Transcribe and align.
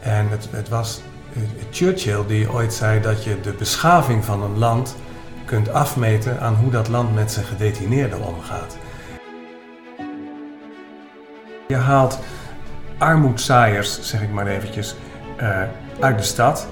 En 0.00 0.28
het, 0.28 0.48
het 0.50 0.68
was 0.68 1.00
eh, 1.34 1.42
Churchill 1.70 2.26
die 2.26 2.52
ooit 2.52 2.74
zei 2.74 3.00
dat 3.00 3.24
je 3.24 3.40
de 3.40 3.52
beschaving 3.52 4.24
van 4.24 4.42
een 4.42 4.58
land 4.58 4.96
kunt 5.44 5.72
afmeten 5.72 6.40
aan 6.40 6.54
hoe 6.54 6.70
dat 6.70 6.88
land 6.88 7.14
met 7.14 7.32
zijn 7.32 7.46
gedetineerden 7.46 8.22
omgaat. 8.22 8.76
Je 11.68 11.76
haalt 11.76 12.18
armoedzaaiers, 12.98 14.02
zeg 14.02 14.22
ik 14.22 14.30
maar 14.30 14.46
eventjes, 14.46 14.96
uh, 15.40 15.62
uit 16.00 16.18
de 16.18 16.24
stad. 16.24 16.66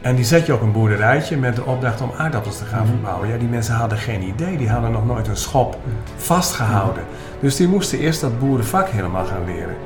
En 0.00 0.14
die 0.14 0.24
zet 0.24 0.46
je 0.46 0.54
op 0.54 0.60
een 0.60 0.72
boerderijtje 0.72 1.36
met 1.36 1.56
de 1.56 1.64
opdracht 1.64 2.00
om 2.00 2.10
aardappels 2.16 2.58
te 2.58 2.64
gaan 2.64 2.82
mhm. 2.82 2.88
verbouwen. 2.88 3.28
Ja, 3.28 3.36
die 3.36 3.48
mensen 3.48 3.74
hadden 3.74 3.98
geen 3.98 4.22
idee, 4.22 4.56
die 4.56 4.68
hadden 4.68 4.92
nog 4.92 5.06
nooit 5.06 5.28
een 5.28 5.36
schop 5.36 5.78
vastgehouden. 6.16 7.04
Dus 7.40 7.56
die 7.56 7.68
moesten 7.68 7.98
eerst 7.98 8.20
dat 8.20 8.38
boerenvak 8.38 8.88
helemaal 8.88 9.24
gaan 9.26 9.44
leren. 9.44 9.76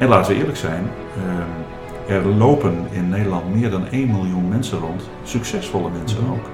En 0.00 0.08
laten 0.08 0.32
we 0.32 0.38
eerlijk 0.38 0.58
zijn, 0.58 0.90
ehm, 1.16 2.12
er 2.12 2.26
lopen 2.26 2.86
in 2.90 3.08
Nederland 3.08 3.54
meer 3.54 3.70
dan 3.70 3.86
1 3.90 4.10
miljoen 4.10 4.48
mensen 4.48 4.78
rond, 4.78 5.02
succesvolle 5.24 5.90
mensen 5.90 6.22
mhm. 6.22 6.32
ook, 6.32 6.44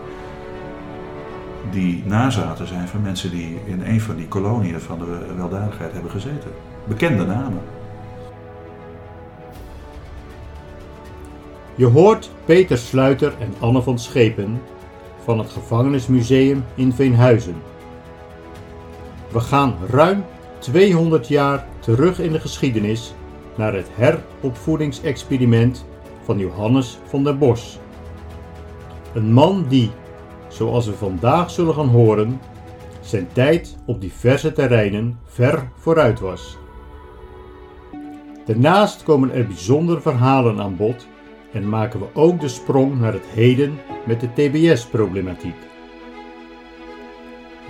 die 1.71 2.03
nazaten 2.07 2.67
zijn 2.67 2.89
van 2.89 3.03
mensen 3.03 3.31
die 3.31 3.59
in 3.65 3.83
een 3.85 4.01
van 4.01 4.17
die 4.17 4.29
koloniën 4.29 4.81
van 4.81 4.99
de 4.99 5.35
weldadigheid 5.37 5.93
hebben 5.93 6.11
gezeten. 6.11 6.51
Bekende 6.85 7.27
namen. 7.27 7.61
Je 11.75 11.87
hoort 11.87 12.31
Peter 12.45 12.79
Sluiter 12.79 13.33
en 13.39 13.55
Anne 13.59 13.83
van 13.83 13.99
Schepen 13.99 14.61
van 15.25 15.39
het 15.39 15.51
Gevangenismuseum 15.51 16.65
in 16.75 16.93
Veenhuizen. 16.93 17.57
We 19.33 19.41
gaan 19.41 19.75
ruim 19.89 20.25
200 20.59 21.29
jaar 21.29 21.67
terug 21.81 22.21
in 22.21 22.33
de 22.33 22.41
geschiedenis 22.41 23.15
naar 23.57 23.75
het 23.75 23.89
heropvoedingsexperiment 23.93 25.85
van 26.23 26.39
Johannes 26.39 26.99
van 27.05 27.25
der 27.25 27.39
Bos. 27.39 27.79
Een 29.15 29.33
man 29.33 29.67
die, 29.69 29.91
zoals 30.49 30.87
we 30.87 30.93
vandaag 30.93 31.51
zullen 31.51 31.75
gaan 31.75 31.89
horen, 31.89 32.41
zijn 33.01 33.29
tijd 33.33 33.79
op 33.87 34.01
diverse 34.01 34.53
terreinen 34.53 35.19
ver 35.25 35.71
vooruit 35.77 36.21
was. 36.21 36.59
Daarnaast 38.45 39.03
komen 39.03 39.33
er 39.33 39.47
bijzondere 39.47 40.01
verhalen 40.01 40.61
aan 40.61 40.77
bod 40.77 41.07
en 41.53 41.69
maken 41.69 42.01
we 42.01 42.07
ook 42.13 42.41
de 42.41 42.49
sprong 42.49 43.01
naar 43.01 43.13
het 43.13 43.27
heden 43.27 43.79
met 44.07 44.21
de 44.21 44.33
TBS-problematiek. 44.33 45.57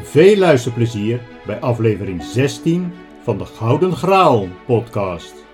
Veel 0.02 0.36
luisterplezier 0.36 1.20
bij 1.46 1.60
aflevering 1.60 2.22
16 2.22 2.92
van 3.22 3.38
de 3.38 3.44
Gouden 3.44 3.96
Graal 3.96 4.48
podcast. 4.66 5.45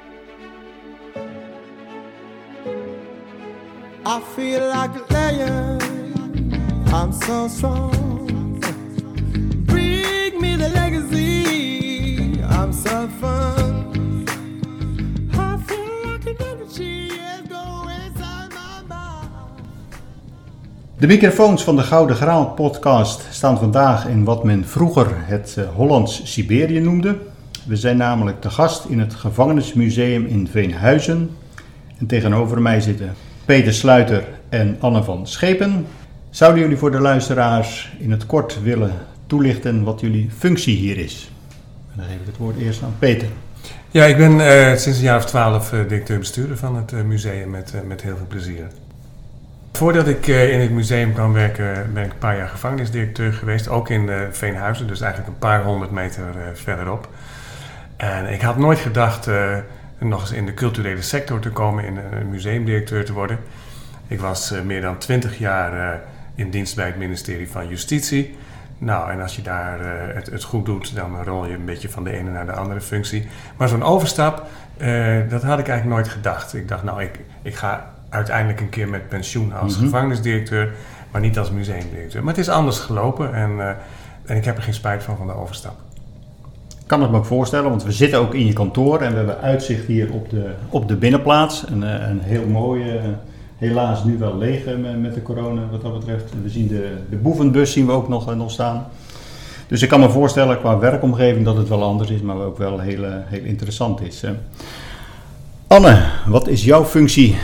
I 4.04 4.20
feel 4.34 4.66
like 4.68 4.90
a 4.96 5.12
lion. 5.12 5.78
I'm 6.92 7.12
so 7.12 7.48
strong. 7.48 8.60
Bring 9.66 10.40
me 10.40 10.56
the 10.56 10.68
legacy. 10.74 12.40
I'm 12.42 12.72
so 12.72 13.08
fun. 13.20 13.70
De 20.98 21.06
microfoons 21.08 21.64
van 21.64 21.76
de 21.76 21.82
Gouden 21.82 22.16
Graal 22.16 22.46
podcast 22.46 23.26
staan 23.30 23.58
vandaag 23.58 24.06
in 24.06 24.24
wat 24.24 24.44
men 24.44 24.64
vroeger 24.64 25.08
het 25.10 25.54
eh, 25.58 25.64
Hollands 25.74 26.32
Siberië 26.32 26.80
noemde. 26.80 27.18
We 27.66 27.76
zijn 27.76 27.96
namelijk 27.96 28.40
te 28.40 28.50
gast 28.50 28.84
in 28.84 29.00
het 29.00 29.14
Gevangenismuseum 29.14 30.26
in 30.26 30.48
Veenhuizen. 30.48 31.30
En 31.98 32.06
tegenover 32.06 32.62
mij 32.62 32.80
zitten 32.80 33.14
Peter 33.44 33.74
Sluiter 33.74 34.24
en 34.48 34.76
Anne 34.80 35.02
van 35.02 35.26
Schepen. 35.26 35.86
Zouden 36.30 36.60
jullie 36.60 36.76
voor 36.76 36.90
de 36.90 37.00
luisteraars 37.00 37.92
in 37.98 38.10
het 38.10 38.26
kort 38.26 38.62
willen 38.62 38.92
toelichten 39.26 39.84
wat 39.84 40.00
jullie 40.00 40.30
functie 40.38 40.76
hier 40.76 40.98
is? 40.98 41.30
Dan 41.94 42.04
geef 42.04 42.14
ik 42.14 42.26
het 42.26 42.36
woord 42.36 42.58
eerst 42.58 42.82
aan 42.82 42.94
Peter. 42.98 43.28
Ja, 43.90 44.04
ik 44.04 44.16
ben 44.16 44.32
uh, 44.32 44.76
sinds 44.76 44.98
een 44.98 45.04
jaar 45.04 45.16
of 45.16 45.24
twaalf 45.24 45.72
uh, 45.72 45.80
directeur-bestuurder 45.88 46.56
van 46.56 46.76
het 46.76 46.92
uh, 46.92 47.02
museum 47.02 47.50
met, 47.50 47.74
met 47.86 48.02
heel 48.02 48.16
veel 48.16 48.26
plezier. 48.26 48.66
Voordat 49.72 50.06
ik 50.06 50.26
in 50.26 50.60
het 50.60 50.70
museum 50.70 51.12
kwam 51.12 51.32
werken, 51.32 51.90
ben 51.92 52.04
ik 52.04 52.12
een 52.12 52.18
paar 52.18 52.36
jaar 52.36 52.48
gevangenisdirecteur 52.48 53.32
geweest. 53.32 53.68
Ook 53.68 53.90
in 53.90 54.10
Veenhuizen, 54.30 54.86
dus 54.86 55.00
eigenlijk 55.00 55.32
een 55.32 55.38
paar 55.38 55.64
honderd 55.64 55.90
meter 55.90 56.24
verderop. 56.54 57.08
En 57.96 58.32
ik 58.32 58.40
had 58.40 58.58
nooit 58.58 58.78
gedacht 58.78 59.28
nog 60.08 60.20
eens 60.20 60.32
in 60.32 60.46
de 60.46 60.54
culturele 60.54 61.02
sector 61.02 61.40
te 61.40 61.50
komen, 61.50 61.84
in 61.84 61.96
een 61.96 62.30
museumdirecteur 62.30 63.04
te 63.04 63.12
worden. 63.12 63.38
Ik 64.08 64.20
was 64.20 64.54
meer 64.64 64.80
dan 64.80 64.98
twintig 64.98 65.38
jaar 65.38 66.00
in 66.34 66.50
dienst 66.50 66.76
bij 66.76 66.86
het 66.86 66.96
ministerie 66.96 67.50
van 67.50 67.68
Justitie. 67.68 68.36
Nou, 68.78 69.10
en 69.10 69.20
als 69.20 69.36
je 69.36 69.42
daar 69.42 69.78
het, 70.14 70.26
het, 70.26 70.42
goed 70.42 70.66
doet, 70.66 70.94
dan 70.94 71.22
rol 71.22 71.46
je 71.46 71.54
een 71.54 71.64
beetje 71.64 71.88
van 71.88 72.04
de 72.04 72.12
ene 72.12 72.30
naar 72.30 72.46
de 72.46 72.52
andere 72.52 72.80
functie. 72.80 73.26
Maar 73.56 73.68
zo'n 73.68 73.82
overstap, 73.82 74.46
dat 75.28 75.42
had 75.42 75.58
ik 75.58 75.68
eigenlijk 75.68 75.84
nooit 75.84 76.08
gedacht. 76.08 76.54
Ik 76.54 76.68
dacht, 76.68 76.82
nou, 76.82 77.02
ik, 77.02 77.20
ik 77.42 77.54
ga 77.54 77.92
uiteindelijk 78.12 78.60
een 78.60 78.68
keer 78.68 78.88
met 78.88 79.08
pensioen 79.08 79.52
als 79.52 79.74
mhm. 79.76 79.84
gevangenisdirecteur, 79.84 80.72
maar 81.10 81.20
niet 81.20 81.38
als 81.38 81.50
museumdirecteur. 81.50 82.24
Maar 82.24 82.34
het 82.34 82.42
is 82.42 82.48
anders 82.48 82.78
gelopen 82.78 83.34
en, 83.34 83.50
uh, 83.50 83.68
en 84.24 84.36
ik 84.36 84.44
heb 84.44 84.56
er 84.56 84.62
geen 84.62 84.74
spijt 84.74 85.02
van 85.02 85.16
van 85.16 85.26
de 85.26 85.32
overstap. 85.32 85.74
Kan 86.92 87.02
het 87.02 87.10
me 87.10 87.16
ook 87.16 87.24
voorstellen, 87.24 87.70
want 87.70 87.84
we 87.84 87.92
zitten 87.92 88.18
ook 88.18 88.34
in 88.34 88.46
je 88.46 88.52
kantoor 88.52 89.00
en 89.00 89.10
we 89.10 89.16
hebben 89.16 89.40
uitzicht 89.40 89.86
hier 89.86 90.12
op 90.12 90.30
de, 90.30 90.50
op 90.68 90.88
de 90.88 90.94
binnenplaats. 90.94 91.64
Een, 91.68 91.82
eh, 91.82 92.08
een 92.08 92.20
heel 92.20 92.46
mooie, 92.46 92.96
eh, 92.98 93.04
helaas 93.56 94.04
nu 94.04 94.18
wel 94.18 94.38
leeg 94.38 94.64
met 95.00 95.14
de 95.14 95.22
corona 95.22 95.62
wat 95.70 95.82
dat 95.82 95.98
betreft. 95.98 96.24
We 96.42 96.48
zien 96.48 96.68
de, 96.68 96.96
de 97.10 97.16
boevenbus 97.16 97.72
zien 97.72 97.86
we 97.86 97.92
ook 97.92 98.08
nog, 98.08 98.36
nog 98.36 98.50
staan. 98.50 98.86
Dus 99.66 99.82
ik 99.82 99.88
kan 99.88 100.00
me 100.00 100.10
voorstellen 100.10 100.58
qua 100.58 100.78
werkomgeving 100.78 101.44
dat 101.44 101.56
het 101.56 101.68
wel 101.68 101.82
anders 101.82 102.10
is, 102.10 102.20
maar 102.20 102.36
ook 102.36 102.58
wel 102.58 102.78
heel, 102.78 103.04
heel 103.26 103.44
interessant 103.44 104.00
is. 104.00 104.24
Anne, 105.66 106.02
wat 106.26 106.48
is 106.48 106.64
jouw 106.64 106.84
functie 106.84 107.36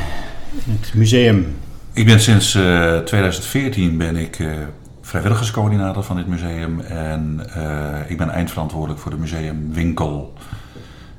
het 0.70 0.94
museum? 0.94 1.56
Ik 1.92 2.06
ben 2.06 2.20
sinds 2.20 2.50
2014 3.04 3.90
eh, 3.90 3.96
ben 3.96 4.16
ik 4.16 4.38
vrijwilligerscoördinator 5.08 6.02
van 6.02 6.16
dit 6.16 6.26
museum 6.26 6.80
en 6.80 7.40
uh, 7.56 8.10
ik 8.10 8.18
ben 8.18 8.30
eindverantwoordelijk 8.30 9.00
voor 9.00 9.10
de 9.10 9.16
museumwinkel. 9.16 10.34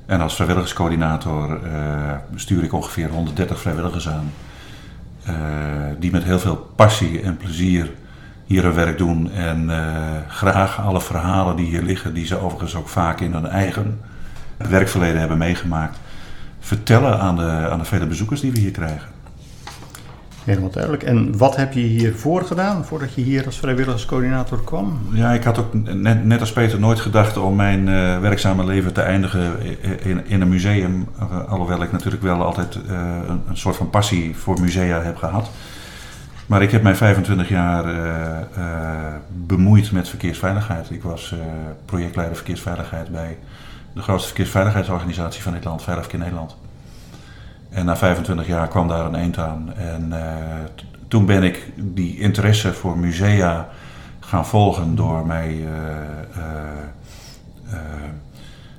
En 0.05 0.21
als 0.21 0.35
vrijwilligerscoördinator 0.35 1.59
stuur 2.35 2.63
ik 2.63 2.73
ongeveer 2.73 3.09
130 3.09 3.59
vrijwilligers 3.59 4.09
aan. 4.09 4.31
die 5.99 6.11
met 6.11 6.23
heel 6.23 6.39
veel 6.39 6.71
passie 6.75 7.21
en 7.21 7.37
plezier 7.37 7.91
hier 8.45 8.63
hun 8.63 8.73
werk 8.73 8.97
doen. 8.97 9.31
En 9.31 9.69
graag 10.27 10.81
alle 10.81 11.01
verhalen 11.01 11.55
die 11.55 11.65
hier 11.65 11.83
liggen, 11.83 12.13
die 12.13 12.25
ze 12.25 12.37
overigens 12.37 12.75
ook 12.75 12.89
vaak 12.89 13.19
in 13.19 13.33
hun 13.33 13.47
eigen 13.47 13.99
werkverleden 14.57 15.19
hebben 15.19 15.37
meegemaakt, 15.37 15.97
vertellen 16.59 17.19
aan 17.19 17.35
de, 17.35 17.67
aan 17.69 17.79
de 17.79 17.85
vele 17.85 18.07
bezoekers 18.07 18.41
die 18.41 18.51
we 18.51 18.59
hier 18.59 18.71
krijgen. 18.71 19.18
Helemaal 20.43 20.69
duidelijk. 20.69 21.03
En 21.03 21.37
wat 21.37 21.55
heb 21.55 21.73
je 21.73 21.79
hiervoor 21.79 22.43
gedaan, 22.43 22.85
voordat 22.85 23.13
je 23.13 23.21
hier 23.21 23.45
als 23.45 23.59
vrijwilligerscoördinator 23.59 24.63
kwam? 24.63 24.99
Ja, 25.11 25.31
ik 25.31 25.43
had 25.43 25.57
ook 25.57 25.73
net, 25.73 26.25
net 26.25 26.39
als 26.39 26.53
Peter 26.53 26.79
nooit 26.79 26.99
gedacht 26.99 27.37
om 27.37 27.55
mijn 27.55 27.87
uh, 27.87 28.19
werkzame 28.19 28.65
leven 28.65 28.93
te 28.93 29.01
eindigen 29.01 29.59
in, 30.03 30.27
in 30.27 30.41
een 30.41 30.49
museum. 30.49 31.07
Uh, 31.19 31.51
alhoewel 31.51 31.83
ik 31.83 31.91
natuurlijk 31.91 32.23
wel 32.23 32.43
altijd 32.43 32.75
uh, 32.75 32.81
een, 33.27 33.41
een, 33.49 33.57
soort 33.57 33.75
van 33.75 33.89
passie 33.89 34.35
voor 34.35 34.61
musea 34.61 35.01
heb 35.01 35.15
gehad. 35.15 35.49
Maar 36.45 36.61
ik 36.61 36.71
heb 36.71 36.83
mij 36.83 36.95
25 36.95 37.49
jaar 37.49 37.85
bemoeid 39.45 39.91
met 39.91 40.09
verkeersveiligheid. 40.09 40.89
Ik 40.91 41.03
was 41.03 41.35
projectleider 41.85 42.35
verkeersveiligheid 42.35 43.11
bij 43.11 43.37
de 43.93 44.01
grootste 44.01 44.27
verkeersveiligheidsorganisatie 44.27 45.41
van 45.41 45.53
dit 45.53 45.63
land, 45.63 45.83
Veilig 45.83 46.03
Verkeer 46.03 46.23
Nederland. 46.23 46.55
En 47.69 47.85
na 47.85 47.97
25 47.97 48.47
jaar 48.47 48.67
kwam 48.67 48.87
daar 48.87 49.05
een 49.05 49.15
eind 49.15 49.37
aan. 49.37 49.73
En 49.75 50.07
uh, 50.09 50.17
toen 51.07 51.25
ben 51.25 51.43
ik 51.43 51.71
die 51.75 52.19
interesse 52.19 52.73
voor 52.73 52.97
musea 52.97 53.69
gaan 54.19 54.45
volgen 54.45 54.95
door 54.95 55.25
mij 55.25 55.55
uh, 55.55 55.65
uh, 57.71 57.79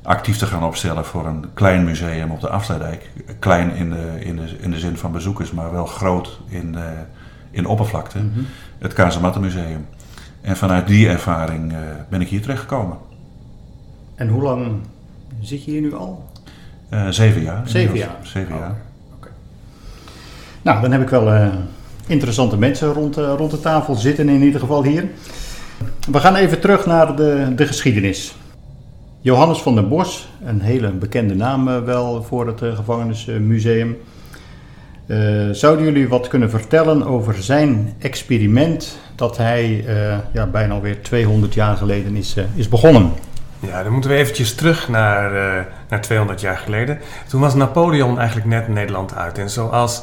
actief 0.03 0.37
te 0.37 0.47
gaan 0.47 0.65
opstellen 0.65 1.05
voor 1.05 1.27
een 1.27 1.45
klein 1.55 1.85
museum 1.85 2.31
op 2.31 2.41
de 2.41 2.49
Afsluitdijk. 2.49 3.11
Klein 3.39 3.75
in 3.75 3.91
de, 3.91 4.17
in, 4.21 4.37
de, 4.37 4.57
in 4.61 4.71
de 4.71 4.79
zin 4.79 4.97
van 4.97 5.13
bezoekers, 5.13 5.53
maar 5.53 5.73
wel 5.73 5.87
groot 5.87 6.41
in, 6.49 6.73
de, 6.73 6.93
in 7.51 7.67
oppervlakte. 7.67 8.19
Mm 8.19 8.33
-hmm. 8.35 8.47
Het 8.79 9.41
Museum. 9.41 9.87
En 10.41 10.57
vanuit 10.57 10.87
die 10.87 11.09
ervaring 11.09 11.75
ben 12.09 12.21
ik 12.21 12.29
hier 12.29 12.41
terechtgekomen. 12.41 12.97
En 14.15 14.29
hoe 14.29 14.43
lang 14.43 14.81
zit 15.41 15.65
je 15.65 15.71
hier 15.71 15.81
nu 15.81 15.95
al? 15.95 16.30
Uh, 16.95 17.09
zeven 17.09 17.43
jaar. 17.43 17.63
Zeven 17.65 17.97
jaar? 17.97 18.17
Zeven 18.23 18.55
jaar. 18.55 18.77
Okay. 19.17 19.33
Nou, 20.63 20.81
dan 20.81 20.93
heb 20.93 21.03
ik 21.03 21.09
wel 21.09 21.35
uh, 21.35 21.47
interessante 22.07 22.57
mensen 22.57 22.93
rond, 22.93 23.19
uh, 23.19 23.33
rond 23.37 23.51
de 23.51 23.61
tafel 23.61 23.95
zitten 23.95 24.29
in 24.29 24.43
ieder 24.43 24.61
geval 24.61 24.85
hier. 24.85 25.05
We 26.11 26.21
gaan 26.21 26.35
even 26.35 26.61
terug 26.61 26.87
naar 26.87 27.17
de, 27.17 27.53
de 27.57 27.67
geschiedenis. 27.67 28.35
Johannes 29.23 29.59
van 29.59 29.75
der 29.75 29.89
Bos, 29.89 30.29
een 30.45 30.61
hele 30.61 30.91
bekende 30.91 31.35
naam 31.35 31.69
eh, 31.69 31.83
wel 31.83 32.23
voor 32.23 32.47
het 32.47 32.63
eh, 32.63 32.77
gevangenismuseum. 32.77 33.99
Uh, 35.07 35.49
zouden 35.51 35.85
jullie 35.85 36.09
wat 36.09 36.29
kunnen 36.29 36.51
vertellen 36.51 37.07
over 37.07 37.43
zijn 37.43 37.95
experiment 37.99 38.99
dat 39.15 39.37
hij 39.37 39.85
uh, 39.87 40.19
ja, 40.33 40.47
bijna 40.47 40.75
alweer 40.75 41.03
200 41.03 41.55
jaar 41.55 41.77
geleden 41.77 42.17
is, 42.17 42.37
uh, 42.37 42.45
is 42.55 42.69
begonnen? 42.69 43.13
Ja, 43.61 43.83
dan 43.83 43.93
moeten 43.93 44.11
we 44.11 44.17
eventjes 44.17 44.55
terug 44.55 44.89
naar, 44.89 45.67
naar 45.91 46.01
200 46.01 46.41
jaar 46.41 46.59
geleden. 46.59 46.99
Toen 47.29 47.41
was 47.41 47.55
Napoleon 47.55 48.19
eigenlijk 48.19 48.49
net 48.49 48.69
Nederland 48.69 49.15
uit. 49.15 49.39
En 49.39 49.51
zoals 49.51 50.03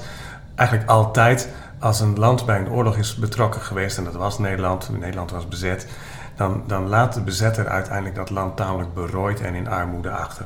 eigenlijk 0.56 0.90
altijd 0.90 1.50
als 1.80 2.00
een 2.00 2.20
land 2.20 2.46
bij 2.46 2.60
een 2.60 2.70
oorlog 2.70 2.98
is 2.98 3.16
betrokken 3.16 3.62
geweest, 3.62 3.98
en 3.98 4.04
dat 4.04 4.16
was 4.16 4.40
Nederland, 4.40 4.90
Nederland 5.00 5.32
was 5.32 5.48
bezet, 5.48 5.88
dan, 6.36 6.64
dan 6.68 6.88
laat 6.88 7.14
de 7.14 7.22
bezetter 7.22 7.68
uiteindelijk 7.68 8.16
dat 8.16 8.30
land 8.30 8.56
tamelijk 8.56 8.94
berooid 8.94 9.42
en 9.42 9.54
in 9.54 9.68
armoede 9.68 10.12
achter. 10.12 10.46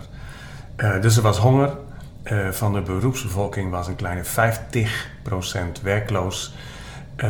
Uh, 0.78 1.02
dus 1.02 1.18
er 1.18 1.24
was 1.24 1.38
honger. 1.38 1.78
Uh, 2.24 2.50
van 2.50 2.74
de 2.74 2.82
beroepsbevolking 2.82 3.72
was 3.72 3.88
een 3.88 3.96
kleine 3.96 4.24
50% 4.24 4.28
werkloos. 5.82 6.54
Uh, 7.18 7.30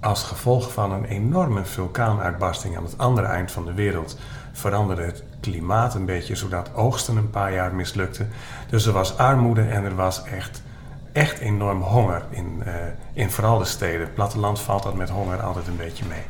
als 0.00 0.22
gevolg 0.22 0.72
van 0.72 0.92
een 0.92 1.04
enorme 1.04 1.64
vulkaanuitbarsting 1.64 2.76
aan 2.76 2.84
het 2.84 2.98
andere 2.98 3.26
eind 3.26 3.52
van 3.52 3.64
de 3.64 3.72
wereld 3.72 4.18
veranderde 4.52 5.02
het 5.02 5.22
klimaat 5.44 5.94
een 5.94 6.04
beetje, 6.04 6.34
zodat 6.34 6.74
oogsten 6.74 7.16
een 7.16 7.30
paar 7.30 7.52
jaar 7.52 7.74
mislukte. 7.74 8.26
Dus 8.70 8.86
er 8.86 8.92
was 8.92 9.18
armoede 9.18 9.62
en 9.62 9.84
er 9.84 9.94
was 9.94 10.22
echt, 10.24 10.62
echt 11.12 11.38
enorm 11.38 11.82
honger 11.82 12.22
in, 12.30 12.62
in 13.12 13.30
vooral 13.30 13.58
de 13.58 13.64
steden. 13.64 14.00
Het 14.00 14.14
platteland 14.14 14.60
valt 14.60 14.82
dat 14.82 14.94
met 14.94 15.10
honger 15.10 15.42
altijd 15.42 15.66
een 15.66 15.76
beetje 15.76 16.04
mee 16.08 16.22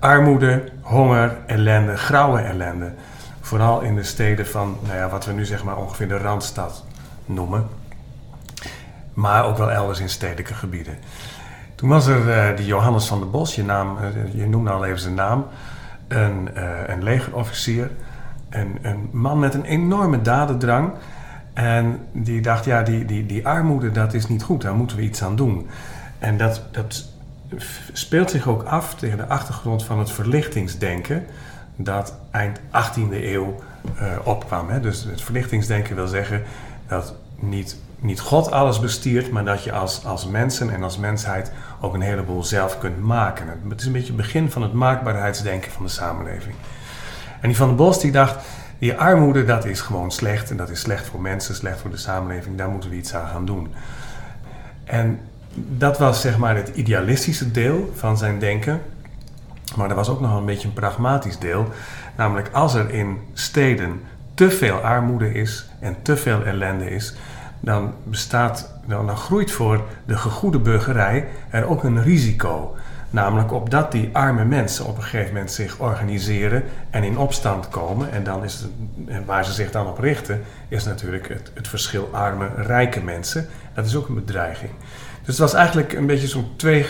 armoede, 0.00 0.64
honger, 0.80 1.36
ellende, 1.46 1.96
grauwe 1.96 2.40
ellende. 2.40 2.92
Vooral 3.40 3.80
in 3.80 3.94
de 3.94 4.02
steden 4.02 4.46
van 4.46 4.78
nou 4.82 4.96
ja, 4.96 5.08
wat 5.08 5.24
we 5.24 5.32
nu 5.32 5.44
zeg 5.44 5.64
maar 5.64 5.76
ongeveer 5.76 6.08
de 6.08 6.18
Randstad 6.18 6.84
noemen. 7.26 7.68
Maar 9.14 9.44
ook 9.44 9.58
wel 9.58 9.70
elders 9.70 10.00
in 10.00 10.08
stedelijke 10.08 10.54
gebieden. 10.54 10.98
Toen 11.74 11.88
was 11.88 12.06
er 12.06 12.50
uh, 12.50 12.56
die 12.56 12.66
Johannes 12.66 13.06
van 13.06 13.18
der 13.18 13.30
Bos, 13.30 13.54
je, 13.54 13.64
naam, 13.64 13.96
uh, 13.96 14.34
je 14.34 14.48
noemde 14.48 14.70
al 14.70 14.84
even 14.84 15.00
zijn 15.00 15.14
naam, 15.14 15.46
een, 16.08 16.50
een 16.92 17.02
legerofficier. 17.02 17.90
Een, 18.50 18.78
een 18.82 19.08
man 19.12 19.38
met 19.38 19.54
een 19.54 19.64
enorme 19.64 20.22
dadendrang. 20.22 20.92
En 21.52 21.98
die 22.12 22.40
dacht, 22.40 22.64
ja, 22.64 22.82
die, 22.82 23.04
die, 23.04 23.26
die 23.26 23.46
armoede, 23.46 23.90
dat 23.90 24.14
is 24.14 24.28
niet 24.28 24.42
goed, 24.42 24.62
daar 24.62 24.74
moeten 24.74 24.96
we 24.96 25.02
iets 25.02 25.22
aan 25.22 25.36
doen. 25.36 25.68
En 26.18 26.36
dat, 26.36 26.62
dat 26.70 27.08
speelt 27.92 28.30
zich 28.30 28.46
ook 28.46 28.62
af 28.62 28.94
tegen 28.94 29.16
de 29.16 29.26
achtergrond 29.26 29.84
van 29.84 29.98
het 29.98 30.10
verlichtingsdenken 30.10 31.26
dat 31.76 32.14
eind 32.30 32.60
18e 32.60 33.12
eeuw 33.12 33.54
uh, 34.00 34.12
opkwam. 34.24 34.68
Hè. 34.68 34.80
Dus 34.80 35.04
het 35.04 35.22
verlichtingsdenken 35.22 35.94
wil 35.94 36.06
zeggen 36.06 36.42
dat 36.88 37.14
niet, 37.36 37.76
niet 37.98 38.20
God 38.20 38.50
alles 38.50 38.80
bestiert, 38.80 39.30
maar 39.30 39.44
dat 39.44 39.64
je 39.64 39.72
als, 39.72 40.04
als 40.04 40.26
mensen 40.26 40.70
en 40.70 40.82
als 40.82 40.98
mensheid 40.98 41.52
ook 41.80 41.94
een 41.94 42.00
heleboel 42.00 42.44
zelf 42.44 42.78
kunt 42.78 43.00
maken. 43.00 43.46
Het 43.68 43.80
is 43.80 43.86
een 43.86 43.92
beetje 43.92 44.12
het 44.12 44.16
begin 44.16 44.50
van 44.50 44.62
het 44.62 44.72
maakbaarheidsdenken 44.72 45.70
van 45.70 45.84
de 45.84 45.90
samenleving. 45.90 46.54
En 47.40 47.48
die 47.48 47.56
van 47.56 47.66
der 47.66 47.76
Bos 47.76 48.00
die 48.00 48.12
dacht, 48.12 48.36
die 48.78 48.94
armoede 48.94 49.44
dat 49.44 49.64
is 49.64 49.80
gewoon 49.80 50.10
slecht 50.10 50.50
en 50.50 50.56
dat 50.56 50.70
is 50.70 50.80
slecht 50.80 51.06
voor 51.06 51.20
mensen, 51.20 51.54
slecht 51.54 51.80
voor 51.80 51.90
de 51.90 51.96
samenleving, 51.96 52.58
daar 52.58 52.68
moeten 52.68 52.90
we 52.90 52.96
iets 52.96 53.14
aan 53.14 53.28
gaan 53.28 53.46
doen. 53.46 53.68
En 54.84 55.20
dat 55.54 55.98
was 55.98 56.20
zeg 56.20 56.38
maar 56.38 56.56
het 56.56 56.68
idealistische 56.68 57.50
deel 57.50 57.92
van 57.94 58.18
zijn 58.18 58.38
denken. 58.38 58.80
Maar 59.76 59.90
er 59.90 59.94
was 59.94 60.08
ook 60.08 60.20
nog 60.20 60.36
een 60.36 60.44
beetje 60.44 60.68
een 60.68 60.74
pragmatisch 60.74 61.38
deel. 61.38 61.68
Namelijk 62.16 62.48
als 62.52 62.74
er 62.74 62.90
in 62.90 63.18
steden 63.32 64.00
te 64.34 64.50
veel 64.50 64.76
armoede 64.76 65.32
is 65.32 65.70
en 65.80 65.96
te 66.02 66.16
veel 66.16 66.44
ellende 66.44 66.90
is, 66.90 67.14
dan 67.60 67.94
bestaat, 68.04 68.72
dan, 68.86 69.06
dan 69.06 69.16
groeit 69.16 69.50
voor 69.50 69.84
de 70.06 70.16
gegoede 70.16 70.58
burgerij 70.58 71.28
er 71.50 71.68
ook 71.68 71.84
een 71.84 72.02
risico. 72.02 72.76
Namelijk 73.10 73.52
opdat 73.52 73.92
die 73.92 74.10
arme 74.12 74.44
mensen 74.44 74.86
op 74.86 74.96
een 74.96 75.02
gegeven 75.02 75.32
moment 75.32 75.52
zich 75.52 75.78
organiseren 75.78 76.62
en 76.90 77.02
in 77.02 77.18
opstand 77.18 77.68
komen. 77.68 78.12
En 78.12 78.24
dan 78.24 78.44
is 78.44 78.60
het, 79.06 79.24
waar 79.26 79.44
ze 79.44 79.52
zich 79.52 79.70
dan 79.70 79.86
op 79.86 79.98
richten, 79.98 80.42
is 80.68 80.84
natuurlijk 80.84 81.28
het, 81.28 81.50
het 81.54 81.68
verschil 81.68 82.08
arme-rijke 82.12 83.00
mensen. 83.00 83.46
Dat 83.74 83.86
is 83.86 83.96
ook 83.96 84.08
een 84.08 84.14
bedreiging. 84.14 84.70
Dus 85.18 85.26
het 85.26 85.38
was 85.38 85.54
eigenlijk 85.54 85.92
een 85.92 86.06
beetje 86.06 86.26
zo'n 86.26 86.52
twee, 86.56 86.86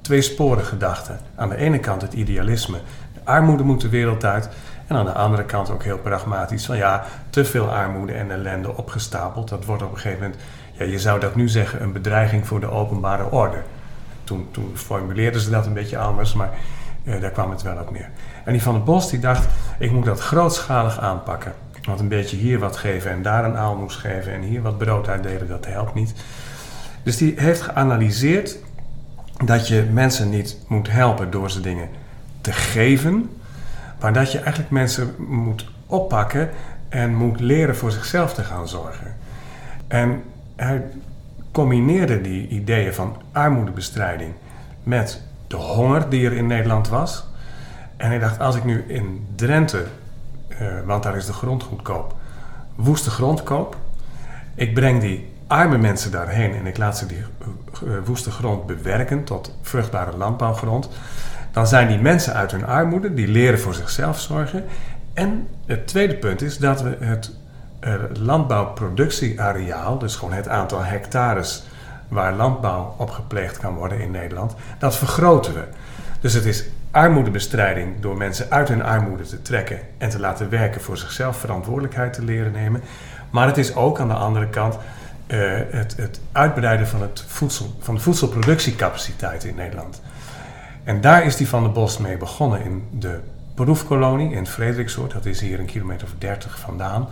tweesporige 0.00 0.64
gedachte. 0.64 1.12
Aan 1.34 1.48
de 1.48 1.56
ene 1.56 1.78
kant 1.78 2.02
het 2.02 2.12
idealisme. 2.12 2.78
De 3.14 3.20
armoede 3.24 3.62
moet 3.62 3.80
de 3.80 3.88
wereld 3.88 4.24
uit. 4.24 4.48
En 4.86 4.96
aan 4.96 5.04
de 5.04 5.12
andere 5.12 5.44
kant 5.44 5.70
ook 5.70 5.82
heel 5.82 5.98
pragmatisch. 5.98 6.66
Van 6.66 6.76
ja, 6.76 7.04
te 7.30 7.44
veel 7.44 7.68
armoede 7.68 8.12
en 8.12 8.30
ellende 8.30 8.76
opgestapeld. 8.76 9.48
Dat 9.48 9.64
wordt 9.64 9.82
op 9.82 9.90
een 9.90 9.98
gegeven 9.98 10.22
moment, 10.22 10.40
ja, 10.72 10.84
je 10.84 10.98
zou 10.98 11.20
dat 11.20 11.34
nu 11.34 11.48
zeggen, 11.48 11.82
een 11.82 11.92
bedreiging 11.92 12.46
voor 12.46 12.60
de 12.60 12.70
openbare 12.70 13.30
orde. 13.30 13.56
Toen, 14.24 14.48
toen 14.50 14.70
formuleerden 14.74 15.40
ze 15.40 15.50
dat 15.50 15.66
een 15.66 15.72
beetje 15.72 15.98
anders, 15.98 16.34
maar 16.34 16.50
eh, 17.04 17.20
daar 17.20 17.30
kwam 17.30 17.50
het 17.50 17.62
wel 17.62 17.78
op 17.78 17.90
neer. 17.90 18.10
En 18.44 18.52
die 18.52 18.62
van 18.62 18.74
de 18.74 18.80
Bos 18.80 19.10
die 19.10 19.18
dacht, 19.18 19.46
ik 19.78 19.92
moet 19.92 20.04
dat 20.04 20.20
grootschalig 20.20 21.00
aanpakken. 21.00 21.52
Want 21.84 22.00
een 22.00 22.08
beetje 22.08 22.36
hier 22.36 22.58
wat 22.58 22.76
geven 22.76 23.10
en 23.10 23.22
daar 23.22 23.44
een 23.44 23.56
aalmoes 23.56 23.96
geven 23.96 24.32
en 24.32 24.40
hier 24.40 24.62
wat 24.62 24.78
brood 24.78 25.08
uitdelen, 25.08 25.48
dat 25.48 25.66
helpt 25.66 25.94
niet. 25.94 26.14
Dus 27.02 27.16
die 27.16 27.34
heeft 27.36 27.60
geanalyseerd 27.60 28.58
dat 29.44 29.68
je 29.68 29.88
mensen 29.92 30.30
niet 30.30 30.58
moet 30.66 30.90
helpen 30.90 31.30
door 31.30 31.50
ze 31.50 31.60
dingen 31.60 31.88
te 32.40 32.52
geven, 32.52 33.30
maar 34.00 34.12
dat 34.12 34.32
je 34.32 34.38
eigenlijk 34.38 34.70
mensen 34.70 35.14
moet 35.18 35.66
oppakken 35.86 36.50
en 36.88 37.14
moet 37.14 37.40
leren 37.40 37.76
voor 37.76 37.90
zichzelf 37.90 38.34
te 38.34 38.42
gaan 38.42 38.68
zorgen. 38.68 39.16
En 39.86 40.22
hij 40.56 40.82
combineerde 41.54 42.20
die 42.20 42.48
ideeën 42.48 42.94
van 42.94 43.16
armoedebestrijding 43.32 44.32
met 44.82 45.22
de 45.46 45.56
honger 45.56 46.08
die 46.08 46.26
er 46.26 46.32
in 46.32 46.46
Nederland 46.46 46.88
was. 46.88 47.26
En 47.96 48.08
hij 48.08 48.18
dacht, 48.18 48.40
als 48.40 48.56
ik 48.56 48.64
nu 48.64 48.84
in 48.86 49.26
Drenthe, 49.34 49.84
uh, 50.48 50.68
want 50.84 51.02
daar 51.02 51.16
is 51.16 51.26
de 51.26 51.32
grond 51.32 51.62
goedkoop, 51.62 52.14
woeste 52.74 53.10
grond 53.10 53.42
koop, 53.42 53.76
ik 54.54 54.74
breng 54.74 55.00
die 55.00 55.32
arme 55.46 55.78
mensen 55.78 56.10
daarheen 56.10 56.54
en 56.54 56.66
ik 56.66 56.78
laat 56.78 56.98
ze 56.98 57.06
die 57.06 57.18
eh, 57.18 57.90
woeste 58.04 58.30
grond 58.30 58.66
bewerken 58.66 59.24
tot 59.24 59.56
vruchtbare 59.62 60.16
landbouwgrond, 60.16 60.88
dan 61.52 61.66
zijn 61.66 61.88
die 61.88 61.98
mensen 61.98 62.34
uit 62.34 62.50
hun 62.50 62.66
armoede, 62.66 63.14
die 63.14 63.28
leren 63.28 63.60
voor 63.60 63.74
zichzelf 63.74 64.20
zorgen. 64.20 64.64
En 65.12 65.48
het 65.66 65.86
tweede 65.86 66.14
punt 66.14 66.42
is 66.42 66.58
dat 66.58 66.82
we 66.82 66.96
het 67.00 67.32
landbouwproductieareaal, 68.12 69.98
dus 69.98 70.16
gewoon 70.16 70.34
het 70.34 70.48
aantal 70.48 70.84
hectares 70.84 71.64
waar 72.08 72.32
landbouw 72.32 72.94
op 72.98 73.10
gepleegd 73.10 73.58
kan 73.58 73.74
worden 73.74 74.00
in 74.00 74.10
Nederland, 74.10 74.54
dat 74.78 74.96
vergroten 74.96 75.54
we. 75.54 75.64
Dus 76.20 76.32
het 76.32 76.44
is 76.44 76.64
armoedebestrijding 76.90 78.00
door 78.00 78.16
mensen 78.16 78.50
uit 78.50 78.68
hun 78.68 78.82
armoede 78.82 79.24
te 79.24 79.42
trekken 79.42 79.78
en 79.98 80.08
te 80.08 80.20
laten 80.20 80.50
werken 80.50 80.80
voor 80.80 80.96
zichzelf, 80.96 81.36
verantwoordelijkheid 81.36 82.12
te 82.12 82.24
leren 82.24 82.52
nemen. 82.52 82.82
Maar 83.30 83.46
het 83.46 83.58
is 83.58 83.74
ook 83.74 84.00
aan 84.00 84.08
de 84.08 84.14
andere 84.14 84.48
kant 84.48 84.74
uh, 85.26 85.60
het, 85.70 85.96
het, 85.96 86.20
uitbreiden 86.32 86.86
van, 86.86 87.02
het 87.02 87.24
voedsel, 87.26 87.74
van 87.80 87.94
de 87.94 88.00
voedselproductiecapaciteit 88.00 89.44
in 89.44 89.54
Nederland. 89.54 90.02
En 90.84 91.00
daar 91.00 91.24
is 91.24 91.36
die 91.36 91.48
Van 91.48 91.62
de 91.62 91.68
Bos 91.68 91.98
mee 91.98 92.16
begonnen 92.16 92.64
in 92.64 92.86
de 92.90 93.18
proefkolonie 93.54 94.32
in 94.32 94.46
Frederiksoort. 94.46 95.12
Dat 95.12 95.26
is 95.26 95.40
hier 95.40 95.58
een 95.58 95.66
kilometer 95.66 96.06
of 96.06 96.12
30 96.18 96.58
vandaan. 96.58 97.08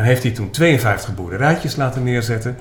En 0.00 0.06
heeft 0.06 0.22
hij 0.22 0.32
toen 0.32 0.50
52 0.50 1.14
boerderijtjes 1.14 1.76
laten 1.76 2.02
neerzetten. 2.02 2.56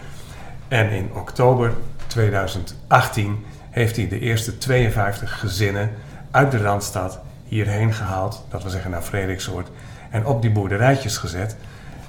En 0.67 0.89
in 0.89 1.09
oktober 1.13 1.73
2018 2.07 3.45
heeft 3.69 3.95
hij 3.95 4.07
de 4.07 4.19
eerste 4.19 4.57
52 4.57 5.39
gezinnen 5.39 5.91
uit 6.31 6.51
de 6.51 6.57
Randstad 6.57 7.19
hierheen 7.47 7.93
gehaald. 7.93 8.45
Dat 8.49 8.61
wil 8.61 8.71
zeggen 8.71 8.91
naar 8.91 9.01
Frederiksoort. 9.01 9.67
En 10.09 10.25
op 10.25 10.41
die 10.41 10.51
boerderijtjes 10.51 11.17
gezet. 11.17 11.55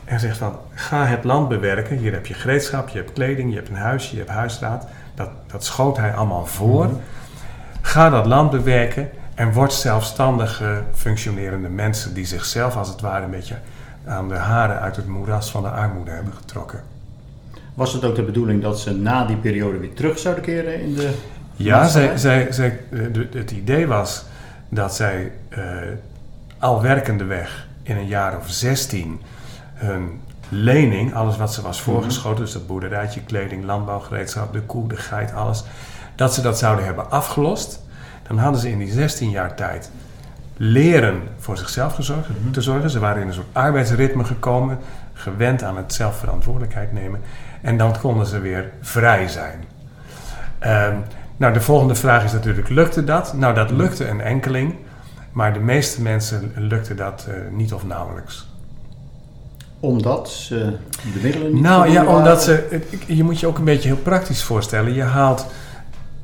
En 0.05 0.21
zegt 0.21 0.37
van, 0.37 0.59
ga 0.75 1.07
het 1.07 1.25
land 1.25 1.49
bewerken. 1.49 1.99
Hier 1.99 2.13
heb 2.13 2.27
je 2.27 2.35
gereedschap, 2.35 2.89
je 2.89 2.99
hebt 2.99 3.13
kleding, 3.13 3.51
je 3.51 3.57
hebt 3.57 3.69
een 3.69 3.77
huisje, 3.77 4.13
je 4.13 4.19
hebt 4.19 4.31
huisraad. 4.31 4.87
Dat, 5.15 5.31
dat 5.47 5.65
schoot 5.65 5.97
hij 5.97 6.15
allemaal 6.15 6.47
voor. 6.47 6.85
Mhm. 6.85 6.95
Ga 7.81 8.11
dat 8.11 8.27
land 8.27 8.51
bewerken 8.51 9.11
en 9.35 9.53
word 9.53 9.73
zelfstandige, 9.73 10.83
functionerende 10.95 11.69
mensen 11.69 12.15
die 12.15 12.27
zichzelf 12.27 12.77
als 12.77 12.89
het 12.89 13.01
ware 13.01 13.25
een 13.25 13.31
beetje 13.31 13.57
aan 14.07 14.29
de 14.29 14.35
haren 14.35 14.81
uit 14.81 14.97
het 14.97 15.07
moeras 15.07 15.51
van 15.51 15.63
de 15.63 15.69
armoede 15.69 16.11
hebben 16.11 16.33
getrokken. 16.33 16.83
Was 17.75 17.93
het 17.93 18.05
ook 18.05 18.15
de 18.15 18.23
bedoeling 18.23 18.63
dat 18.63 18.81
ze 18.81 18.95
na 18.95 19.25
die 19.25 19.37
periode 19.37 19.79
weer 19.79 19.95
terug 19.95 20.19
zouden 20.19 20.45
keren 20.45 20.81
in 20.81 20.95
de. 20.95 21.15
Ja, 21.57 21.89
zij, 21.89 22.19
zij, 22.19 22.53
zij, 22.53 22.81
het 23.33 23.51
idee 23.51 23.87
was 23.87 24.25
dat 24.69 24.95
zij 24.95 25.33
uh, 25.59 25.65
al 26.59 26.83
werkende 26.83 27.25
weg 27.25 27.69
in 27.83 27.97
een 27.97 28.07
jaar 28.07 28.37
of 28.37 28.51
16 28.51 29.21
hun 29.75 30.21
lening, 30.49 31.15
alles 31.15 31.37
wat 31.37 31.55
ze 31.55 31.63
was 31.63 31.81
mhm. 31.81 31.91
voorgeschoten, 31.91 32.45
dus 32.45 32.53
dat 32.53 32.67
boerderijtje, 32.67 33.21
kleding, 33.21 33.65
landbouwgereedschap, 33.65 34.53
de 34.53 34.61
koe, 34.61 34.89
de 34.89 34.97
geit, 34.97 35.33
alles, 35.33 35.65
dat 36.15 36.35
ze 36.35 36.43
dat 36.43 36.59
zouden 36.59 36.85
hebben 36.85 37.11
afgelost. 37.11 37.81
Dan 38.29 38.39
hadden 38.39 38.61
ze 38.61 38.71
in 38.71 38.79
die 38.79 38.93
16 38.93 39.31
jaar 39.31 39.55
tijd 39.55 39.91
leren 40.63 41.23
voor 41.39 41.59
zichzelf 41.59 41.95
te 42.53 42.61
zorgen. 42.61 42.91
Ze 42.91 42.99
waren 42.99 43.23
in 43.23 43.29
een 43.29 43.35
soort 43.35 43.47
arbeidsritme 43.53 44.25
gekomen, 44.25 44.79
gewend 45.13 45.63
aan 45.63 45.77
het 45.77 45.95
zelfverantwoordelijkheid 45.95 46.93
nemen. 46.93 47.21
En 47.61 47.77
dan 47.77 47.99
konden 48.01 48.27
ze 48.27 48.41
weer 48.41 48.71
vrij 48.81 49.29
zijn. 49.29 49.65
Ehm, 50.59 50.97
nou, 51.37 51.53
de 51.53 51.61
volgende 51.61 51.95
vraag 51.95 52.25
is 52.25 52.33
natuurlijk, 52.33 52.69
lukte 52.69 53.05
dat? 53.05 53.33
Nou, 53.35 53.55
dat 53.55 53.71
lukte 53.71 54.09
een 54.09 54.21
enkeling, 54.21 54.75
maar 55.33 55.53
de 55.53 55.59
meeste 55.59 56.03
mensen 56.03 56.53
lukte 56.57 56.95
dat 56.95 57.27
eh, 57.29 57.35
niet 57.51 57.73
of 57.73 57.85
nauwelijks. 57.85 58.49
Omdat 59.81 60.31
ze 60.31 60.77
de 61.13 61.21
middelen 61.23 61.53
niet 61.53 61.63
Nou 61.63 61.91
ja, 61.91 62.17
omdat 62.17 62.43
ze, 62.43 62.81
je 63.07 63.25
moet 63.25 63.41
je 63.41 63.47
ook 63.47 63.59
een 63.59 63.65
beetje 63.65 63.89
heel 63.89 64.03
praktisch 64.03 64.43
voorstellen. 64.43 64.93
Je 64.93 65.03
haalt 65.03 65.47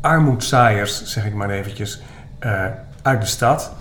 armoedzaaiers, 0.00 1.04
zeg 1.04 1.26
ik 1.26 1.34
maar 1.34 1.50
eventjes, 1.50 2.02
eh, 2.38 2.64
uit 3.02 3.20
de 3.20 3.26
stad. 3.26 3.72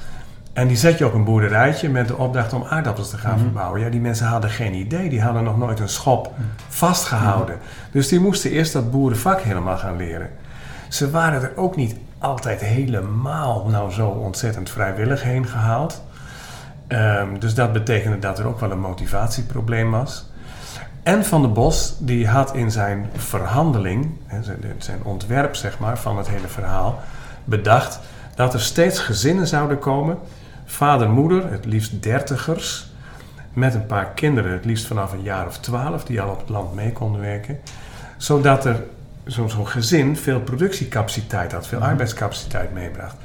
En 0.56 0.68
die 0.68 0.78
zet 0.78 0.98
je 0.98 1.06
op 1.06 1.14
een 1.14 1.24
boerderijtje 1.24 1.90
met 1.90 2.08
de 2.08 2.16
opdracht 2.18 2.54
om 2.54 2.64
aardappels 2.70 3.10
te 3.10 3.18
gaan 3.18 3.34
Mhm. 3.34 3.42
verbouwen. 3.44 3.80
Ja, 3.82 3.90
die 3.90 4.00
mensen 4.02 4.28
hadden 4.28 4.50
geen 4.50 4.74
idee. 4.74 5.10
Die 5.10 5.22
hadden 5.22 5.44
nog 5.44 5.58
nooit 5.58 5.80
een 5.80 5.90
schop 5.90 6.32
vastgehouden. 6.68 7.58
Dus 7.92 8.08
die 8.08 8.20
moesten 8.20 8.52
eerst 8.52 8.74
dat 8.74 8.92
boerenvak 8.92 9.42
helemaal 9.42 9.78
gaan 9.78 9.98
leren. 9.98 10.30
Ze 10.90 11.10
waren 11.12 11.42
er 11.42 11.52
ook 11.56 11.76
niet 11.76 11.96
altijd 12.20 12.62
helemaal 12.62 13.68
nou 13.70 13.92
zo 13.92 14.08
ontzettend 14.08 14.70
vrijwillig 14.70 15.24
heen 15.24 15.48
gehaald. 15.48 16.04
Ehm, 16.88 17.40
dus 17.40 17.54
dat 17.56 17.74
betekende 17.74 18.20
dat 18.20 18.40
er 18.40 18.48
ook 18.48 18.60
wel 18.60 18.72
een 18.72 18.80
motivatieprobleem 18.80 19.92
was. 19.92 20.30
En 21.04 21.26
Van 21.26 21.42
der 21.42 21.52
Bos 21.52 21.96
die 22.00 22.28
had 22.28 22.54
in 22.54 22.72
zijn 22.72 23.10
verhandeling, 23.16 24.10
zijn 24.78 25.00
ontwerp 25.04 25.56
zeg 25.56 25.80
maar, 25.80 25.98
van 25.98 26.18
het 26.18 26.30
hele 26.30 26.48
verhaal, 26.48 27.00
bedacht 27.44 28.00
dat 28.36 28.54
er 28.54 28.62
steeds 28.62 29.00
gezinnen 29.00 29.48
zouden 29.48 29.80
komen. 29.80 30.18
Vader, 30.66 31.10
moeder, 31.10 31.52
het 31.52 31.66
liefst 31.66 32.04
dertigers, 32.04 32.88
met 33.54 33.74
een 33.74 33.86
paar 33.86 34.06
kinderen, 34.06 34.52
het 34.52 34.66
liefst 34.66 34.86
vanaf 34.86 35.14
een 35.14 35.22
jaar 35.22 35.48
of 35.48 35.58
twaalf, 35.58 36.04
die 36.04 36.22
al 36.22 36.30
op 36.30 36.40
het 36.40 36.50
land 36.50 36.74
mee 36.74 36.92
konden 36.92 37.22
werken. 37.22 37.60
Zodat 38.18 38.66
er 38.66 38.84
zo'n 39.26 39.50
zo'n 39.50 39.68
gezin 39.68 40.18
veel 40.18 40.40
productiecapaciteit 40.40 41.52
had, 41.52 41.68
veel 41.68 41.80
arbeidscapaciteit 41.80 42.74
meebracht. 42.74 43.16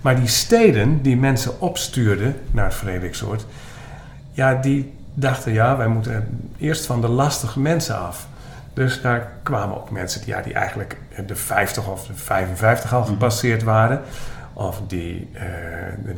Maar 0.00 0.16
die 0.16 0.26
steden 0.26 1.02
die 1.02 1.16
mensen 1.16 1.60
opstuurden 1.60 2.36
naar 2.50 2.72
Frederiksoord, 2.72 3.46
ja, 4.32 4.54
die 4.54 4.92
dachten, 5.14 5.52
ja, 5.52 5.76
wij 5.76 5.88
moeten 5.88 6.50
eerst 6.58 6.86
van 6.86 7.00
de 7.00 7.08
lastige 7.08 7.60
mensen 7.60 7.98
af. 7.98 8.26
Dus 8.74 9.00
daar 9.00 9.32
kwamen 9.42 9.76
ook 9.76 9.90
mensen 9.90 10.20
die, 10.20 10.28
ja, 10.28 10.42
die 10.42 10.54
eigenlijk 10.54 10.96
de 11.26 11.36
50 11.36 11.88
of 11.88 12.06
de 12.06 12.14
55 12.14 12.94
al 12.94 13.04
gepasseerd 13.04 13.62
waren. 13.62 14.00
Of 14.58 14.80
die, 14.86 15.28
eh, 15.32 15.44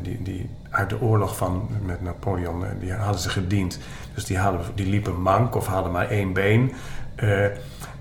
die, 0.03 0.23
die 0.23 0.51
uit 0.71 0.89
de 0.89 1.01
oorlog 1.01 1.37
van, 1.37 1.69
met 1.83 2.03
Napoleon, 2.03 2.65
eh, 2.65 2.71
die 2.81 2.93
hadden 2.93 3.21
ze 3.21 3.29
gediend. 3.29 3.79
Dus 4.15 4.25
die, 4.25 4.39
hadden, 4.39 4.61
die 4.75 4.87
liepen 4.87 5.21
mank 5.21 5.55
of 5.55 5.67
hadden 5.67 5.93
maar 5.93 6.09
één 6.09 6.33
been. 6.33 6.73
Eh, 7.15 7.47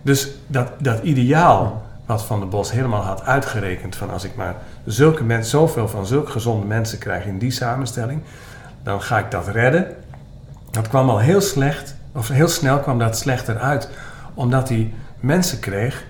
dus 0.02 0.32
dat, 0.48 0.72
dat 0.78 1.04
ideaal 1.04 1.86
wat 2.06 2.24
Van 2.24 2.40
der 2.40 2.50
Bos 2.50 2.72
helemaal 2.72 3.02
had 3.02 3.24
uitgerekend... 3.24 3.96
van 3.96 4.10
als 4.10 4.24
ik 4.24 4.36
maar 4.36 4.56
zulke 4.86 5.24
mensen, 5.24 5.50
zoveel 5.50 5.88
van 5.88 6.06
zulke 6.06 6.32
gezonde 6.32 6.66
mensen 6.66 6.98
krijg 6.98 7.26
in 7.26 7.38
die 7.38 7.52
samenstelling... 7.52 8.22
dan 8.84 9.02
ga 9.02 9.20
ik 9.20 9.32
dat 9.32 9.48
redden. 9.48 9.96
Dat 10.72 10.88
kwam 10.88 11.10
al 11.10 11.20
heel 11.20 11.42
slecht, 11.42 11.96
of 12.12 12.28
heel 12.28 12.48
snel 12.48 12.80
kwam 12.80 13.00
dat 13.00 13.18
slechter 13.18 13.58
uit... 13.58 13.90
omdat 14.34 14.70
hij 14.70 14.94
mensen 15.20 15.60
kreeg 15.60 16.06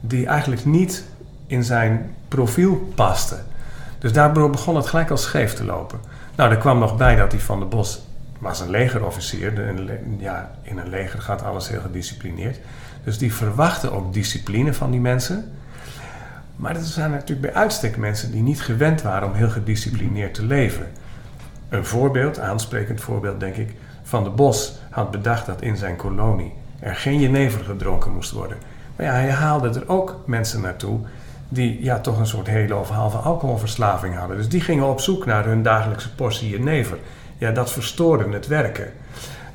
die 0.00 0.26
eigenlijk 0.26 0.64
niet 0.64 1.04
in 1.46 1.64
zijn 1.64 2.14
profiel 2.28 2.92
pasten. 2.94 3.48
Dus 4.00 4.12
daar 4.12 4.32
begon 4.32 4.76
het 4.76 4.86
gelijk 4.86 5.10
al 5.10 5.16
scheef 5.16 5.54
te 5.54 5.64
lopen. 5.64 5.98
Nou, 6.36 6.50
er 6.50 6.56
kwam 6.56 6.78
nog 6.78 6.96
bij 6.96 7.16
dat 7.16 7.32
hij 7.32 7.40
Van 7.40 7.58
der 7.58 7.68
Bos 7.68 8.02
was 8.38 8.60
een 8.60 8.70
legerofficier. 8.70 9.54
De- 9.54 9.98
ja, 10.18 10.50
in 10.62 10.78
een 10.78 10.88
leger 10.88 11.20
gaat 11.22 11.42
alles 11.42 11.68
heel 11.68 11.80
gedisciplineerd. 11.80 12.58
Dus 13.04 13.18
die 13.18 13.34
verwachten 13.34 13.92
ook 13.92 14.12
discipline 14.12 14.74
van 14.74 14.90
die 14.90 15.00
mensen. 15.00 15.52
Maar 16.56 16.76
er 16.76 16.82
zijn 16.82 17.10
natuurlijk 17.10 17.40
bij 17.52 17.54
uitstek 17.62 17.96
mensen 17.96 18.32
die 18.32 18.42
niet 18.42 18.62
gewend 18.62 19.02
waren 19.02 19.28
om 19.28 19.34
heel 19.34 19.48
gedisciplineerd 19.50 20.34
te 20.34 20.44
leven. 20.44 20.86
Een 21.68 21.84
voorbeeld, 21.84 22.38
aansprekend 22.38 23.00
voorbeeld 23.00 23.40
denk 23.40 23.56
ik, 23.56 23.74
Van 24.02 24.22
der 24.22 24.34
Bos 24.34 24.78
had 24.90 25.10
bedacht 25.10 25.46
dat 25.46 25.62
in 25.62 25.76
zijn 25.76 25.96
kolonie 25.96 26.52
er 26.78 26.94
geen 26.96 27.20
jenever 27.20 27.64
gedronken 27.64 28.12
moest 28.12 28.30
worden. 28.30 28.56
Maar 28.96 29.06
ja, 29.06 29.12
hij 29.12 29.30
haalde 29.30 29.68
er 29.68 29.88
ook 29.88 30.22
mensen 30.26 30.60
naartoe 30.60 31.00
die 31.52 31.82
ja, 31.82 32.00
toch 32.00 32.18
een 32.18 32.26
soort 32.26 32.46
hele 32.46 32.76
of 32.76 32.88
halve 32.88 33.16
alcoholverslaving 33.16 34.16
hadden. 34.16 34.36
Dus 34.36 34.48
die 34.48 34.60
gingen 34.60 34.88
op 34.88 35.00
zoek 35.00 35.26
naar 35.26 35.44
hun 35.44 35.62
dagelijkse 35.62 36.14
portie 36.14 36.48
jenever. 36.48 36.98
Ja, 37.38 37.50
dat 37.50 37.72
verstoorde 37.72 38.32
het 38.32 38.46
werken. 38.46 38.92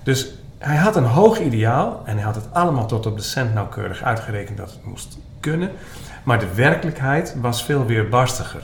Dus 0.04 0.34
hij 0.58 0.76
had 0.76 0.96
een 0.96 1.06
hoog 1.06 1.40
ideaal 1.40 2.02
en 2.06 2.16
hij 2.16 2.26
had 2.26 2.36
het 2.36 2.54
allemaal 2.54 2.86
tot 2.86 3.06
op 3.06 3.18
de 3.18 3.24
cent 3.24 3.54
nauwkeurig 3.54 4.04
uitgerekend 4.04 4.58
dat 4.58 4.70
het 4.70 4.86
moest 4.86 5.18
kunnen. 5.40 5.72
Maar 6.24 6.40
de 6.40 6.54
werkelijkheid 6.54 7.36
was 7.42 7.64
veel 7.64 7.86
weerbarstiger. 7.86 8.64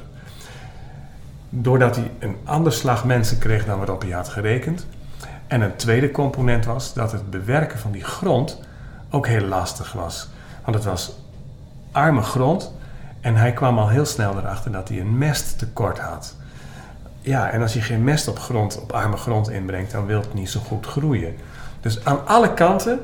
Doordat 1.49 1.95
hij 1.95 2.11
een 2.19 2.37
ander 2.43 2.73
slag 2.73 3.05
mensen 3.05 3.37
kreeg 3.37 3.65
dan 3.65 3.77
waarop 3.77 4.01
hij 4.01 4.11
had 4.11 4.29
gerekend. 4.29 4.87
En 5.47 5.61
een 5.61 5.75
tweede 5.75 6.11
component 6.11 6.65
was 6.65 6.93
dat 6.93 7.11
het 7.11 7.29
bewerken 7.29 7.79
van 7.79 7.91
die 7.91 8.03
grond 8.03 8.61
ook 9.09 9.27
heel 9.27 9.45
lastig 9.45 9.93
was. 9.93 10.29
Want 10.63 10.75
het 10.75 10.85
was 10.85 11.15
arme 11.91 12.21
grond 12.21 12.73
en 13.21 13.35
hij 13.35 13.53
kwam 13.53 13.77
al 13.77 13.89
heel 13.89 14.05
snel 14.05 14.37
erachter 14.37 14.71
dat 14.71 14.89
hij 14.89 14.99
een 14.99 15.17
mesttekort 15.17 15.99
had. 15.99 16.35
Ja, 17.21 17.49
en 17.49 17.61
als 17.61 17.73
je 17.73 17.81
geen 17.81 18.03
mest 18.03 18.27
op 18.27 18.39
grond, 18.39 18.81
op 18.81 18.91
arme 18.91 19.17
grond 19.17 19.49
inbrengt, 19.49 19.91
dan 19.91 20.05
wil 20.05 20.19
het 20.19 20.33
niet 20.33 20.49
zo 20.49 20.59
goed 20.59 20.85
groeien. 20.85 21.35
Dus 21.81 22.05
aan 22.05 22.27
alle 22.27 22.53
kanten 22.53 22.99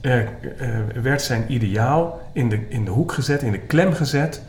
eh, 0.00 0.20
eh, 0.20 0.28
werd 1.02 1.22
zijn 1.22 1.52
ideaal 1.52 2.20
in 2.32 2.48
de, 2.48 2.68
in 2.68 2.84
de 2.84 2.90
hoek 2.90 3.12
gezet, 3.12 3.42
in 3.42 3.52
de 3.52 3.58
klem 3.58 3.92
gezet 3.92 4.42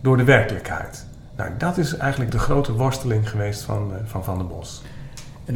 door 0.00 0.16
de 0.16 0.24
werkelijkheid. 0.24 1.06
Nou, 1.36 1.50
dat 1.58 1.78
is 1.78 1.96
eigenlijk 1.96 2.30
de 2.30 2.38
grote 2.38 2.72
worsteling 2.72 3.30
geweest 3.30 3.62
van 3.62 3.92
eh, 3.94 4.00
Van, 4.04 4.24
van 4.24 4.38
der 4.38 4.46
Bos. 4.46 4.82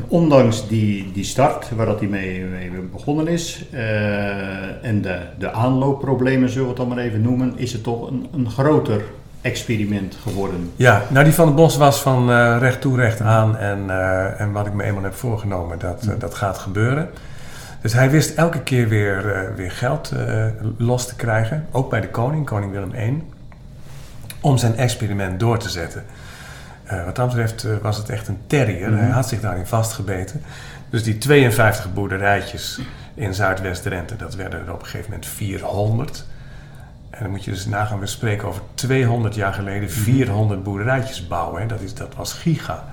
Ondanks 0.08 0.68
die, 0.68 1.12
die 1.12 1.24
start, 1.24 1.70
waar 1.70 1.86
dat 1.86 1.98
hij 1.98 2.08
mee, 2.08 2.44
begonnen 2.92 3.28
is, 3.28 3.64
eh, 3.72 4.84
en 4.84 5.02
de, 5.02 5.18
de 5.38 5.52
aanloopproblemen, 5.52 6.48
zullen 6.48 6.62
we 6.62 6.68
het 6.68 6.76
dan 6.76 6.88
maar 6.88 6.98
even 6.98 7.20
noemen, 7.20 7.52
is 7.56 7.72
het 7.72 7.82
toch 7.82 8.10
een, 8.10 8.26
een 8.32 8.50
groter 8.50 9.04
experiment 9.40 10.16
geworden. 10.22 10.70
Ja, 10.76 11.02
nou 11.08 11.24
die 11.24 11.34
van 11.34 11.46
der 11.46 11.54
Bos 11.54 11.76
was 11.76 12.02
van 12.02 12.30
eh, 12.30 12.56
recht 12.58 12.80
toe 12.80 12.96
recht 12.96 13.20
aan 13.20 13.56
en, 13.56 13.90
eh, 13.90 14.40
en 14.40 14.52
wat 14.52 14.66
ik 14.66 14.72
me 14.72 14.82
eenmaal 14.82 15.02
heb 15.02 15.14
voorgenomen, 15.14 15.78
dat, 15.78 16.08
dat 16.18 16.34
gaat 16.34 16.58
gebeuren. 16.58 17.08
Dus 17.80 17.92
hij 17.92 18.10
wist 18.10 18.34
elke 18.34 18.60
keer 18.60 18.88
weer, 18.88 19.52
weer 19.56 19.70
geld 19.70 20.12
los 20.76 21.06
te 21.06 21.16
krijgen, 21.16 21.66
ook 21.70 21.90
bij 21.90 22.00
de 22.00 22.08
koning, 22.08 22.46
koning 22.46 22.72
Willem 22.72 22.94
I, 22.94 23.22
om 24.40 24.58
zijn 24.58 24.76
experiment 24.76 25.40
door 25.40 25.58
te 25.58 25.68
zetten. 25.68 26.04
Eh, 26.86 27.04
wat 27.04 27.16
dat 27.16 27.26
betreft 27.26 27.64
eh, 27.64 27.70
was 27.82 27.96
het 27.96 28.08
echt 28.10 28.28
een 28.28 28.38
terrier, 28.46 28.90
Mhm. 28.90 28.98
hij 29.00 29.10
had 29.10 29.28
zich 29.28 29.40
daarin 29.40 29.66
vastgebeten. 29.66 30.42
Dus 30.90 31.02
die 31.02 31.18
52 31.18 31.92
boerderijtjes 31.94 32.80
in 33.14 33.34
Zuidwest-Drenthe, 33.34 34.16
dat 34.16 34.34
werden 34.34 34.66
er 34.66 34.72
op 34.72 34.78
een 34.80 34.84
gegeven 34.86 35.10
moment 35.10 35.26
400. 35.26 36.24
En 37.10 37.22
dan 37.22 37.30
moet 37.30 37.44
je 37.44 37.50
dus 37.50 37.66
nagaan, 37.66 37.98
we 38.00 38.06
spreken 38.06 38.48
over 38.48 38.62
200 38.74 39.34
jaar 39.34 39.52
geleden 39.52 39.90
400 39.90 40.62
boerderijtjes 40.62 41.26
bouwen. 41.26 41.60
Hè. 41.60 41.66
Dat, 41.66 41.80
is, 41.80 41.94
dat 41.94 42.14
was 42.16 42.32
giga. 42.32 42.84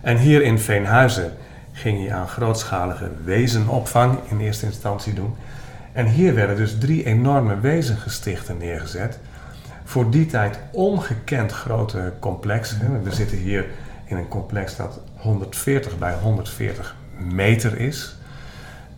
En 0.00 0.16
hier 0.16 0.42
in 0.42 0.58
Veenhuizen 0.58 1.32
ging 1.72 2.06
hij 2.06 2.14
aan 2.16 2.28
grootschalige 2.28 3.10
wezenopvang 3.24 4.18
in 4.28 4.40
eerste 4.40 4.66
instantie 4.66 5.14
doen. 5.14 5.34
En 5.92 6.06
hier 6.06 6.34
werden 6.34 6.56
dus 6.56 6.78
drie 6.78 7.04
enorme 7.04 7.60
wezengestichten 7.60 8.56
neergezet. 8.58 9.18
Voor 9.84 10.10
die 10.10 10.26
tijd 10.26 10.58
ongekend 10.70 11.52
grote 11.52 12.12
complexen. 12.18 12.78
hè. 12.80 13.00
We 13.02 13.14
zitten 13.14 13.38
hier 13.38 13.66
in 14.04 14.16
een 14.16 14.28
complex 14.28 14.76
dat 14.76 15.00
140 15.16 15.98
bij 15.98 16.14
140 16.14 16.96
meter 17.18 17.78
is. 17.78 18.16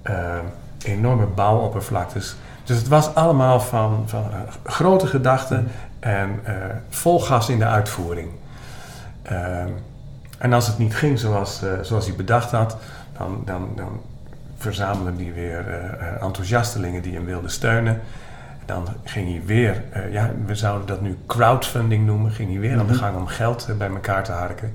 Eh, 0.03 0.39
enorme 0.83 1.27
bouwoppervlaktes. 1.27 2.37
Dus 2.65 2.77
het 2.77 2.89
was 2.89 3.15
allemaal 3.15 3.61
van, 3.61 4.03
van 4.07 4.25
eh, 4.33 4.39
grote 4.65 5.07
gedachten 5.07 5.69
en 5.99 6.41
eh, 6.45 6.55
vol 6.89 7.21
gas 7.21 7.49
in 7.49 7.59
de 7.59 7.65
uitvoering. 7.65 8.29
En 10.39 10.53
als 10.53 10.67
het 10.67 10.79
niet 10.79 10.95
ging 10.95 11.19
zoals, 11.19 11.63
zoals 11.83 12.07
hij 12.07 12.17
bedacht 12.17 12.51
had, 12.51 12.77
dan, 13.19 13.43
dan, 13.45 13.69
dan 13.77 14.01
verzamelde 14.57 15.13
hij 15.23 15.33
weer 15.35 15.65
enthousiastelingen 16.21 17.03
die 17.03 17.15
hem 17.15 17.25
wilden 17.25 17.51
steunen. 17.51 18.01
Dan 18.67 18.87
ging 19.05 19.29
hij 19.29 19.43
weer, 19.45 19.83
eh, 19.91 20.13
ja, 20.13 20.31
we 20.47 20.55
zouden 20.55 20.87
dat 20.87 21.01
nu 21.01 21.17
crowdfunding 21.27 22.07
noemen, 22.07 22.31
ging 22.31 22.51
hij 22.51 22.61
weer 22.61 22.73
aan 22.79 22.87
de 22.87 22.93
Mhm. 22.93 23.03
gang 23.03 23.17
om 23.17 23.27
geld 23.27 23.67
eh, 23.71 23.77
bij 23.77 23.89
elkaar 23.89 24.25
te 24.25 24.33
harken. 24.33 24.73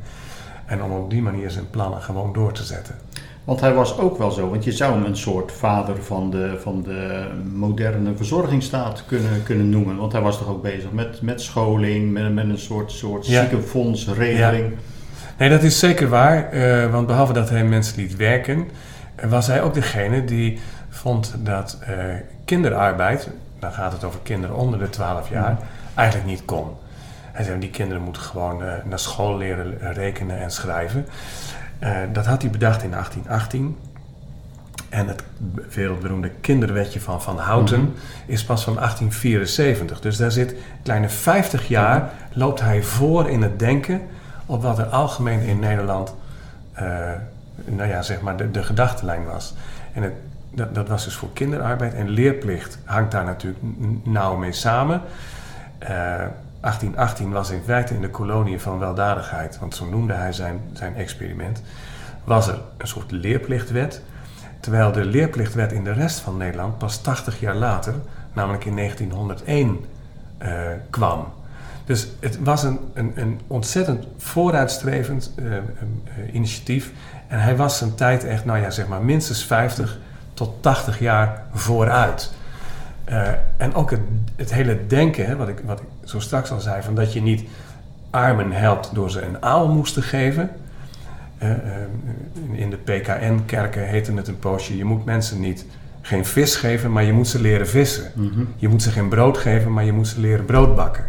En 0.66 0.84
om 0.84 0.92
op 0.92 1.10
die 1.10 1.22
manier 1.22 1.52
zijn 1.52 1.70
plannen 1.70 2.02
gewoon 2.02 2.34
door 2.34 2.52
te 2.52 2.64
zetten. 2.64 2.96
Want 3.44 3.60
hij 3.62 3.74
was 3.74 3.98
ook 3.98 4.18
wel 4.18 4.32
zo, 4.32 4.50
want 4.50 4.64
je 4.64 4.72
zou 4.72 4.94
hem 4.94 5.06
een 5.06 5.18
soort 5.18 5.52
vader 5.52 6.04
van 6.04 6.30
de, 6.30 6.58
van 6.62 6.82
de 6.84 7.28
moderne 7.54 8.16
verzorgingsstaat 8.16 9.04
kunnen, 9.08 9.44
kunnen 9.44 9.70
noemen. 9.70 9.98
Want 9.98 10.12
hij 10.12 10.22
was 10.22 10.38
toch 10.38 10.48
ook 10.48 10.62
bezig 10.62 10.92
met, 10.92 11.22
met 11.22 11.42
scholing, 11.42 12.12
met, 12.12 12.34
met 12.34 12.50
een 12.50 12.58
soort, 12.58 12.92
soort 12.92 13.28
Ja. 13.28 13.42
ziekenfondsregeling. 13.42 14.74
Nee, 15.38 15.50
dat 15.50 15.64
is 15.64 15.80
zeker 15.80 16.10
waar. 16.10 16.50
eh, 16.50 16.92
want 16.92 17.08
behalve 17.08 17.34
dat 17.34 17.50
hij 17.50 17.64
mensen 17.66 18.02
liet 18.02 18.16
werken, 18.16 18.68
was 19.30 19.48
hij 19.48 19.62
ook 19.62 19.74
degene 19.74 20.26
die 20.26 20.60
vond 20.90 21.36
dat 21.44 21.80
kinderarbeid, 22.46 23.30
dan 23.62 23.72
gaat 23.72 23.92
het 23.92 24.04
over 24.04 24.20
kinderen 24.24 24.56
onder 24.56 24.80
de 24.80 24.90
12 24.90 25.30
jaar, 25.30 25.58
eigenlijk 25.96 26.30
niet 26.30 26.46
kon. 26.46 26.78
Hij 27.32 27.44
zei, 27.44 27.60
die 27.60 27.70
kinderen 27.70 28.04
moeten 28.04 28.22
gewoon 28.22 28.64
eh, 28.64 28.74
naar 28.84 29.00
school 29.00 29.38
leren 29.38 29.82
eh, 29.82 29.94
rekenen 29.94 30.40
en 30.40 30.52
schrijven. 30.52 31.08
Eh, 31.80 31.98
dat 32.14 32.26
had 32.26 32.42
hij 32.42 32.52
bedacht 32.52 32.84
in 32.84 32.92
1818. 32.92 33.78
En 34.90 35.08
het 35.08 35.24
wereldberoemde 35.74 36.32
kinderwetje 36.42 37.00
van 37.00 37.22
Van 37.22 37.38
Houten 37.38 37.94
is 38.26 38.46
pas 38.46 38.64
van 38.64 38.74
1874. 38.74 40.00
Dus 40.00 40.18
daar 40.18 40.32
zit 40.32 40.56
kleine 40.84 41.10
50 41.10 41.68
jaar 41.68 42.12
loopt 42.34 42.62
hij 42.62 42.84
voor 42.84 43.30
in 43.30 43.42
het 43.42 43.60
denken 43.60 44.02
op 44.46 44.62
wat 44.62 44.80
er 44.80 44.86
algemeen 44.86 45.40
in 45.40 45.60
Nederland, 45.60 46.16
nou 47.66 47.90
ja, 47.90 48.02
zeg 48.02 48.22
maar 48.22 48.38
de, 48.38 48.52
de 48.52 48.64
gedachtenlijn 48.64 49.26
was. 49.26 49.54
En 49.94 50.04
het, 50.04 50.14
dat, 50.54 50.76
dat 50.76 50.88
was 50.88 51.04
dus 51.04 51.16
voor 51.16 51.34
kinderarbeid 51.34 51.94
en 51.94 52.10
leerplicht 52.10 52.80
hangt 52.86 53.12
daar 53.12 53.24
natuurlijk 53.24 53.64
nauw 54.04 54.36
mee 54.36 54.52
samen. 54.52 55.02
Eh, 55.78 55.90
1818 55.90 57.32
was 57.32 57.50
in 57.50 57.62
feite 57.66 57.94
in 57.94 58.02
de 58.02 58.10
koloniën 58.10 58.60
van 58.60 58.80
weldadigheid, 58.80 59.60
want 59.60 59.76
zo 59.76 59.86
noemde 59.90 60.14
hij 60.14 60.34
zijn, 60.34 60.62
zijn 60.74 60.96
experiment, 60.96 61.62
was 62.24 62.48
er 62.48 62.62
een 62.78 62.88
soort 62.88 63.12
leerplichtwet. 63.12 64.02
Terwijl 64.60 64.92
de 64.92 65.06
leerplichtwet 65.06 65.72
in 65.72 65.84
de 65.84 65.94
rest 65.94 66.20
van 66.20 66.38
Nederland 66.38 66.78
pas 66.78 67.02
80 67.02 67.40
jaar 67.40 67.56
later, 67.56 67.94
namelijk 68.34 68.66
in 68.66 68.76
1901, 68.76 69.86
eh, 70.38 70.50
kwam. 70.90 71.26
Dus 71.86 72.08
het 72.20 72.40
was 72.44 72.64
een, 72.64 72.80
een, 72.94 73.12
een 73.16 73.40
ontzettend 73.48 74.06
vooruitstrevend 74.18 75.32
eh, 75.36 75.58
eh, 75.58 75.58
eh, 75.58 76.34
initiatief. 76.34 76.92
En 77.28 77.40
hij 77.40 77.56
was 77.56 77.78
zijn 77.78 77.96
tijd 77.96 78.24
echt, 78.24 78.46
nou 78.46 78.60
ja, 78.60 78.70
zeg 78.70 78.88
maar 78.88 79.02
minstens 79.02 79.46
50 79.46 80.00
tot 80.42 80.54
80 80.60 81.00
jaar 81.00 81.44
vooruit. 81.54 82.34
Eh, 83.04 83.28
en 83.58 83.74
ook 83.74 83.92
het, 83.92 84.00
het 84.36 84.54
hele 84.54 84.88
denken, 84.88 85.26
hè, 85.26 85.36
wat, 85.36 85.48
ik, 85.48 85.62
wat 85.66 85.80
ik 85.80 85.86
zo 86.04 86.20
straks 86.20 86.52
al 86.52 86.60
zei, 86.60 86.82
van 86.82 86.96
dat 86.96 87.14
je 87.14 87.22
niet 87.22 87.44
armen 88.10 88.52
helpt 88.52 88.90
door 88.94 89.12
ze 89.12 89.22
een 89.22 89.44
aalmoes 89.44 89.94
te 89.94 90.02
geven. 90.02 90.50
Eh, 91.38 91.52
eh, 91.52 91.58
in 92.52 92.70
de 92.70 92.78
PKN-kerken 92.78 93.88
heette 93.88 94.14
het 94.14 94.28
een 94.28 94.40
poosje, 94.40 94.78
je 94.78 94.86
moet 94.86 95.06
mensen 95.06 95.40
niet 95.40 95.66
geen 96.02 96.26
vis 96.26 96.56
geven, 96.56 96.92
maar 96.92 97.04
je 97.04 97.14
moet 97.14 97.28
ze 97.28 97.42
leren 97.42 97.68
vissen. 97.68 98.12
Je 98.56 98.68
moet 98.68 98.82
ze 98.82 98.92
geen 98.92 99.10
brood 99.10 99.38
geven, 99.38 99.74
maar 99.74 99.86
je 99.86 99.94
moet 99.94 100.08
ze 100.08 100.20
leren 100.20 100.46
brood 100.46 100.76
bakken. 100.76 101.06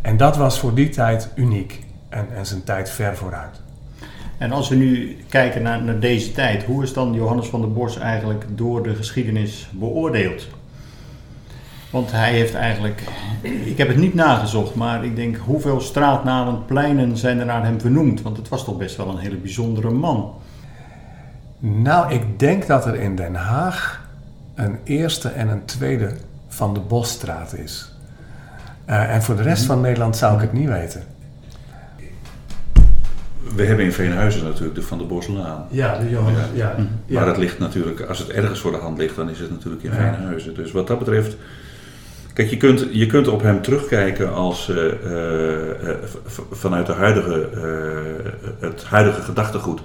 En 0.00 0.16
dat 0.16 0.36
was 0.36 0.58
voor 0.58 0.74
die 0.74 0.88
tijd 0.88 1.28
uniek 1.34 1.84
en, 2.08 2.26
en 2.36 2.46
zijn 2.46 2.64
tijd 2.64 2.90
ver 2.90 3.16
vooruit. 3.16 3.61
En 4.38 4.52
als 4.52 4.68
we 4.68 4.74
nu 4.74 5.16
kijken 5.28 5.62
naar, 5.62 5.82
naar 5.82 5.98
deze 5.98 6.32
tijd, 6.32 6.64
hoe 6.64 6.82
is 6.82 6.92
dan 6.92 7.14
Johannes 7.14 7.46
van 7.46 7.60
der 7.60 7.72
Bos 7.72 7.98
eigenlijk 7.98 8.44
door 8.48 8.82
de 8.82 8.94
geschiedenis 8.94 9.68
beoordeeld? 9.72 10.46
Want 11.90 12.12
hij 12.12 12.32
heeft 12.32 12.54
eigenlijk, 12.54 13.02
ik 13.64 13.78
heb 13.78 13.88
het 13.88 13.96
niet 13.96 14.14
nagezocht, 14.14 14.74
maar 14.74 15.04
ik 15.04 15.16
denk 15.16 15.36
hoeveel 15.36 15.80
straatnamen, 15.80 16.64
pleinen 16.64 17.16
zijn 17.16 17.38
er 17.38 17.46
naar 17.46 17.64
hem 17.64 17.80
vernoemd? 17.80 18.22
Want 18.22 18.36
het 18.36 18.48
was 18.48 18.64
toch 18.64 18.76
best 18.76 18.96
wel 18.96 19.08
een 19.08 19.18
hele 19.18 19.36
bijzondere 19.36 19.90
man. 19.90 20.34
Nou, 21.58 22.12
ik 22.12 22.38
denk 22.38 22.66
dat 22.66 22.86
er 22.86 22.94
in 22.94 23.16
Den 23.16 23.34
Haag 23.34 24.08
een 24.54 24.78
eerste 24.84 25.28
en 25.28 25.48
een 25.48 25.64
tweede 25.64 26.12
van 26.48 26.74
de 26.74 26.80
Bosstraat 26.80 27.54
is. 27.54 27.92
Eh, 28.84 29.14
en 29.14 29.22
voor 29.22 29.36
de 29.36 29.42
rest 29.42 29.64
van 29.64 29.80
Nederland 29.80 30.16
zou 30.16 30.34
ik 30.34 30.40
het 30.40 30.52
niet 30.52 30.68
weten. 30.68 31.02
We 33.54 33.62
hebben 33.64 33.84
in 33.84 33.92
Veenhuizen 33.92 34.44
natuurlijk 34.44 34.74
de 34.74 34.82
Van 34.82 34.98
der 34.98 35.06
Boslaan. 35.06 35.66
Ja, 35.70 35.98
de 35.98 36.10
Johannes. 36.10 36.44
Ja. 36.54 36.76
Maar 37.08 37.26
dat 37.26 37.36
ligt 37.36 37.58
natuurlijk, 37.58 38.00
als 38.00 38.18
het 38.18 38.30
ergens 38.30 38.60
voor 38.60 38.70
de 38.70 38.76
hand 38.76 38.98
ligt, 38.98 39.16
dan 39.16 39.30
is 39.30 39.38
het 39.38 39.50
natuurlijk 39.50 39.82
in 39.82 39.90
Ja. 39.90 39.96
Veenhuizen. 40.14 40.54
Dus 40.54 40.72
wat 40.72 40.86
dat 40.86 40.98
betreft, 40.98 41.36
kijk, 42.32 42.50
je 42.50 42.56
kunt, 42.56 42.86
je 42.90 43.06
kunt 43.06 43.28
op 43.28 43.42
hem 43.42 43.62
terugkijken 43.62 44.32
als 44.34 44.68
eh, 44.68 44.76
eh, 44.86 45.70
eh, 45.90 45.96
vanuit 46.50 46.86
de 46.86 46.92
huidige, 46.92 47.48
eh, 47.54 48.60
het 48.60 48.84
huidige 48.84 49.20
gedachtegoed, 49.22 49.80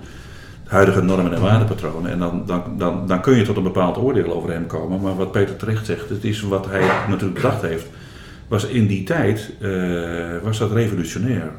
het 0.63 0.71
huidige 0.71 1.01
normen 1.01 1.33
en 1.33 1.41
waardepatronen. 1.41 2.11
En 2.11 2.19
dan, 2.19 2.43
dan, 2.45 2.63
dan, 2.77 3.07
dan 3.07 3.21
kun 3.21 3.37
je 3.37 3.43
tot 3.43 3.57
een 3.57 3.63
bepaald 3.63 3.97
oordeel 3.97 4.33
over 4.33 4.51
hem 4.51 4.65
komen. 4.67 5.01
Maar 5.01 5.15
wat 5.15 5.31
Peter 5.31 5.55
terecht 5.55 5.85
zegt, 5.85 6.09
het 6.09 6.23
is 6.23 6.41
wat 6.41 6.65
hij 6.69 6.81
natuurlijk 7.07 7.41
bedacht 7.41 7.61
heeft, 7.61 7.85
was 8.47 8.65
in 8.65 8.87
die 8.87 9.03
tijd 9.03 9.51
eh, 9.61 9.71
was 10.43 10.57
dat 10.57 10.71
revolutionair. 10.71 11.51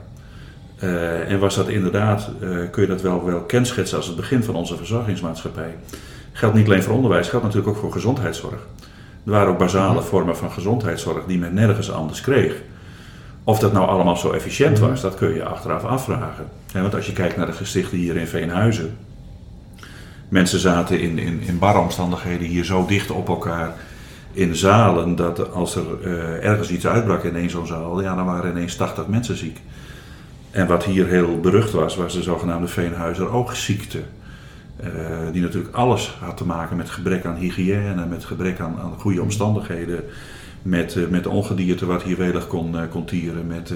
Eh, 0.79 1.31
en 1.31 1.39
was 1.39 1.55
dat 1.55 1.69
inderdaad, 1.69 2.31
eh, 2.41 2.49
kun 2.71 2.83
je 2.83 2.89
dat 2.89 3.03
wel, 3.03 3.25
wel 3.25 3.41
kenschetsen 3.41 3.97
als 3.97 4.07
het 4.07 4.17
begin 4.17 4.43
van 4.43 4.55
onze 4.55 4.77
verzorgingsmaatschappij. 4.77 5.77
Geldt 6.33 6.55
niet 6.55 6.67
alleen 6.67 6.83
voor 6.83 6.95
onderwijs, 6.95 7.29
geldt 7.29 7.45
natuurlijk 7.45 7.75
ook 7.75 7.81
voor 7.81 7.93
gezondheidszorg. 7.93 8.67
Er 9.25 9.31
waren 9.31 9.49
ook 9.49 9.59
basale 9.59 10.03
vormen 10.03 10.37
van 10.37 10.51
gezondheidszorg 10.51 11.25
die 11.27 11.39
men 11.39 11.55
nergens 11.55 11.93
anders 11.93 12.21
kreeg. 12.21 12.55
Of 13.45 13.59
dat 13.59 13.73
nou 13.73 13.89
allemaal 13.89 14.17
zo 14.17 14.33
efficiënt 14.33 14.79
was, 14.79 15.01
dat 15.01 15.15
kun 15.15 15.35
je 15.35 15.45
achteraf 15.45 15.85
afvragen. 15.85 16.47
Want 16.73 16.95
als 16.95 17.07
je 17.07 17.13
kijkt 17.13 17.37
naar 17.37 17.47
de 17.47 17.53
gestichten 17.53 17.99
hier 17.99 18.17
in 18.17 18.27
Veenhuizen. 18.27 18.97
Mensen 20.29 20.59
zaten 20.59 21.01
in, 21.01 21.19
in, 21.19 21.41
in 21.41 21.59
barre 21.59 21.79
omstandigheden 21.79 22.47
hier 22.47 22.65
zo 22.65 22.87
dicht 22.87 23.11
op 23.11 23.29
elkaar 23.29 23.75
in 24.33 24.57
zalen 24.57 25.17
dat 25.17 25.53
als 25.53 25.77
er 25.77 25.85
eh, 26.03 26.45
ergens 26.45 26.71
iets 26.71 26.87
uitbrak 26.87 27.25
in 27.25 27.37
één 27.37 27.51
zo'n 27.51 27.67
zaal, 27.67 28.03
ja, 28.03 28.15
dan 28.15 28.25
waren 28.25 28.51
ineens 28.51 28.77
80 28.77 29.07
mensen 29.07 29.37
ziek. 29.37 29.61
En 30.51 30.67
wat 30.67 30.85
hier 30.85 31.07
heel 31.07 31.41
berucht 31.41 31.73
was, 31.73 31.97
was 31.97 32.13
de 32.13 32.23
zogenaamde 32.23 32.69
Veenhuizer 32.69 33.31
oogziekte. 33.33 34.03
Eh, 34.83 34.91
die 35.33 35.43
natuurlijk 35.43 35.75
alles 35.75 36.17
had 36.21 36.37
te 36.37 36.47
maken 36.47 36.77
met 36.77 36.91
gebrek 36.91 37.25
aan 37.25 37.37
hygiëne, 37.37 38.07
met 38.07 38.25
gebrek 38.25 38.61
aan, 38.61 38.77
aan 38.79 38.93
goede 38.99 39.23
omstandigheden, 39.23 40.05
met, 40.63 40.97
eh, 40.97 41.07
met 41.09 41.27
ongedierte 41.27 41.87
wat 41.87 42.03
hier 42.03 42.17
welig 42.17 42.47
kon, 42.47 42.79
eh, 42.79 42.83
kon 42.91 43.05
tieren, 43.05 43.47
met 43.47 43.73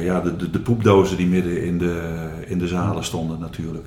ja, 0.00 0.20
de, 0.20 0.36
de, 0.36 0.50
de 0.50 0.58
poepdozen 0.58 1.16
die 1.16 1.26
midden 1.26 1.64
in 1.64 1.78
de, 1.78 2.18
in 2.46 2.58
de 2.58 2.66
zalen 2.66 3.04
stonden 3.04 3.38
natuurlijk. 3.38 3.86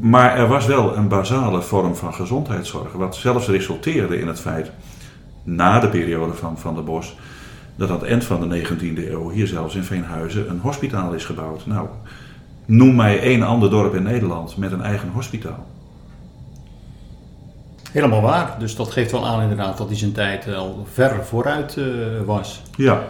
Maar 0.00 0.36
er 0.36 0.46
was 0.46 0.66
wel 0.66 0.96
een 0.96 1.08
basale 1.08 1.62
vorm 1.62 1.96
van 1.96 2.14
gezondheidszorg, 2.14 2.92
wat 2.92 3.16
zelfs 3.16 3.48
resulteerde 3.48 4.20
in 4.20 4.26
het 4.26 4.40
feit, 4.40 4.70
na 5.42 5.80
de 5.80 5.88
periode 5.88 6.34
van 6.34 6.58
Van 6.58 6.74
der 6.74 6.84
Bos, 6.84 7.16
dat 7.80 7.90
aan 7.90 7.98
het 7.98 8.08
eind 8.08 8.24
van 8.24 8.48
de 8.48 8.62
19e 8.62 9.10
eeuw 9.10 9.30
hier 9.30 9.46
zelfs 9.46 9.74
in 9.74 9.82
Veenhuizen 9.82 10.50
een 10.50 10.58
hospitaal 10.58 11.12
is 11.12 11.24
gebouwd. 11.24 11.66
Nou, 11.66 11.88
noem 12.66 12.94
mij 12.94 13.20
één 13.20 13.42
ander 13.42 13.70
dorp 13.70 13.94
in 13.94 14.02
Nederland 14.02 14.56
met 14.56 14.72
een 14.72 14.82
eigen 14.82 15.08
hospitaal. 15.08 15.66
Helemaal 17.92 18.20
waar. 18.20 18.56
Dus 18.58 18.76
dat 18.76 18.90
geeft 18.90 19.10
wel 19.10 19.26
aan 19.26 19.42
inderdaad 19.42 19.78
dat 19.78 19.88
hij 19.88 19.96
zijn 19.96 20.12
tijd 20.12 20.54
al 20.54 20.86
ver 20.92 21.24
vooruit 21.24 21.76
eh, 21.76 21.86
was. 22.24 22.62
Ja, 22.76 23.04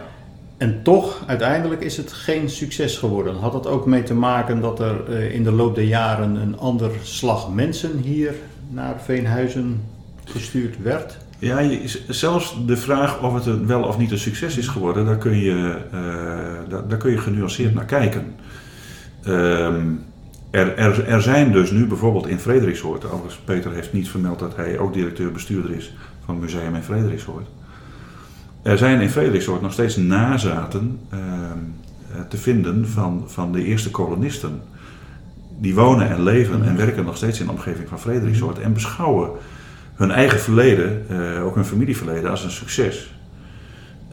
En 0.57 0.83
toch, 0.83 1.23
uiteindelijk 1.27 1.81
is 1.81 1.97
het 1.97 2.13
geen 2.13 2.49
succes 2.49 2.97
geworden. 2.97 3.35
Had 3.35 3.53
het 3.53 3.67
ook 3.67 3.85
mee 3.85 4.03
te 4.03 4.13
maken 4.13 4.61
dat 4.61 4.79
er 4.79 5.13
eh, 5.13 5.33
in 5.33 5.43
de 5.43 5.51
loop 5.51 5.75
der 5.75 5.83
jaren 5.83 6.35
een 6.35 6.59
ander 6.59 6.91
slag 7.01 7.49
mensen 7.49 7.97
hier 7.97 8.33
naar 8.69 9.01
Veenhuizen 9.01 9.83
gestuurd 10.23 10.81
werd? 10.81 11.17
Ja, 11.41 11.69
zelfs 12.07 12.65
de 12.65 12.77
vraag 12.77 13.21
of 13.21 13.33
het 13.33 13.45
een, 13.45 13.67
wel 13.67 13.83
of 13.83 13.97
niet 13.97 14.11
een 14.11 14.17
succes 14.17 14.57
is 14.57 14.67
geworden, 14.67 15.05
daar 15.05 15.17
kun 15.17 15.37
je, 15.37 15.75
eh, 15.91 16.79
daar, 16.87 16.97
kun 16.97 17.11
je 17.11 17.17
genuanceerd 17.17 17.73
naar 17.73 17.85
kijken. 17.85 18.35
Ehm, 19.23 19.85
er, 20.51 20.77
er, 20.77 21.07
er 21.07 21.21
zijn 21.21 21.51
dus 21.51 21.71
nu 21.71 21.87
bijvoorbeeld 21.87 22.27
in 22.27 22.39
Frederiksoord, 22.39 23.05
overigens 23.05 23.35
Peter 23.45 23.71
heeft 23.71 23.93
niet 23.93 24.09
vermeld 24.09 24.39
dat 24.39 24.55
hij 24.55 24.77
ook 24.77 24.93
directeur-bestuurder 24.93 25.75
is 25.75 25.93
van 26.25 26.35
het 26.35 26.43
museum 26.43 26.75
in 26.75 26.83
Frederiksoord. 26.83 27.47
Er 28.61 28.77
zijn 28.77 29.01
in 29.01 29.09
Frederiksoord 29.09 29.61
nog 29.61 29.73
steeds 29.73 29.97
nazaten 29.97 30.99
eh, 31.09 31.19
te 32.29 32.37
vinden 32.37 32.87
van, 32.87 33.23
van 33.27 33.51
de 33.51 33.63
eerste 33.63 33.91
kolonisten. 33.91 34.61
Die 35.59 35.75
wonen 35.75 36.09
en 36.09 36.23
leven 36.23 36.63
en 36.63 36.77
werken 36.77 37.05
nog 37.05 37.17
steeds 37.17 37.39
in 37.39 37.45
de 37.45 37.51
omgeving 37.51 37.89
van 37.89 37.99
Frederiksoord 37.99 38.59
en 38.59 38.73
beschouwen 38.73 39.29
hun 40.01 40.11
eigen 40.11 40.39
verleden, 40.39 41.05
eh, 41.09 41.45
ook 41.45 41.55
hun 41.55 41.65
familieverleden, 41.65 42.29
als 42.29 42.43
een 42.43 42.51
succes. 42.51 43.13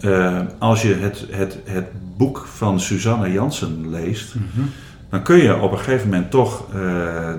Eh, 0.01 0.39
als 0.59 0.83
je 0.83 0.95
het, 0.95 1.27
het, 1.31 1.59
het 1.65 1.87
boek 2.17 2.47
van 2.55 2.81
Suzanne 2.81 3.33
Jansen 3.33 3.91
leest, 3.91 4.35
dan 5.11 5.23
kun 5.23 5.37
je 5.37 5.57
op 5.61 5.73
een 5.73 5.79
gegeven 5.79 6.09
moment 6.09 6.31
toch 6.31 6.65
eh, 6.69 6.79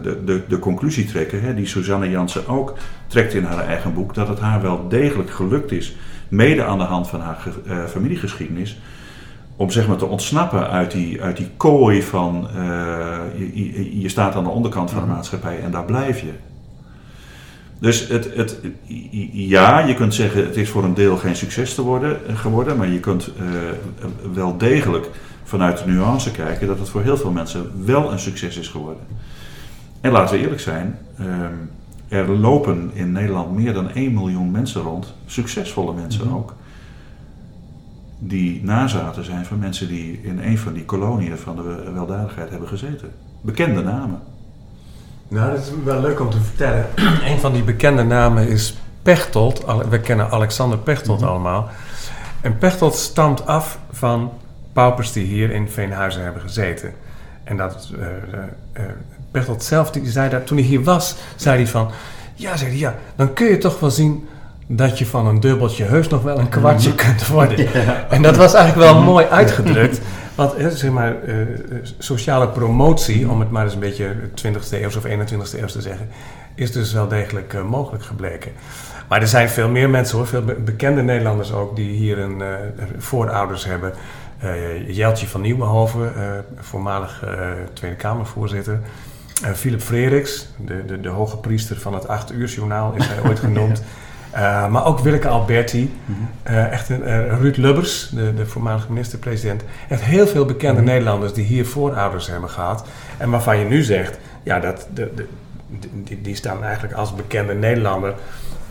de, 0.03 0.21
de, 0.25 0.41
de 0.47 0.59
conclusie 0.59 1.05
trekken, 1.05 1.41
hè, 1.41 1.53
die 1.55 1.65
Suzanne 1.65 2.09
Jansen 2.09 2.47
ook 2.47 2.77
trekt 3.07 3.33
in 3.33 3.43
haar 3.43 3.65
eigen 3.65 3.93
boek, 3.93 4.13
dat 4.13 4.27
het 4.27 4.39
haar 4.39 4.61
wel 4.61 4.87
degelijk 4.87 5.29
gelukt 5.31 5.71
is, 5.71 5.95
mede 6.27 6.63
aan 6.63 6.77
de 6.77 6.83
hand 6.83 7.07
van 7.09 7.19
haar 7.21 7.35
ge- 7.35 7.87
familiegeschiedenis, 7.87 8.79
om 9.55 9.69
zeg 9.69 9.87
maar 9.87 9.97
te 9.97 10.05
ontsnappen 10.05 10.69
uit 10.69 10.91
die, 10.91 11.21
uit 11.21 11.37
die 11.37 11.49
kooi 11.57 12.03
van 12.03 12.47
je, 13.37 13.49
je, 13.53 13.99
je 14.01 14.09
staat 14.09 14.35
aan 14.35 14.43
de 14.43 14.49
onderkant 14.49 14.91
van 14.91 15.01
de 15.01 15.07
maatschappij 15.07 15.59
en 15.63 15.71
daar 15.71 15.85
blijf 15.85 16.19
je. 16.19 16.31
Dus 17.79 18.07
het, 18.07 18.35
het, 18.35 18.59
ja, 19.31 19.79
je 19.79 19.93
kunt 19.93 20.13
zeggen 20.13 20.45
het 20.45 20.57
is 20.57 20.69
voor 20.69 20.83
een 20.83 20.93
deel 20.93 21.17
geen 21.17 21.35
succes 21.35 21.75
te 21.75 21.81
worden, 21.81 22.19
geworden, 22.37 22.77
maar 22.77 22.87
je 22.87 22.99
kunt 22.99 23.27
eh, 23.37 23.43
wel 24.33 24.57
degelijk 24.57 25.09
vanuit 25.43 25.77
de 25.77 25.91
nuance 25.91 26.31
kijken 26.31 26.67
dat 26.67 26.79
het 26.79 26.89
voor 26.89 27.01
heel 27.01 27.17
veel 27.17 27.31
mensen 27.31 27.85
wel 27.85 28.11
een 28.11 28.19
succes 28.19 28.57
is 28.57 28.67
geworden. 28.67 29.03
En 30.01 30.11
laten 30.11 30.35
we 30.35 30.41
eerlijk 30.41 30.61
zijn, 30.61 30.97
ehm, 31.17 31.53
er 32.07 32.29
lopen 32.29 32.91
in 32.93 33.11
Nederland 33.11 33.55
meer 33.55 33.73
dan 33.73 33.89
1 33.93 34.13
miljoen 34.13 34.51
mensen 34.51 34.81
rond, 34.81 35.13
succesvolle 35.25 35.93
mensen 35.93 36.25
Mhm. 36.25 36.35
ook, 36.35 36.55
die 38.19 38.63
nazaten 38.63 39.23
zijn 39.23 39.45
van 39.45 39.59
mensen 39.59 39.87
die 39.87 40.19
in 40.23 40.39
een 40.39 40.57
van 40.57 40.73
die 40.73 40.85
koloniën 40.85 41.37
van 41.37 41.55
de 41.55 41.91
weldadigheid 41.93 42.49
hebben 42.49 42.67
gezeten. 42.67 43.09
Bekende 43.41 43.83
namen. 43.83 44.21
Nou, 45.29 45.51
dat 45.51 45.59
is 45.59 45.71
wel 45.83 46.01
leuk 46.01 46.19
om 46.19 46.29
te 46.29 46.41
vertellen. 46.41 46.85
een 47.31 47.39
van 47.39 47.53
die 47.53 47.63
bekende 47.63 48.03
namen 48.03 48.47
is 48.47 48.77
Pechtold. 49.01 49.65
We 49.89 49.99
kennen 49.99 50.31
Alexander 50.31 50.77
Pechtold 50.77 51.19
Mhm. 51.19 51.29
allemaal. 51.29 51.69
En 52.41 52.57
Pechtold 52.57 52.95
stamt 52.95 53.45
af 53.45 53.79
van 53.91 54.31
paupers 54.73 55.11
die 55.11 55.25
hier 55.25 55.51
in 55.51 55.69
Veenhuizen 55.69 56.23
hebben 56.23 56.41
gezeten. 56.41 56.93
En 57.43 57.57
dat 57.57 57.89
eh, 57.99 58.05
eh, 58.07 58.43
eh, 58.73 58.83
Pechtold 59.31 59.63
zelf, 59.63 59.91
die 59.91 60.11
zei 60.11 60.29
dat 60.29 60.47
toen 60.47 60.57
hij 60.57 60.65
hier 60.65 60.83
was, 60.83 61.15
zei 61.35 61.55
hij 61.57 61.67
van... 61.67 61.91
Ja, 62.35 62.57
zei 62.57 62.69
hij, 62.69 62.79
ja, 62.79 62.95
dan 63.15 63.33
kun 63.33 63.47
je 63.47 63.57
toch 63.57 63.79
wel 63.79 63.91
zien 63.91 64.27
dat 64.71 64.97
je 64.97 65.05
van 65.05 65.27
een 65.27 65.39
dubbeltje 65.39 65.83
heus 65.83 66.07
nog 66.07 66.21
wel 66.21 66.39
een 66.39 66.49
kwartje 66.49 66.95
kunt 66.95 67.27
worden. 67.27 67.67
En 68.09 68.21
dat 68.21 68.37
was 68.37 68.53
eigenlijk 68.53 68.91
wel 68.91 69.01
mooi 69.01 69.25
uitgedrukt. 69.25 70.01
Want 70.35 70.53
zeg 70.73 70.91
maar, 70.91 71.23
eh, 71.23 71.35
sociale 71.97 72.47
promotie, 72.49 73.29
om 73.29 73.39
het 73.39 73.49
maar 73.51 73.63
eens 73.63 73.73
een 73.73 73.79
beetje 73.79 74.15
20e 74.33 74.81
eeuw 74.81 74.87
of 74.87 75.05
21e 75.05 75.59
eeuw 75.59 75.65
te 75.65 75.81
zeggen, 75.81 76.07
is 76.55 76.71
dus 76.71 76.93
wel 76.93 77.07
degelijk 77.07 77.53
eh, 77.53 77.63
mogelijk 77.63 78.03
gebleken. 78.03 78.51
Maar 79.07 79.21
er 79.21 79.27
zijn 79.27 79.49
veel 79.49 79.69
meer 79.69 79.89
mensen 79.89 80.17
hoor, 80.17 80.27
veel 80.27 80.43
be- 80.43 80.53
bekende 80.53 81.01
Nederlanders 81.01 81.51
ook, 81.53 81.75
die 81.75 81.89
hier 81.91 82.19
een, 82.19 82.41
eh, 82.41 82.47
voorouders 82.97 83.65
hebben. 83.65 83.93
Jeltje 84.87 85.27
van 85.27 85.41
Nieuwenhoven, 85.41 86.11
voormalig 86.59 87.23
Tweede 87.73 87.95
Kamervoorzitter. 87.97 88.79
Philip 89.55 89.81
Freriks, 89.81 90.49
de, 90.57 90.85
de, 90.85 90.99
de 91.01 91.09
hoge 91.09 91.37
priester 91.37 91.79
van 91.79 91.93
het 91.93 92.07
8 92.07 92.31
uur 92.31 92.47
journaal 92.47 92.93
is 92.95 93.07
hij 93.07 93.29
ooit 93.29 93.39
genoemd. 93.49 93.83
Eh, 94.31 94.67
maar 94.67 94.85
ook 94.85 94.99
Willeke 94.99 95.27
Alberti, 95.27 95.93
eh, 96.43 96.71
echt 96.71 96.89
een, 96.89 97.03
eh, 97.03 97.39
Ruud 97.39 97.57
Lubbers, 97.57 98.09
de, 98.09 98.33
de 98.33 98.45
voormalige 98.45 98.91
minister-president. 98.91 99.63
Echt 99.89 100.01
heel 100.01 100.27
veel 100.27 100.45
bekende 100.45 100.81
Nederlanders 100.81 101.33
die 101.33 101.45
hier 101.45 101.65
voorouders 101.65 102.27
hebben 102.27 102.49
gehad. 102.49 102.87
En 103.17 103.29
waarvan 103.29 103.59
je 103.59 103.65
nu 103.65 103.83
zegt, 103.83 104.19
ja, 104.43 104.59
dat, 104.59 104.87
de, 104.93 105.11
de, 105.15 105.27
die, 106.03 106.21
die 106.21 106.35
staan 106.35 106.63
eigenlijk 106.63 106.93
als 106.93 107.15
bekende 107.15 107.53
Nederlander... 107.53 108.13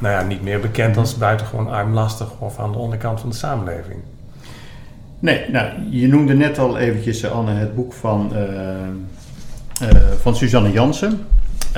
Nou 0.00 0.14
ja, 0.14 0.22
niet 0.22 0.42
meer 0.42 0.60
bekend 0.60 0.96
als 0.96 1.16
buitengewoon 1.16 1.70
armlastig 1.70 2.38
of 2.38 2.58
aan 2.58 2.72
de 2.72 2.78
onderkant 2.78 3.20
van 3.20 3.30
de 3.30 3.36
samenleving. 3.36 4.00
Nee, 5.18 5.50
nou, 5.50 5.72
je 5.90 6.08
noemde 6.08 6.34
net 6.34 6.58
al 6.58 6.78
eventjes, 6.78 7.30
Anne, 7.30 7.52
het 7.52 7.74
boek 7.74 7.92
van, 7.92 8.32
van 10.20 10.36
Suzanne 10.36 10.72
Jansen. 10.72 11.20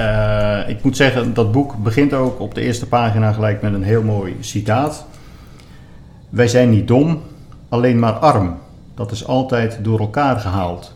Eh, 0.01 0.69
ik 0.69 0.83
moet 0.83 0.97
zeggen, 0.97 1.35
dat 1.35 1.53
boek 1.53 1.83
begint 1.83 2.13
ook 2.13 2.41
op 2.41 2.55
de 2.55 2.61
eerste 2.61 2.87
pagina 2.87 3.33
gelijk 3.33 3.63
met 3.63 3.75
een 3.75 3.83
heel 3.83 4.03
mooi 4.03 4.37
citaat. 4.41 5.07
Wij 6.29 6.49
zijn 6.49 6.71
niet 6.71 6.89
dom, 6.89 7.23
alleen 7.69 7.99
maar 7.99 8.13
arm. 8.13 8.59
Dat 8.95 9.11
is 9.11 9.27
altijd 9.27 9.79
door 9.83 10.01
elkaar 10.01 10.41
gehaald. 10.41 10.95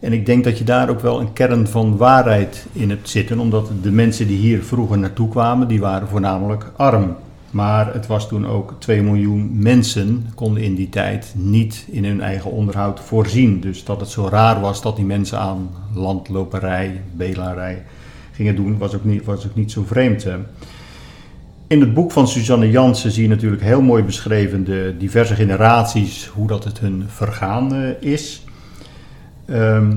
En 0.00 0.12
ik 0.12 0.26
denk 0.26 0.44
dat 0.44 0.58
je 0.58 0.64
daar 0.64 0.88
ook 0.88 1.00
wel 1.00 1.20
een 1.20 1.32
kern 1.32 1.66
van 1.66 1.96
waarheid 1.96 2.66
in 2.72 2.90
hebt 2.90 3.08
zitten, 3.08 3.38
omdat 3.38 3.70
de 3.82 3.90
mensen 3.90 4.26
die 4.26 4.38
hier 4.38 4.62
vroeger 4.62 4.98
naartoe 4.98 5.28
kwamen, 5.28 5.68
die 5.68 5.80
waren 5.80 6.08
voornamelijk 6.08 6.72
arm. 6.76 7.16
Maar 7.50 7.92
het 7.94 8.06
was 8.06 8.28
toen 8.28 8.46
ook 8.46 8.74
2 8.78 9.02
miljoen 9.02 9.62
mensen 9.62 10.30
konden 10.34 10.62
in 10.62 10.74
die 10.74 10.88
tijd 10.88 11.32
niet 11.36 11.86
in 11.90 12.04
hun 12.04 12.20
eigen 12.20 12.50
onderhoud 12.50 13.00
voorzien. 13.00 13.60
Dus 13.60 13.84
dat 13.84 14.00
het 14.00 14.08
zo 14.08 14.28
raar 14.30 14.60
was 14.60 14.82
dat 14.82 14.96
die 14.96 15.04
mensen 15.04 15.38
aan 15.38 15.70
landloperij, 15.94 17.00
belarij 17.12 17.82
gingen 18.32 18.56
doen, 18.56 18.78
was 18.78 18.94
ook 18.94 19.04
niet, 19.04 19.24
was 19.24 19.46
ook 19.46 19.54
niet 19.54 19.72
zo 19.72 19.84
vreemd. 19.86 20.26
In 21.72 21.80
het 21.80 21.94
boek 21.94 22.12
van 22.12 22.28
Suzanne 22.28 22.70
Jansen 22.70 23.10
zie 23.10 23.22
je 23.22 23.28
natuurlijk 23.28 23.62
heel 23.62 23.82
mooi 23.82 24.02
beschreven 24.02 24.64
de 24.64 24.94
diverse 24.98 25.34
generaties, 25.34 26.26
hoe 26.26 26.46
dat 26.46 26.64
het 26.64 26.78
hun 26.78 27.04
vergaan 27.06 27.74
eh, 27.74 28.12
is. 28.12 28.44
Ehm, 29.46 29.96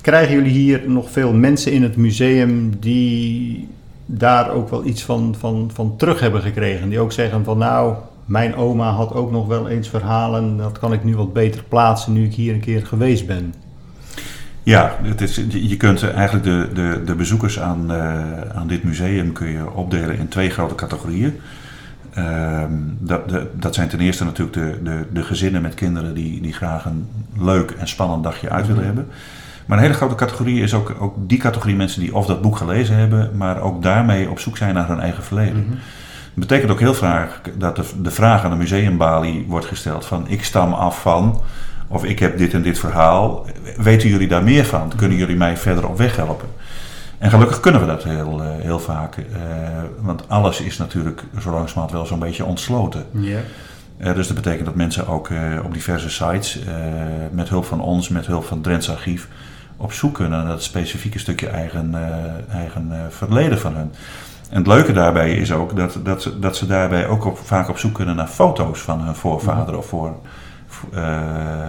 krijgen 0.00 0.34
jullie 0.34 0.50
hier 0.52 0.90
nog 0.90 1.10
veel 1.10 1.32
mensen 1.32 1.72
in 1.72 1.82
het 1.82 1.96
museum 1.96 2.78
die 2.78 3.68
daar 4.06 4.50
ook 4.50 4.68
wel 4.68 4.84
iets 4.84 5.02
van, 5.02 5.34
van, 5.38 5.70
van 5.72 5.96
terug 5.96 6.20
hebben 6.20 6.42
gekregen? 6.42 6.88
Die 6.88 7.00
ook 7.00 7.12
zeggen 7.12 7.44
van 7.44 7.58
nou, 7.58 7.94
mijn 8.24 8.54
oma 8.54 8.90
had 8.90 9.14
ook 9.14 9.30
nog 9.30 9.46
wel 9.46 9.68
eens 9.68 9.88
verhalen, 9.88 10.56
dat 10.56 10.78
kan 10.78 10.92
ik 10.92 11.04
nu 11.04 11.16
wat 11.16 11.32
beter 11.32 11.62
plaatsen 11.68 12.12
nu 12.12 12.24
ik 12.24 12.34
hier 12.34 12.54
een 12.54 12.60
keer 12.60 12.86
geweest 12.86 13.26
ben. 13.26 13.54
Ja, 14.66 14.96
het 15.02 15.20
is, 15.20 15.40
je 15.48 15.76
kunt 15.76 16.10
eigenlijk 16.10 16.44
de, 16.44 16.68
de, 16.74 17.02
de 17.04 17.14
bezoekers 17.14 17.60
aan, 17.60 17.92
eh, 17.92 18.40
aan 18.54 18.66
dit 18.66 18.84
museum 18.84 19.32
kun 19.32 19.46
je 19.48 19.70
opdelen 19.70 20.18
in 20.18 20.28
twee 20.28 20.50
grote 20.50 20.74
categorieën. 20.74 21.40
Ehm, 22.14 22.72
dat, 22.98 23.28
de- 23.28 23.50
dat 23.54 23.74
zijn 23.74 23.88
ten 23.88 24.00
eerste 24.00 24.24
natuurlijk 24.24 24.56
de, 24.56 24.78
de, 24.82 25.06
de 25.12 25.22
gezinnen 25.22 25.62
met 25.62 25.74
kinderen 25.74 26.14
die, 26.14 26.40
die 26.40 26.52
graag 26.52 26.84
een 26.84 27.08
leuk 27.38 27.70
en 27.70 27.88
spannend 27.88 28.22
dagje 28.22 28.50
uit 28.50 28.66
willen 28.66 28.84
hebben. 28.84 29.06
Maar 29.66 29.76
een 29.76 29.82
hele 29.84 29.96
grote 29.96 30.14
categorie 30.14 30.62
is 30.62 30.74
ook, 30.74 30.94
ook 30.98 31.14
die 31.28 31.38
categorie 31.38 31.76
mensen 31.76 32.00
die 32.00 32.14
of 32.14 32.26
dat 32.26 32.42
boek 32.42 32.56
gelezen 32.56 32.96
hebben, 32.96 33.30
maar 33.36 33.60
ook 33.60 33.82
daarmee 33.82 34.30
op 34.30 34.38
zoek 34.38 34.56
zijn 34.56 34.74
naar 34.74 34.88
hun 34.88 35.00
eigen 35.00 35.22
verleden. 35.24 35.66
Dat 36.34 36.48
betekent 36.48 36.70
ook 36.70 36.80
heel 36.80 36.94
vaak 36.94 37.40
dat 37.58 37.76
de, 37.76 37.84
de 38.02 38.10
vraag 38.10 38.44
aan 38.44 38.50
de 38.50 38.56
museumbalie 38.56 39.44
wordt 39.48 39.66
gesteld 39.66 40.06
van 40.06 40.28
ik 40.28 40.44
stam 40.44 40.72
af 40.72 41.00
van, 41.00 41.40
of 41.88 42.04
ik 42.04 42.18
heb 42.18 42.38
dit 42.38 42.54
en 42.54 42.62
dit 42.62 42.78
verhaal, 42.78 43.46
weten 43.76 44.08
jullie 44.08 44.28
daar 44.28 44.42
meer 44.42 44.64
van? 44.64 44.92
Kunnen 44.96 45.18
jullie 45.18 45.36
mij 45.36 45.56
verder 45.56 45.88
op 45.88 45.96
weg 45.98 46.16
helpen? 46.16 46.48
En 47.18 47.30
gelukkig 47.30 47.60
kunnen 47.60 47.80
we 47.80 47.86
dat 47.86 48.04
heel, 48.04 48.42
eh, 48.42 48.48
heel 48.58 48.78
vaak, 48.78 49.16
eh, 49.16 49.24
want 50.00 50.28
alles 50.28 50.60
is 50.60 50.78
natuurlijk 50.78 51.22
zo 51.40 51.50
langzamerhand 51.50 51.90
wel 51.90 52.06
zo'n 52.06 52.18
beetje 52.18 52.44
ontsloten. 52.44 53.04
Ja. 53.10 53.38
Eh, 53.96 54.14
dus 54.14 54.26
dat 54.26 54.36
betekent 54.36 54.66
dat 54.66 54.74
mensen 54.74 55.06
ook 55.06 55.28
eh, 55.28 55.38
op 55.64 55.72
diverse 55.72 56.10
sites 56.10 56.58
met 57.30 57.48
hulp 57.48 57.64
van 57.64 57.80
ons, 57.80 58.08
met 58.08 58.26
hulp 58.26 58.44
van 58.44 58.60
Drents 58.60 58.90
Archief, 58.90 59.28
op 59.76 59.92
zoek 59.92 60.14
kunnen 60.14 60.38
naar 60.38 60.48
dat 60.48 60.62
specifieke 60.62 61.18
stukje 61.18 61.48
eigen, 61.48 61.94
eigen 62.50 62.92
verleden 63.08 63.58
van 63.58 63.74
hun. 63.74 63.92
En 64.50 64.58
het 64.58 64.66
leuke 64.66 64.92
daarbij 64.92 65.34
is 65.34 65.52
ook 65.52 65.76
dat, 65.76 65.98
dat, 66.02 66.22
ze, 66.22 66.38
dat 66.38 66.56
ze 66.56 66.66
daarbij 66.66 67.06
ook 67.06 67.24
op, 67.24 67.38
vaak 67.38 67.68
op 67.68 67.78
zoek 67.78 67.94
kunnen 67.94 68.16
naar 68.16 68.26
foto's 68.26 68.80
van 68.80 69.00
hun 69.00 69.14
voorvader 69.14 69.76
of 69.76 69.86
voor, 69.86 70.16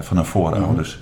van 0.02 0.17
hun 0.17 0.26
voorouders. 0.26 1.00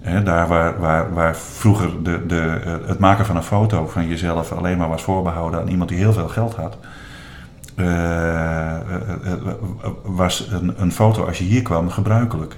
Hè, 0.00 0.22
daar 0.22 0.48
waar, 0.48 0.78
waar, 0.80 1.14
waar 1.14 1.36
vroeger 1.36 2.02
de, 2.02 2.26
de, 2.26 2.60
eh, 2.64 2.88
het 2.88 2.98
maken 2.98 3.26
van 3.26 3.36
een 3.36 3.42
foto 3.42 3.86
van 3.86 4.08
jezelf 4.08 4.52
alleen 4.52 4.78
maar 4.78 4.88
was 4.88 5.02
voorbehouden 5.02 5.60
aan 5.60 5.68
iemand 5.68 5.88
die 5.88 5.98
heel 5.98 6.12
veel 6.12 6.28
geld 6.28 6.54
had. 6.54 6.78
eh, 7.76 7.84
eh, 7.86 8.80
eh, 9.24 9.32
eh, 9.32 9.52
was 10.04 10.48
een, 10.50 10.74
een 10.76 10.92
foto 10.92 11.24
als 11.26 11.38
je 11.38 11.44
hier 11.44 11.62
kwam 11.62 11.90
gebruikelijk. 11.90 12.56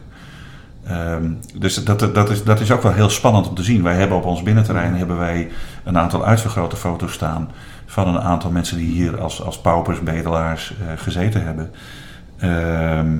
Ehm, 0.87 1.33
dus 1.59 1.85
dat, 1.85 2.14
dat, 2.14 2.31
is, 2.31 2.44
dat 2.44 2.61
is 2.61 2.70
ook 2.70 2.83
wel 2.83 2.92
heel 2.92 3.09
spannend 3.11 3.48
om 3.48 3.55
te 3.55 3.62
zien. 3.62 3.83
Wij 3.83 3.94
hebben 3.94 4.16
op 4.16 4.24
ons 4.24 4.42
binnenterrein 4.42 4.94
hebben 4.96 5.18
wij 5.18 5.48
een 5.85 5.98
aantal 5.98 6.24
uitvergrote 6.24 6.77
foto's 6.77 7.12
staan 7.12 7.51
van 7.87 8.09
een 8.09 8.20
aantal 8.20 8.51
mensen 8.51 8.77
die 8.77 8.90
hier 8.90 9.20
als, 9.20 9.42
als 9.42 9.61
paupers, 9.61 10.03
bedelaars 10.03 10.74
eh, 10.81 10.87
gezeten 10.96 11.44
hebben. 11.44 11.70
Ehm, 12.38 13.16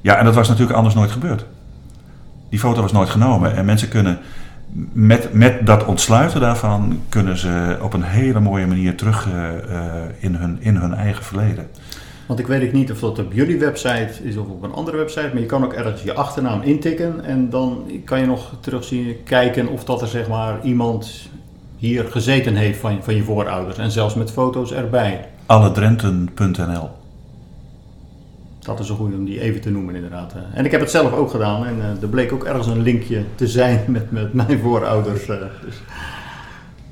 ja, 0.00 0.16
en 0.16 0.24
dat 0.24 0.34
was 0.34 0.48
natuurlijk 0.48 0.76
anders 0.76 0.94
nooit 0.94 1.10
gebeurd. 1.10 1.44
Die 2.48 2.58
foto 2.58 2.82
was 2.82 2.92
nooit 2.92 3.10
genomen. 3.10 3.56
En 3.56 3.64
mensen 3.64 3.88
kunnen 3.88 4.18
met, 4.92 5.32
met 5.32 5.66
dat 5.66 5.84
ontsluiten 5.84 6.40
daarvan, 6.40 7.00
kunnen 7.08 7.36
ze 7.36 7.78
op 7.82 7.92
een 7.92 8.02
hele 8.02 8.40
mooie 8.40 8.66
manier 8.66 8.96
terug 8.96 9.28
eh, 9.28 9.48
eh, 9.48 9.92
in, 10.18 10.34
hun, 10.34 10.56
in 10.60 10.76
hun 10.76 10.94
eigen 10.94 11.24
verleden. 11.24 11.68
Want 12.26 12.38
ik 12.42 12.46
weet 12.46 12.66
ook 12.66 12.72
niet 12.72 12.90
of 12.90 13.00
dat 13.00 13.18
op 13.18 13.32
jullie 13.32 13.58
website 13.58 14.10
is 14.22 14.36
of 14.36 14.46
op 14.46 14.62
een 14.62 14.72
andere 14.72 14.96
website, 14.96 15.30
maar 15.32 15.40
je 15.40 15.46
kan 15.46 15.64
ook 15.64 15.72
ergens 15.72 16.02
je 16.02 16.14
achternaam 16.14 16.62
intikken 16.62 17.24
en 17.24 17.50
dan 17.50 17.90
kan 18.04 18.20
je 18.20 18.26
nog 18.26 18.54
terugzien, 18.60 19.16
kijken 19.24 19.68
of 19.68 19.84
dat 19.84 20.02
er 20.02 20.08
zeg 20.08 20.28
maar 20.28 20.58
iemand 20.62 21.28
hier 21.76 22.04
gezeten 22.04 22.56
heeft 22.56 22.78
van, 22.78 22.98
van 23.02 23.14
je 23.14 23.22
voorouders 23.22 23.78
en 23.78 23.90
zelfs 23.90 24.14
met 24.14 24.30
foto's 24.30 24.72
erbij. 24.72 25.28
Alledrenten.nl 25.46 26.99
Dat 28.76 28.84
is 28.84 28.88
een 28.88 28.96
goede 28.96 29.16
om 29.16 29.24
die 29.24 29.40
even 29.40 29.60
te 29.60 29.70
noemen 29.70 29.94
inderdaad. 29.94 30.34
En 30.54 30.64
ik 30.64 30.70
heb 30.70 30.80
het 30.80 30.90
zelf 30.90 31.12
ook 31.12 31.30
gedaan 31.30 31.66
en 31.66 31.80
eh, 31.80 32.02
er 32.02 32.08
bleek 32.08 32.32
ook 32.32 32.44
ergens 32.44 32.66
een 32.66 32.82
linkje 32.82 33.24
te 33.34 33.46
zijn 33.48 33.84
met, 33.88 34.10
met 34.10 34.32
mijn 34.34 34.58
voorouders. 34.58 35.28
eh, 35.28 35.36
dus. 35.64 35.82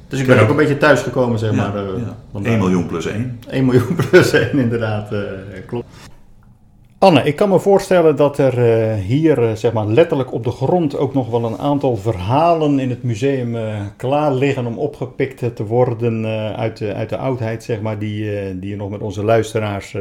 dus 0.08 0.20
ik 0.20 0.26
ben 0.26 0.40
ook 0.40 0.48
een 0.48 0.56
beetje 0.56 0.78
thuisgekomen 0.78 1.38
zeg 1.38 1.52
maar. 1.52 1.76
Ja, 1.76 1.82
eh, 1.82 1.98
ja. 2.00 2.16
vandaar. 2.32 2.52
1 2.52 2.60
miljoen 2.60 2.86
plus 2.86 3.06
1. 3.06 3.40
1 3.48 3.64
miljoen 3.64 3.94
plus 4.10 4.32
1, 4.32 4.58
inderdaad, 4.58 5.12
eh, 5.12 5.20
klopt. 5.66 5.86
Anne, 7.00 7.22
ik 7.22 7.36
kan 7.36 7.48
me 7.48 7.60
voorstellen 7.60 8.16
dat 8.16 8.38
er 8.38 8.58
eh, 8.58 8.94
hier 8.94 9.42
eh, 9.42 9.54
zeg 9.54 9.72
maar, 9.72 9.86
letterlijk 9.86 10.32
op 10.32 10.44
de 10.44 10.50
grond 10.50 10.96
ook 10.96 11.14
nog 11.14 11.30
wel 11.30 11.44
een 11.44 11.58
aantal 11.58 11.96
verhalen 11.96 12.78
in 12.78 12.90
het 12.90 13.02
museum 13.02 13.56
eh, 13.56 13.80
klaar 13.96 14.34
liggen 14.34 14.66
om 14.66 14.78
opgepikt 14.78 15.56
te 15.56 15.64
worden 15.64 16.26
uit, 16.56 16.76
de, 16.76 16.94
uit 16.94 17.08
de 17.08 17.16
oudheid, 17.16 17.64
zeg 17.64 17.80
maar, 17.80 17.98
die, 17.98 18.58
die 18.58 18.70
je 18.70 18.76
nog 18.76 18.90
met 18.90 19.00
onze 19.00 19.24
luisteraars 19.24 19.94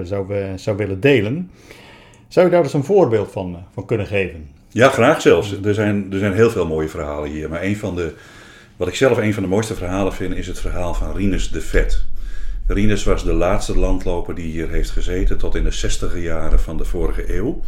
zou, 0.56 0.78
willen 0.78 1.00
delen. 1.00 1.52
Zou 2.28 2.46
je 2.46 2.52
daar 2.52 2.64
dus 2.64 2.74
een 2.74 2.84
voorbeeld 2.84 3.32
van, 3.32 3.58
van 3.74 3.86
kunnen 3.86 4.08
geven? 4.08 4.50
Ja, 4.70 4.90
graag 4.90 5.22
zelfs. 5.22 5.56
Er 5.64 5.74
zijn, 5.74 6.08
er 6.12 6.20
zijn 6.20 6.34
heel 6.34 6.50
veel 6.50 6.68
mooie 6.68 6.90
verhalen 6.90 7.30
hier. 7.30 7.50
Maar 7.50 7.64
een 7.64 7.78
van 7.78 7.96
de, 7.96 8.14
wat 8.78 8.88
ik 8.88 8.96
zelf 8.96 9.18
een 9.18 9.34
van 9.34 9.44
de 9.44 9.50
mooiste 9.50 9.76
verhalen 9.76 10.14
vind, 10.14 10.36
is 10.36 10.48
het 10.48 10.60
verhaal 10.60 10.94
van 10.94 11.16
Rinus 11.16 11.50
de 11.50 11.62
Vet. 11.62 12.06
Rinus 12.68 13.04
was 13.04 13.24
de 13.24 13.34
laatste 13.34 13.78
landloper 13.78 14.36
die 14.36 14.52
hier 14.52 14.70
heeft 14.70 14.90
gezeten 14.90 15.38
tot 15.38 15.56
in 15.56 15.64
de 15.64 15.72
zestiger 15.72 16.20
jaren 16.20 16.60
van 16.60 16.78
de 16.78 16.86
vorige 16.86 17.36
eeuw. 17.36 17.64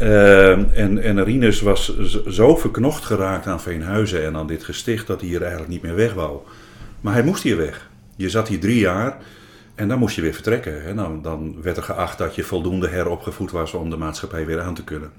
Uh, 0.00 0.78
en, 0.78 0.98
en 0.98 1.62
was 1.62 1.98
zo 2.28 2.56
verknocht 2.56 3.04
geraakt 3.04 3.46
aan 3.46 3.60
Veenhuizen 3.60 4.24
en 4.24 4.36
aan 4.36 4.46
dit 4.46 4.64
gesticht 4.64 5.06
dat 5.06 5.20
hij 5.20 5.28
hier 5.28 5.40
eigenlijk 5.40 5.70
niet 5.70 5.82
meer 5.82 5.94
weg 5.94 6.14
wou. 6.14 6.38
Maar 7.00 7.12
hij 7.12 7.22
moest 7.22 7.42
hier 7.42 7.56
weg. 7.56 7.90
Je 8.16 8.28
zat 8.28 8.48
hier 8.48 8.60
drie 8.60 8.78
jaar 8.78 9.18
en 9.74 9.88
dan 9.88 9.98
moest 9.98 10.16
je 10.16 10.22
weer 10.22 10.34
vertrekken. 10.34 10.84
En 10.84 10.96
dan, 10.96 11.22
dan 11.22 11.62
werd 11.62 11.76
er 11.76 11.82
geacht 11.82 12.18
dat 12.18 12.34
je 12.34 12.42
voldoende 12.42 12.88
heropgevoed 12.88 13.50
was 13.50 13.72
om 13.72 13.90
de 13.90 13.96
maatschappij 13.96 14.46
weer 14.46 14.60
aan 14.60 14.74
te 14.74 14.84
kunnen. 14.84 15.10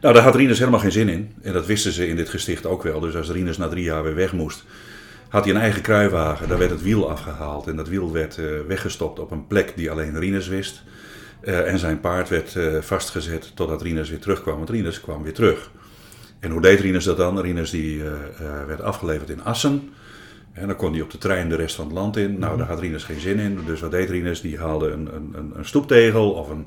Nou, 0.00 0.14
daar 0.14 0.22
had 0.22 0.34
Rinus 0.34 0.58
helemaal 0.58 0.80
geen 0.80 0.92
zin 0.92 1.08
in. 1.08 1.32
En 1.42 1.52
dat 1.52 1.66
wisten 1.66 1.92
ze 1.92 2.08
in 2.08 2.16
dit 2.16 2.28
gesticht 2.28 2.66
ook 2.66 2.82
wel. 2.82 3.00
Dus 3.00 3.16
als 3.16 3.30
Rinus 3.30 3.58
na 3.58 3.68
drie 3.68 3.84
jaar 3.84 4.02
weer 4.02 4.14
weg 4.14 4.32
moest, 4.32 4.64
had 5.30 5.44
hij 5.44 5.54
een 5.54 5.60
eigen 5.60 5.82
kruiwagen. 5.82 6.48
Daar 6.48 6.58
werd 6.58 6.70
het 6.70 6.82
wiel 6.82 7.10
afgehaald. 7.10 7.66
En 7.66 7.76
dat 7.76 7.88
wiel 7.88 8.12
werd 8.12 8.36
uh, 8.36 8.60
weggestopt 8.66 9.18
op 9.18 9.30
een 9.30 9.46
plek 9.46 9.72
die 9.76 9.90
alleen 9.90 10.18
Rinus 10.18 10.48
wist. 10.48 10.82
Uh, 11.42 11.72
en 11.72 11.78
zijn 11.78 12.00
paard 12.00 12.28
werd 12.28 12.54
uh, 12.54 12.80
vastgezet 12.80 13.52
totdat 13.54 13.82
Rinus 13.82 14.10
weer 14.10 14.18
terugkwam. 14.18 14.56
Want 14.56 14.70
Rinus 14.70 15.00
kwam 15.00 15.22
weer 15.22 15.34
terug. 15.34 15.70
En 16.40 16.50
hoe 16.50 16.60
deed 16.60 16.80
Rinus 16.80 17.04
dat 17.04 17.16
dan? 17.16 17.40
Rinus 17.40 17.70
die, 17.70 18.02
werd 18.66 18.82
afgeleverd 18.82 19.30
in 19.30 19.44
Assen. 19.44 19.90
En 20.52 20.66
dan 20.66 20.76
kon 20.76 20.92
hij 20.92 21.02
op 21.02 21.10
de 21.10 21.18
trein 21.18 21.48
de 21.48 21.56
rest 21.56 21.74
van 21.74 21.84
het 21.84 21.94
land 21.94 22.16
in. 22.16 22.38
Nou, 22.38 22.56
daar 22.56 22.66
had 22.66 22.80
Rinus 22.80 23.04
geen 23.04 23.20
zin 23.20 23.38
in. 23.38 23.58
Dus 23.66 23.80
wat 23.80 23.90
deed 23.90 24.10
Rinus? 24.10 24.40
Die 24.40 24.58
haalde 24.58 24.90
een, 24.90 25.08
een, 25.14 25.52
een 25.54 25.64
stoeptegel 25.64 26.30
of 26.30 26.48
een 26.48 26.66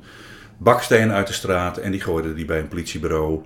baksteen 0.57 1.11
uit 1.11 1.27
de 1.27 1.33
straat 1.33 1.77
en 1.77 1.91
die 1.91 2.01
gooide 2.01 2.33
die 2.33 2.45
bij 2.45 2.59
een 2.59 2.67
politiebureau 2.67 3.41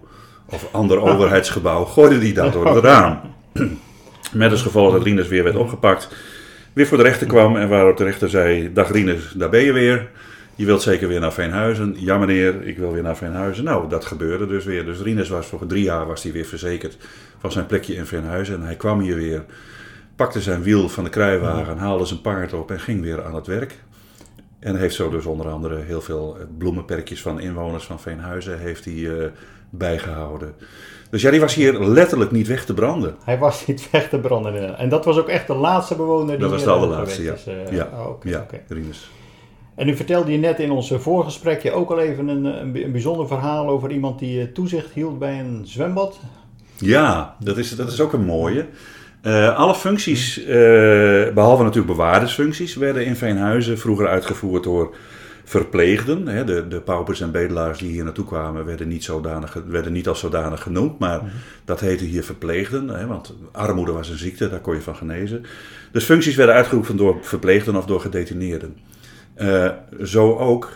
of 0.46 0.70
ander 0.72 1.00
overheidsgebouw, 1.12 1.86
gooide 1.86 2.20
die 2.20 2.34
dat 2.34 2.54
door 2.54 2.76
het 2.76 2.84
raam. 2.84 3.20
Met 4.34 4.52
als 4.52 4.62
gevolg 4.62 4.92
dat 4.92 5.04
Rinus 5.04 5.28
weer 5.28 5.44
werd 5.44 5.56
opgepakt, 5.56 6.10
weer 6.74 6.88
voor 6.88 6.98
de 6.98 7.04
rechter 7.04 7.28
kwam 7.28 7.58
en 7.58 7.70
waarop 7.70 7.98
de 7.98 8.04
rechter 8.04 8.30
zei: 8.30 8.74
Dag 8.74 8.92
Rinus, 8.92 9.32
daar 9.32 9.50
ben 9.50 9.64
je 9.64 9.72
weer. 9.72 10.10
Je 10.56 10.66
wilt 10.66 10.82
zeker 10.82 11.08
weer 11.08 11.20
naar 11.20 11.34
Veenhuizen. 11.34 11.96
Ja 11.98 12.18
meneer, 12.18 12.64
ik 12.64 12.78
wil 12.78 12.92
weer 12.92 13.04
naar 13.04 13.18
Veenhuizen. 13.18 13.64
Nou, 13.64 13.90
dat 13.90 14.06
gebeurde 14.06 14.48
dus 14.48 14.66
weer. 14.66 14.86
Dus 14.86 15.00
Rinus 15.00 15.30
was 15.30 15.48
voor 15.48 15.68
drie 15.68 15.84
jaar 15.84 16.06
was 16.06 16.24
hij 16.24 16.32
weer 16.32 16.46
verzekerd 16.46 16.98
van 17.40 17.52
zijn 17.52 17.66
plekje 17.66 17.96
in 17.96 18.06
Veenhuizen. 18.06 18.56
En 18.56 18.62
hij 18.62 18.76
kwam 18.76 19.00
hier 19.00 19.16
weer, 19.16 19.46
pakte 20.16 20.42
zijn 20.42 20.64
wiel 20.64 20.90
van 20.90 21.04
de 21.04 21.10
kruiwagen, 21.10 21.78
haalde 21.78 22.06
zijn 22.06 22.22
paard 22.22 22.54
op 22.54 22.72
en 22.72 22.80
ging 22.80 23.02
weer 23.02 23.24
aan 23.24 23.36
het 23.36 23.48
werk. 23.48 23.76
En 24.60 24.76
heeft 24.76 24.96
zo 24.96 25.10
dus 25.10 25.26
onder 25.26 25.48
andere 25.48 25.78
heel 25.78 26.02
veel 26.02 26.38
bloemenperkjes 26.58 27.22
van 27.22 27.40
inwoners 27.40 27.84
van 27.84 28.00
Veenhuizen 28.00 28.60
heeft 28.60 28.86
hij, 28.86 28.94
uh, 28.94 29.26
bijgehouden. 29.70 30.54
Dus 31.10 31.22
ja, 31.22 31.32
die 31.32 31.40
was 31.40 31.54
hier 31.54 31.84
letterlijk 31.84 32.32
niet 32.32 32.48
weg 32.48 32.66
te 32.66 32.74
branden. 32.74 33.16
Hij 33.24 33.38
was 33.38 33.66
niet 33.66 33.90
weg 33.92 34.10
te 34.10 34.20
branden. 34.20 34.78
En 34.78 34.90
dat 34.90 35.06
was 35.06 35.18
ook 35.18 35.28
echt 35.28 35.48
de 35.48 35.54
laatste 35.54 35.96
bewoner 35.96 36.28
die 36.28 36.38
Dat 36.38 36.50
was 36.50 36.64
de 36.64 36.70
allerlaatste, 36.70 37.24
ja. 37.24 37.34
Is, 37.34 37.48
uh, 37.48 37.72
ja, 37.72 37.90
oh, 37.94 38.10
okay, 38.10 38.32
ja 38.32 38.40
okay. 38.40 38.64
Rinus. 38.68 39.10
En 39.76 39.88
u 39.88 39.96
vertelde 39.96 40.32
je 40.32 40.38
net 40.38 40.60
in 40.60 40.72
ons 40.72 40.94
voorgesprekje 40.96 41.72
ook 41.72 41.90
al 41.90 42.00
even 42.00 42.28
een, 42.28 42.46
een 42.46 42.92
bijzonder 42.92 43.28
verhaal 43.28 43.68
over 43.68 43.92
iemand 43.92 44.20
die 44.20 44.52
toezicht 44.52 44.92
hield 44.94 45.20
bij 45.20 45.40
een 45.40 45.62
zwembad. 45.64 46.20
Ja, 46.78 47.36
dat 47.40 47.58
is, 47.58 47.76
dat 47.76 47.92
is 47.92 48.02
ook 48.02 48.14
een 48.14 48.26
mooie. 48.26 48.66
Uh, 49.24 49.58
alle 49.58 49.76
functies, 49.76 50.40
uh, 50.40 50.48
behalve 51.34 51.64
natuurlijk 51.64 51.96
bewaardersfuncties, 51.96 52.76
werden 52.76 53.06
in 53.06 53.16
Veenhuizen 53.16 53.78
vroeger 53.78 54.08
uitgevoerd 54.08 54.64
door 54.64 54.96
verpleegden. 55.48 56.28
Hè. 56.28 56.44
De, 56.44 56.68
de 56.68 56.82
paupers 56.82 57.22
en 57.22 57.32
bedelaars 57.32 57.80
die 57.80 57.92
hier 57.92 58.04
naartoe 58.04 58.26
kwamen 58.26 58.66
werden 58.66 58.88
niet, 58.88 59.04
zodanig, 59.04 59.64
werden 59.68 59.92
niet 59.92 60.08
als 60.08 60.20
zodanig 60.20 60.62
genoemd, 60.62 61.00
maar 61.00 61.24
mm. 61.24 61.30
dat 61.66 61.80
heette 61.80 62.04
hier 62.04 62.24
verpleegden. 62.24 62.88
Hè, 62.88 63.06
want 63.08 63.36
armoede 63.52 63.92
was 63.92 64.10
een 64.10 64.18
ziekte, 64.18 64.50
daar 64.50 64.60
kon 64.60 64.76
je 64.76 64.82
van 64.82 64.96
genezen. 64.96 65.46
Dus 65.92 66.04
functies 66.04 66.36
werden 66.36 66.56
uitgeoefend 66.56 66.98
door 66.98 67.18
verpleegden 67.22 67.76
of 67.76 67.86
door 67.86 68.02
gedetineerden. 68.02 68.78
Uh, 69.38 69.70
zo 70.04 70.38
ook 70.38 70.72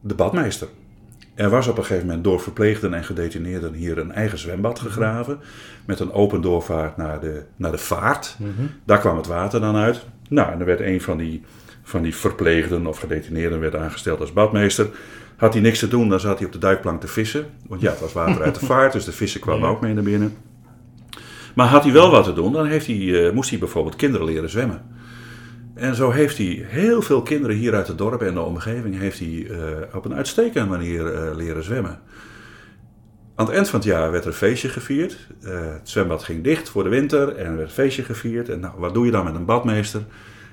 de 0.00 0.14
badmeester. 0.14 0.68
Er 1.34 1.50
was 1.50 1.68
op 1.68 1.78
een 1.78 1.84
gegeven 1.84 2.06
moment 2.06 2.24
door 2.24 2.40
verpleegden 2.40 2.94
en 2.94 3.04
gedetineerden 3.04 3.72
hier 3.72 3.98
een 3.98 4.12
eigen 4.12 4.38
zwembad 4.38 4.78
gegraven. 4.78 5.38
Met 5.84 6.00
een 6.00 6.12
open 6.12 6.40
doorvaart 6.40 6.96
naar 6.96 7.20
de, 7.20 7.42
naar 7.56 7.70
de 7.70 7.78
vaart. 7.78 8.36
Mm 8.38 8.52
-hmm. 8.56 8.70
Daar 8.84 8.98
kwam 8.98 9.16
het 9.16 9.26
water 9.26 9.60
dan 9.60 9.76
uit. 9.76 10.06
Nou, 10.28 10.52
en 10.52 10.60
er 10.60 10.66
werd 10.66 10.80
een 10.80 11.00
van 11.00 11.18
die, 11.18 11.42
van 11.88 12.02
die 12.02 12.14
verpleegden 12.14 12.86
of 12.86 12.98
gedetineerden 12.98 13.60
werd 13.60 13.76
aangesteld 13.76 14.20
als 14.20 14.32
badmeester. 14.32 14.86
Had 15.36 15.52
hij 15.52 15.62
niks 15.62 15.78
te 15.78 15.88
doen, 15.88 16.08
dan 16.08 16.20
zat 16.20 16.38
hij 16.38 16.46
op 16.46 16.52
de 16.52 16.58
duikplank 16.58 17.00
te 17.00 17.08
vissen. 17.08 17.46
Want 17.66 17.80
ja, 17.80 17.90
het 17.90 18.00
was 18.00 18.12
water 18.12 18.42
uit 18.42 18.60
de 18.60 18.66
vaart, 18.72 18.92
dus 18.92 19.04
de 19.04 19.12
vissen 19.12 19.40
kwamen 19.40 19.62
ja. 19.62 19.68
ook 19.68 19.80
mee 19.80 19.94
naar 19.94 20.02
binnen. 20.02 20.36
Maar 21.54 21.66
had 21.66 21.84
hij 21.84 21.92
wel 21.92 22.10
wat 22.10 22.24
te 22.24 22.32
doen, 22.32 22.52
dan 22.52 22.66
heeft 22.66 22.86
hij, 22.86 22.96
uh, 22.96 23.32
moest 23.32 23.50
hij 23.50 23.58
bijvoorbeeld 23.58 23.96
kinderen 23.96 24.26
leren 24.26 24.50
zwemmen. 24.50 24.82
En 25.74 25.94
zo 25.94 26.10
heeft 26.10 26.38
hij 26.38 26.64
heel 26.68 27.02
veel 27.02 27.22
kinderen 27.22 27.56
hier 27.56 27.74
uit 27.74 27.88
het 27.88 27.98
dorp 27.98 28.22
en 28.22 28.34
de 28.34 28.40
omgeving 28.40 28.98
heeft 28.98 29.18
hij, 29.18 29.28
uh, 29.28 29.56
op 29.94 30.04
een 30.04 30.14
uitstekende 30.14 30.68
manier 30.68 31.14
uh, 31.14 31.36
leren 31.36 31.64
zwemmen. 31.64 32.00
Aan 33.34 33.46
het 33.46 33.54
eind 33.54 33.68
van 33.68 33.78
het 33.78 33.88
jaar 33.88 34.10
werd 34.10 34.24
er 34.24 34.30
een 34.30 34.36
feestje 34.36 34.68
gevierd. 34.68 35.28
Het 35.40 35.88
zwembad 35.88 36.22
ging 36.22 36.44
dicht 36.44 36.68
voor 36.68 36.82
de 36.82 36.88
winter 36.88 37.36
en 37.36 37.46
er 37.46 37.56
werd 37.56 37.68
een 37.68 37.74
feestje 37.74 38.02
gevierd. 38.02 38.48
En 38.48 38.60
nou, 38.60 38.74
wat 38.78 38.94
doe 38.94 39.04
je 39.04 39.10
dan 39.10 39.24
met 39.24 39.34
een 39.34 39.44
badmeester? 39.44 40.02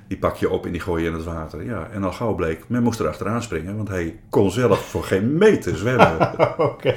Die 0.07 0.17
pak 0.17 0.35
je 0.35 0.49
op 0.49 0.65
en 0.65 0.71
die 0.71 0.81
gooi 0.81 1.03
je 1.03 1.09
in 1.09 1.15
het 1.15 1.23
water. 1.23 1.65
Ja, 1.65 1.87
en 1.91 2.03
al 2.03 2.11
gauw 2.11 2.35
bleek, 2.35 2.63
men 2.67 2.83
moest 2.83 2.99
er 2.99 3.07
achteraan 3.07 3.43
springen, 3.43 3.75
want 3.75 3.87
hij 3.87 4.19
kon 4.29 4.51
zelf 4.51 4.79
voor 4.79 5.03
geen 5.03 5.37
meter 5.37 5.77
zwemmen. 5.77 6.33
okay. 6.57 6.95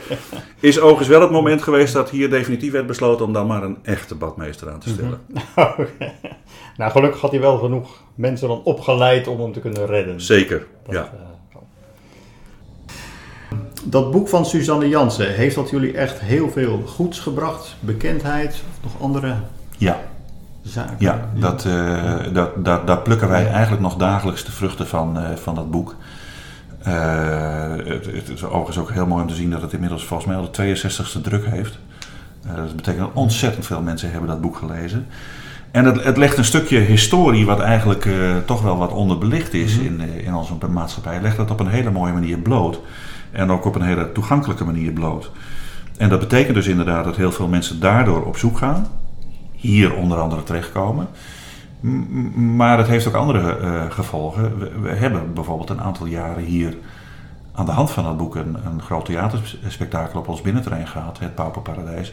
Is 0.60 0.80
overigens 0.80 1.08
wel 1.08 1.20
het 1.20 1.30
moment 1.30 1.62
geweest 1.62 1.92
dat 1.92 2.10
hier 2.10 2.30
definitief 2.30 2.72
werd 2.72 2.86
besloten 2.86 3.24
om 3.26 3.32
dan 3.32 3.46
maar 3.46 3.62
een 3.62 3.78
echte 3.82 4.14
badmeester 4.14 4.70
aan 4.70 4.78
te 4.78 4.88
stellen. 4.88 5.20
Mm 5.26 5.36
-hmm. 5.54 5.64
okay. 5.64 6.14
Nou, 6.76 6.90
gelukkig 6.90 7.20
had 7.20 7.30
hij 7.30 7.40
wel 7.40 7.58
genoeg 7.58 8.02
mensen 8.14 8.48
dan 8.48 8.62
opgeleid 8.62 9.26
om 9.26 9.40
hem 9.40 9.52
te 9.52 9.60
kunnen 9.60 9.86
redden. 9.86 10.20
Zeker, 10.20 10.66
dat, 10.84 10.94
ja. 10.94 11.12
Uh, 11.14 11.28
dat 13.84 14.10
boek 14.10 14.28
van 14.28 14.46
Suzanne 14.46 14.88
Jansen, 14.88 15.34
heeft 15.34 15.54
dat 15.54 15.70
jullie 15.70 15.92
echt 15.92 16.20
heel 16.20 16.50
veel 16.50 16.82
goeds 16.86 17.20
gebracht? 17.20 17.76
Bekendheid 17.80 18.54
of 18.54 18.82
nog 18.82 19.02
andere 19.02 19.36
ja. 19.78 20.00
Zaken? 20.68 20.96
Ja, 20.98 21.28
dat, 21.34 21.64
uh, 21.64 22.14
dat, 22.32 22.64
dat, 22.64 22.86
daar 22.86 22.98
plukken 22.98 23.28
wij 23.28 23.50
eigenlijk 23.50 23.82
nog 23.82 23.96
dagelijks 23.96 24.44
de 24.44 24.52
vruchten 24.52 24.86
van, 24.86 25.18
uh, 25.18 25.24
van 25.34 25.54
dat 25.54 25.70
boek. 25.70 25.94
Uh, 26.86 26.94
het, 27.84 28.06
het, 28.06 28.28
is 28.28 28.44
overigens 28.44 28.78
ook 28.78 28.90
heel 28.90 29.06
mooi 29.06 29.22
om 29.22 29.28
te 29.28 29.34
zien 29.34 29.50
dat 29.50 29.62
het 29.62 29.72
inmiddels 29.72 30.04
volgens 30.04 30.28
mij 30.28 30.38
al 30.38 30.50
de 30.50 30.76
62e 30.76 31.22
druk 31.22 31.46
heeft. 31.46 31.78
dat 32.54 32.76
betekent 32.76 33.04
dat 33.04 33.14
ontzettend 33.14 33.66
veel 33.66 33.82
mensen 33.82 34.10
hebben 34.10 34.28
dat 34.28 34.40
boek 34.40 34.56
gelezen. 34.56 35.06
En 35.70 35.84
het, 35.84 36.04
het, 36.04 36.16
legt 36.16 36.38
een 36.38 36.44
stukje 36.44 36.78
historie, 36.78 37.46
wat 37.46 37.60
eigenlijk 37.60 38.04
uh, 38.04 38.36
toch 38.44 38.62
wel 38.62 38.76
wat 38.76 38.92
onderbelicht 38.92 39.54
is 39.54 39.78
mm 39.78 39.86
-hmm. 39.86 40.00
in, 40.00 40.24
in 40.24 40.34
onze 40.34 40.52
maatschappij, 40.70 41.20
legt 41.20 41.36
dat 41.36 41.50
op 41.50 41.60
een 41.60 41.68
hele 41.68 41.90
mooie 41.90 42.12
manier 42.12 42.38
bloot. 42.38 42.80
En 43.30 43.50
ook 43.50 43.64
op 43.64 43.74
een 43.74 43.82
hele 43.82 44.12
toegankelijke 44.12 44.64
manier 44.64 44.92
bloot. 44.92 45.30
En 45.96 46.08
dat 46.08 46.20
betekent 46.20 46.54
dus 46.54 46.66
inderdaad 46.66 47.04
dat 47.04 47.16
heel 47.16 47.32
veel 47.32 47.48
mensen 47.48 47.80
daardoor 47.80 48.24
op 48.24 48.36
zoek 48.36 48.58
gaan. 48.58 48.86
Hier 49.58 49.94
onder 49.94 50.18
andere 50.18 50.42
terechtkomen. 50.42 51.08
M 51.80 52.56
maar 52.56 52.78
het 52.78 52.86
heeft 52.86 53.06
ook 53.06 53.14
andere 53.14 53.58
uh, 53.60 53.90
gevolgen. 53.90 54.58
We, 54.58 54.70
we, 54.80 54.88
hebben 54.88 55.34
bijvoorbeeld 55.34 55.70
een 55.70 55.80
aantal 55.80 56.06
jaren 56.06 56.44
hier 56.44 56.76
aan 57.52 57.66
de 57.66 57.72
hand 57.72 57.90
van 57.90 58.04
dat 58.04 58.16
boek 58.16 58.34
een, 58.34 58.56
een 58.64 58.82
groot 58.82 59.04
theaterspektakel 59.04 60.18
op 60.20 60.28
ons 60.28 60.40
binnenterrein 60.40 60.88
gehad, 60.88 61.18
het 61.18 61.34
Pauperparadijs. 61.34 62.12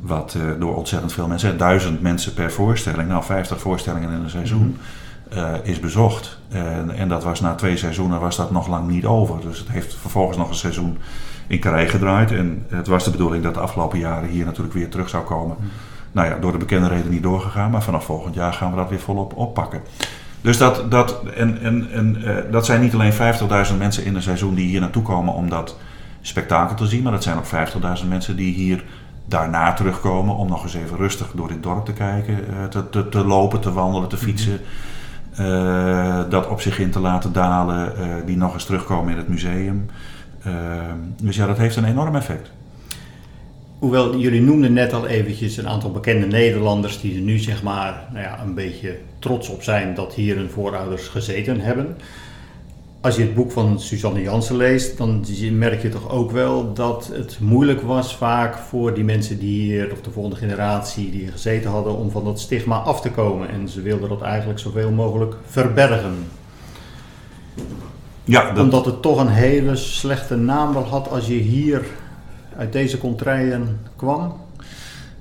Wat 0.00 0.34
uh, 0.36 0.42
door 0.60 0.76
ontzettend 0.76 1.12
veel 1.12 1.26
mensen, 1.26 1.58
duizend 1.58 2.02
mensen 2.02 2.34
per 2.34 2.52
voorstelling, 2.52 3.08
nou 3.08 3.24
50 3.24 3.60
voorstellingen 3.60 4.10
in 4.10 4.22
een 4.22 4.30
seizoen, 4.30 4.66
mm 4.66 4.76
-hmm. 5.30 5.38
uh, 5.38 5.54
is 5.62 5.80
bezocht. 5.80 6.38
En, 6.48 6.90
en, 6.90 7.08
dat 7.08 7.24
was 7.24 7.40
na 7.40 7.54
twee 7.54 7.76
seizoenen 7.76 8.20
was 8.20 8.36
dat 8.36 8.50
nog 8.50 8.68
lang 8.68 8.88
niet 8.88 9.04
over. 9.04 9.40
Dus 9.40 9.58
het 9.58 9.68
heeft 9.68 9.94
vervolgens 9.94 10.38
nog 10.38 10.48
een 10.48 10.54
seizoen 10.54 10.98
in 11.46 11.60
Carré 11.60 11.88
gedraaid. 11.88 12.32
En 12.32 12.64
het 12.68 12.86
was 12.86 13.04
de 13.04 13.10
bedoeling 13.10 13.42
dat 13.42 13.54
de 13.54 13.60
afgelopen 13.60 13.98
jaren 13.98 14.28
hier 14.28 14.44
natuurlijk 14.44 14.74
weer 14.74 14.88
terug 14.88 15.08
zou 15.08 15.24
komen. 15.24 15.56
Mm 15.58 15.62
-hmm. 15.62 15.93
Nou 16.14 16.28
ja, 16.28 16.38
door 16.38 16.52
de 16.52 16.58
bekende 16.58 16.88
reden 16.88 17.10
niet 17.10 17.22
doorgegaan, 17.22 17.70
maar 17.70 17.82
vanaf 17.82 18.04
volgend 18.04 18.34
jaar 18.34 18.52
gaan 18.52 18.70
we 18.70 18.76
dat 18.76 18.88
weer 18.88 19.00
volop 19.00 19.36
oppakken. 19.36 19.80
Dus 20.40 20.58
dat, 20.58 20.90
dat, 20.90 21.22
en, 21.36 21.60
en, 21.62 21.90
en, 21.90 22.16
uh, 22.24 22.36
dat 22.50 22.66
zijn 22.66 22.80
niet 22.80 22.94
alleen 22.94 23.12
50.000 23.12 23.78
mensen 23.78 24.04
in 24.04 24.14
een 24.14 24.22
seizoen 24.22 24.54
die 24.54 24.66
hier 24.66 24.80
naartoe 24.80 25.02
komen 25.02 25.34
om 25.34 25.48
dat 25.48 25.76
spektakel 26.20 26.76
te 26.76 26.86
zien, 26.86 27.02
maar 27.02 27.12
dat 27.12 27.22
zijn 27.22 27.36
ook 27.36 27.46
50.000 28.02 28.08
mensen 28.08 28.36
die 28.36 28.54
hier 28.54 28.84
daarna 29.26 29.72
terugkomen 29.72 30.36
om 30.36 30.48
nog 30.48 30.62
eens 30.62 30.74
even 30.74 30.96
rustig 30.96 31.32
door 31.34 31.48
dit 31.48 31.62
dorp 31.62 31.84
te 31.84 31.92
kijken, 31.92 32.34
uh, 32.34 32.64
te, 32.64 32.88
te, 32.90 33.08
te, 33.08 33.24
lopen, 33.24 33.60
te 33.60 33.72
wandelen, 33.72 34.08
te 34.08 34.16
fietsen. 34.16 34.60
Uh, 35.40 36.20
dat 36.28 36.48
op 36.48 36.60
zich 36.60 36.78
in 36.78 36.90
te 36.90 37.00
laten 37.00 37.32
dalen, 37.32 37.92
die 38.26 38.36
nog 38.36 38.54
eens 38.54 38.64
terugkomen 38.64 39.12
in 39.12 39.18
het 39.18 39.28
museum. 39.28 39.86
dus 41.22 41.36
ja, 41.36 41.46
dat 41.46 41.58
heeft 41.58 41.76
een 41.76 41.84
enorm 41.84 42.16
effect. 42.16 42.50
Hoewel, 43.84 44.16
jullie 44.16 44.40
noemden 44.40 44.72
net 44.72 44.92
al 44.92 45.06
eventjes 45.06 45.56
een 45.56 45.68
aantal 45.68 45.90
bekende 45.90 46.26
Nederlanders 46.26 47.00
die 47.00 47.14
er 47.14 47.20
nu 47.20 47.38
zeg 47.38 47.62
maar 47.62 48.08
nou 48.12 48.24
ja, 48.24 48.42
een 48.42 48.54
beetje 48.54 48.98
trots 49.18 49.48
op 49.48 49.62
zijn 49.62 49.94
dat 49.94 50.14
hier 50.14 50.36
hun 50.36 50.50
voorouders 50.50 51.08
gezeten 51.08 51.60
hebben. 51.60 51.96
als 53.00 53.16
je 53.16 53.22
het 53.22 53.34
boek 53.34 53.52
van 53.52 53.80
Suzanne 53.80 54.22
Jansen 54.22 54.56
leest, 54.56 54.98
dan 54.98 55.24
merk 55.52 55.82
je 55.82 55.88
toch 55.88 56.10
ook 56.10 56.30
wel 56.30 56.72
dat 56.72 57.10
het 57.12 57.38
moeilijk 57.40 57.80
was 57.80 58.16
vaak 58.16 58.56
voor 58.56 58.94
die 58.94 59.04
mensen 59.04 59.38
die 59.38 59.62
hier, 59.62 59.92
of 59.92 60.00
de 60.00 60.10
volgende 60.10 60.36
generatie 60.36 61.10
die 61.10 61.20
hier 61.20 61.32
gezeten 61.32 61.70
hadden, 61.70 61.96
om 61.96 62.10
van 62.10 62.24
dat 62.24 62.40
stigma 62.40 62.76
af 62.76 63.00
te 63.00 63.10
komen. 63.10 63.48
En 63.48 63.68
ze 63.68 63.82
wilden 63.82 64.08
dat 64.08 64.22
eigenlijk 64.22 64.58
zoveel 64.58 64.90
mogelijk 64.90 65.36
verbergen. 65.46 66.26
Ja, 68.24 68.52
dat... 68.52 68.64
Omdat 68.64 68.84
het 68.84 69.02
toch 69.02 69.18
een 69.18 69.28
hele 69.28 69.76
slechte 69.76 70.36
naam 70.36 70.72
wel 70.72 70.84
had 70.84 71.10
als 71.10 71.26
je 71.26 71.34
hier 71.34 71.86
uit 72.56 72.72
deze 72.72 72.98
contraien 72.98 73.80
kwam. 73.96 74.32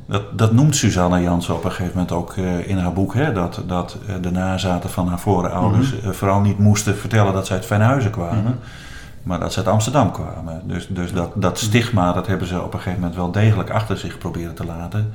Dat, 0.05 0.37
dat 0.37 0.51
noemt 0.51 0.75
Susanne 0.75 1.21
Jansen 1.21 1.55
op 1.55 1.63
een 1.63 1.71
gegeven 1.71 1.91
moment 1.93 2.11
ook 2.11 2.35
uh, 2.35 2.67
in 2.67 2.77
haar 2.77 2.93
boek. 2.93 3.13
Hè, 3.13 3.33
dat, 3.33 3.61
dat 3.67 3.97
uh, 4.09 4.15
de 4.21 4.31
nazaten 4.31 4.89
van 4.89 5.07
haar 5.07 5.19
voorouders 5.19 5.93
mm 5.93 6.13
vooral 6.13 6.39
niet 6.39 6.57
moesten 6.57 6.97
vertellen 6.97 7.33
dat 7.33 7.47
ze 7.47 7.53
uit 7.53 7.65
Venhuizen 7.65 8.11
kwamen. 8.11 8.39
Mm 8.39 8.45
-hmm. 8.45 8.59
Maar 9.23 9.39
dat 9.39 9.53
ze 9.53 9.59
uit 9.59 9.67
Amsterdam 9.67 10.11
kwamen. 10.11 10.61
Dus, 10.65 10.87
dus 10.87 11.13
dat, 11.13 11.31
dat 11.35 11.59
stigma 11.59 12.13
dat 12.13 12.27
hebben 12.27 12.47
ze 12.47 12.61
op 12.61 12.73
een 12.73 12.79
gegeven 12.79 12.99
moment 12.99 13.15
wel 13.17 13.31
degelijk 13.31 13.69
achter 13.69 13.97
zich 13.97 14.17
proberen 14.17 14.53
te 14.53 14.65
laten. 14.65 15.13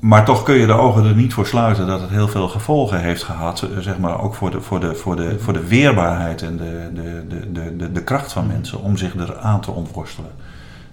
Maar 0.00 0.24
toch 0.24 0.42
kun 0.42 0.54
je 0.54 0.66
de 0.66 0.72
ogen 0.72 1.04
er 1.04 1.14
niet 1.14 1.32
voor 1.32 1.46
sluiten 1.46 1.86
dat 1.86 2.00
het 2.00 2.10
heel 2.10 2.28
veel 2.28 2.48
gevolgen 2.48 3.00
heeft 3.00 3.22
gehad. 3.22 3.66
Zeg 3.78 3.98
maar 3.98 4.20
ook 4.20 4.34
voor 4.34 4.50
de, 4.50 4.60
voor 4.60 4.80
de, 4.80 4.94
voor 4.94 5.16
de, 5.16 5.38
voor 5.38 5.52
de 5.52 5.66
weerbaarheid 5.66 6.42
en 6.42 6.56
de, 6.56 6.90
de, 6.94 7.24
de, 7.52 7.76
de, 7.76 7.92
de 7.92 8.02
kracht 8.02 8.32
van 8.32 8.46
mensen 8.46 8.82
om 8.82 8.96
zich 8.96 9.14
eraan 9.14 9.60
te 9.60 9.70
ontworstelen. 9.70 10.30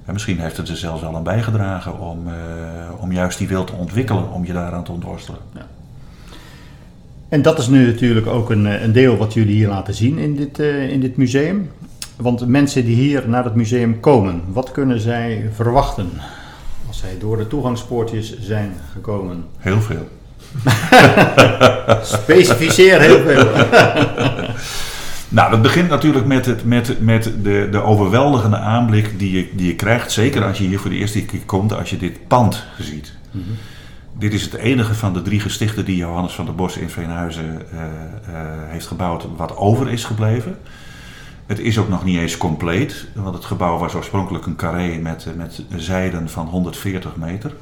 En 0.06 0.14
misschien 0.14 0.40
heeft 0.40 0.58
het 0.58 0.70
er 0.70 0.78
zelfs 0.78 1.04
al 1.04 1.16
aan 1.16 1.24
bijgedragen 1.24 2.00
om, 2.00 2.28
uh, 2.28 2.34
om 3.00 3.12
juist 3.12 3.38
die 3.38 3.48
wil 3.48 3.64
te 3.64 3.74
ontwikkelen, 3.74 4.32
om 4.32 4.46
je 4.46 4.54
daaraan 4.54 4.84
te 4.84 4.92
ontworstelen. 4.92 5.40
Ja. 5.54 5.68
En 7.30 7.42
dat 7.42 7.60
is 7.60 7.68
nu 7.68 7.86
natuurlijk 7.86 8.28
ook 8.28 8.50
een, 8.50 8.84
een 8.84 8.92
deel 8.92 9.18
wat 9.18 9.34
jullie 9.34 9.56
hier 9.56 9.68
laten 9.68 9.94
zien 9.94 10.18
in 10.18 10.36
dit, 10.36 10.60
uh, 10.60 10.90
in 10.90 11.00
dit 11.00 11.18
museum. 11.18 11.72
Want 12.16 12.48
mensen 12.48 12.86
die 12.86 12.96
hier 12.96 13.30
naar 13.30 13.44
het 13.44 13.56
museum 13.56 14.00
komen, 14.00 14.42
wat 14.48 14.72
kunnen 14.72 15.00
zij 15.00 15.50
verwachten 15.54 16.10
als 16.88 17.00
zij 17.00 17.18
door 17.20 17.38
de 17.38 17.48
toegangspoortjes 17.48 18.40
zijn 18.40 18.74
gekomen? 18.94 19.46
Heel 19.58 19.82
veel. 19.82 20.08
Specificeer 22.22 23.02
heel 23.02 23.20
veel. 23.20 23.48
Nou, 25.36 25.52
dat 25.52 25.62
begint 25.62 25.90
natuurlijk 25.90 26.26
met, 26.26 26.46
het, 26.46 26.66
met, 26.66 27.02
met 27.02 27.24
de, 27.44 27.68
de 27.72 27.82
overweldigende 27.82 28.58
aanblik 28.58 29.20
die 29.20 29.32
je, 29.32 29.50
die 29.56 29.68
je 29.68 29.76
krijgt. 29.76 30.12
Zeker 30.12 30.44
als 30.44 30.58
je 30.58 30.64
hier 30.64 30.80
voor 30.80 30.90
de 30.90 30.96
eerste 30.96 31.26
keer 31.26 31.40
komt, 31.46 31.74
als 31.74 31.90
je 31.90 31.98
dit 31.98 32.28
pand 32.28 32.66
ziet. 32.80 33.14
Mm 33.32 33.44
-hmm. 33.44 33.56
Dit 34.18 34.34
is 34.34 34.42
het 34.42 34.54
enige 34.54 34.94
van 34.94 35.14
de 35.14 35.22
drie 35.22 35.40
gestichten 35.40 35.86
die 35.86 35.96
Johannes 35.96 36.34
van 36.34 36.46
der 36.46 36.56
Bos 36.56 36.78
in 36.78 36.90
Veenhuizen 36.90 37.62
uh, 37.74 37.80
uh, 37.80 38.40
heeft 38.66 38.88
gebouwd, 38.88 39.28
wat 39.36 39.58
over 39.58 39.92
is 39.92 40.04
gebleven. 40.04 40.58
Het 41.46 41.60
is 41.60 41.78
ook 41.78 41.90
nog 41.90 42.04
niet 42.04 42.18
eens 42.18 42.38
compleet, 42.38 43.08
want 43.14 43.36
het 43.36 43.46
gebouw 43.46 43.78
was 43.78 43.94
oorspronkelijk 43.94 44.46
een 44.46 44.56
carré 44.56 44.98
met, 44.98 45.28
met 45.38 45.64
zijden 45.76 46.30
van 46.30 46.46
140 46.46 47.16
meter. 47.16 47.54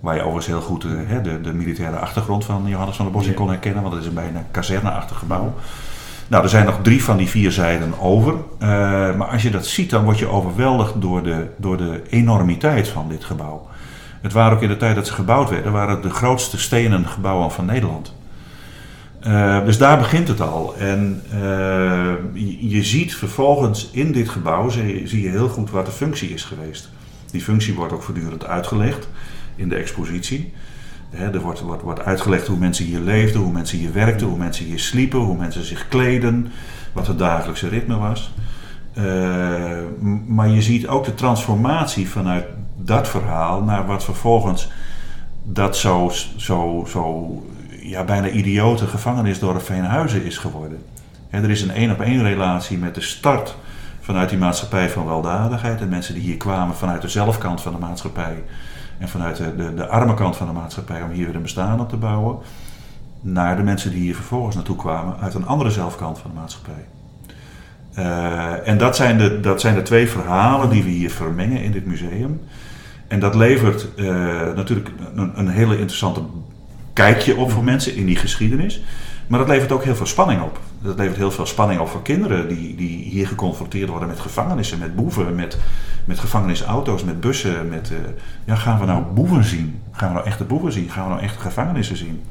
Waar 0.00 0.14
je 0.14 0.20
overigens 0.20 0.46
heel 0.46 0.60
goed 0.60 0.84
uh, 0.84 1.22
de, 1.22 1.40
de 1.40 1.52
militaire 1.52 1.96
achtergrond 1.96 2.44
van 2.44 2.66
Johannes 2.66 2.96
van 2.96 3.04
der 3.04 3.14
Bos 3.14 3.26
in 3.26 3.34
kon 3.34 3.48
herkennen, 3.48 3.82
want 3.82 3.94
het 3.94 4.02
is 4.02 4.08
een 4.08 4.14
bijna 4.14 4.46
kazerneachtig 4.50 5.18
gebouw. 5.18 5.54
Nou, 6.28 6.42
er 6.42 6.48
zijn 6.48 6.64
nog 6.64 6.78
drie 6.82 7.04
van 7.04 7.16
die 7.16 7.28
vier 7.28 7.52
zijden 7.52 8.00
over. 8.00 8.32
Uh, 8.32 8.68
maar 9.16 9.26
als 9.26 9.42
je 9.42 9.50
dat 9.50 9.66
ziet, 9.66 9.90
dan 9.90 10.04
word 10.04 10.18
je 10.18 10.28
overweldigd 10.28 11.00
door 11.00 11.22
de, 11.22 11.46
door 11.56 11.76
de 11.76 12.02
enormiteit 12.10 12.88
van 12.88 13.08
dit 13.08 13.24
gebouw. 13.24 13.66
Het 14.20 14.32
waren 14.32 14.56
ook 14.56 14.62
in 14.62 14.68
de 14.68 14.76
tijd 14.76 14.94
dat 14.94 15.06
ze 15.06 15.12
gebouwd 15.12 15.50
werden, 15.50 15.72
waren 15.72 16.02
de 16.02 16.10
grootste 16.10 16.58
stenen 16.58 17.06
gebouwen 17.06 17.50
van 17.50 17.64
Nederland. 17.64 18.14
Uh, 19.26 19.64
dus 19.64 19.78
daar 19.78 19.98
begint 19.98 20.28
het 20.28 20.40
al. 20.40 20.76
En 20.78 21.22
uh, 21.34 21.40
je, 22.58 22.82
ziet 22.82 23.16
vervolgens 23.16 23.90
in 23.92 24.12
dit 24.12 24.28
gebouw, 24.28 24.68
zie, 24.68 25.06
zie 25.06 25.22
je 25.22 25.28
heel 25.28 25.48
goed 25.48 25.70
wat 25.70 25.86
de 25.86 25.92
functie 25.92 26.28
is 26.28 26.44
geweest. 26.44 26.90
Die 27.30 27.40
functie 27.40 27.74
wordt 27.74 27.92
ook 27.92 28.02
voortdurend 28.02 28.46
uitgelegd 28.46 29.08
in 29.56 29.68
de 29.68 29.74
expositie 29.74 30.52
er 31.10 31.40
wordt, 31.40 31.60
wordt, 31.60 31.82
wordt 31.82 32.04
uitgelegd 32.04 32.46
hoe 32.46 32.58
mensen 32.58 32.84
hier 32.84 33.00
leefden, 33.00 33.40
hoe 33.40 33.52
mensen 33.52 33.78
hier 33.78 33.92
werkten, 33.92 34.26
hoe 34.26 34.38
mensen 34.38 34.64
hier 34.64 34.78
sliepen, 34.78 35.18
hoe 35.18 35.36
mensen 35.36 35.64
zich 35.64 35.88
kleden, 35.88 36.52
wat 36.92 37.06
het 37.06 37.18
dagelijkse 37.18 37.68
ritme 37.68 37.96
was. 37.96 38.32
Uh, 38.98 39.04
maar 40.26 40.48
je 40.48 40.62
ziet 40.62 40.86
ook 40.86 41.04
de 41.04 41.14
transformatie 41.14 42.08
vanuit 42.08 42.44
dat 42.76 43.08
verhaal 43.08 43.62
naar 43.62 43.86
wat 43.86 44.04
vervolgens 44.04 44.70
dat 45.44 45.76
zo, 45.76 46.10
zo, 46.36 46.86
zo 46.88 47.42
ja, 47.80 48.04
bijna 48.04 48.28
idiote 48.28 48.86
gevangenisdorp 48.86 49.62
Veenhuizen 49.62 50.24
is 50.24 50.38
geworden. 50.38 50.78
Er 51.30 51.50
is 51.50 51.62
een 51.62 51.70
één 51.70 51.90
op 51.90 52.00
één 52.00 52.22
relatie 52.22 52.78
met 52.78 52.94
de 52.94 53.00
start 53.00 53.56
vanuit 54.00 54.28
die 54.28 54.38
maatschappij 54.38 54.90
van 54.90 55.06
weldadigheid. 55.06 55.80
En 55.80 55.88
mensen 55.88 56.14
die 56.14 56.22
hier 56.22 56.36
kwamen 56.36 56.76
vanuit 56.76 57.02
de 57.02 57.08
zelfkant 57.08 57.60
van 57.60 57.72
de 57.72 57.78
maatschappij 57.78 58.42
en 58.98 59.08
vanuit 59.08 59.36
de, 59.36 59.56
de, 59.56 59.74
de, 59.74 59.86
arme 59.86 60.14
kant 60.14 60.36
van 60.36 60.46
de 60.46 60.52
maatschappij 60.52 61.02
om 61.02 61.10
hier 61.10 61.26
weer 61.26 61.34
een 61.34 61.42
bestaan 61.42 61.80
op 61.80 61.88
te 61.88 61.96
bouwen, 61.96 62.38
naar 63.20 63.56
de 63.56 63.62
mensen 63.62 63.90
die 63.90 64.00
hier 64.00 64.14
vervolgens 64.14 64.54
naartoe 64.54 64.76
kwamen 64.76 65.16
uit 65.20 65.34
een 65.34 65.46
andere 65.46 65.70
zelfkant 65.70 66.18
van 66.18 66.30
de 66.30 66.36
maatschappij. 66.36 66.84
Uh, 67.98 68.68
en 68.68 68.78
dat 68.78 68.96
zijn, 68.96 69.18
de, 69.18 69.40
dat 69.40 69.60
zijn 69.60 69.74
de 69.74 69.82
twee 69.82 70.08
verhalen 70.08 70.70
die 70.70 70.82
we 70.82 70.88
hier 70.88 71.10
vermengen 71.10 71.62
in 71.62 71.72
dit 71.72 71.86
museum. 71.86 72.40
En 73.08 73.20
dat 73.20 73.34
levert 73.34 73.88
uh, 73.96 74.06
natuurlijk 74.54 74.90
een, 75.14 75.32
een, 75.38 75.48
hele 75.48 75.78
interessante 75.78 76.20
kijkje 76.92 77.36
op 77.36 77.50
voor 77.50 77.64
mensen 77.64 77.96
in 77.96 78.06
die 78.06 78.16
geschiedenis. 78.16 78.82
Maar 79.26 79.38
dat 79.38 79.48
levert 79.48 79.72
ook 79.72 79.84
heel 79.84 79.96
veel 79.96 80.06
spanning 80.06 80.42
op. 80.42 80.60
Dat 80.86 80.96
levert 80.96 81.16
heel 81.16 81.30
veel 81.30 81.46
spanning 81.46 81.80
op 81.80 81.88
voor 81.88 82.02
kinderen 82.02 82.48
die, 82.48 82.74
die 82.74 82.98
hier 83.04 83.26
geconfronteerd 83.26 83.88
worden 83.88 84.08
met 84.08 84.20
gevangenissen, 84.20 84.78
met 84.78 84.96
boeven, 84.96 85.34
met, 85.34 85.58
met 86.04 86.18
gevangenisauto's, 86.18 87.04
met 87.04 87.20
bussen. 87.20 87.68
Met, 87.68 87.90
uh, 87.90 87.98
ja, 88.44 88.54
gaan 88.54 88.78
we 88.78 88.84
nou 88.84 89.04
boeven 89.14 89.44
zien? 89.44 89.80
Gaan 89.90 90.08
we 90.08 90.14
nou 90.14 90.26
echte 90.26 90.44
boeven 90.44 90.72
zien? 90.72 90.90
Gaan 90.90 91.04
we 91.04 91.10
nou 91.10 91.22
echte 91.22 91.38
gevangenissen 91.38 91.96
zien? 91.96 92.22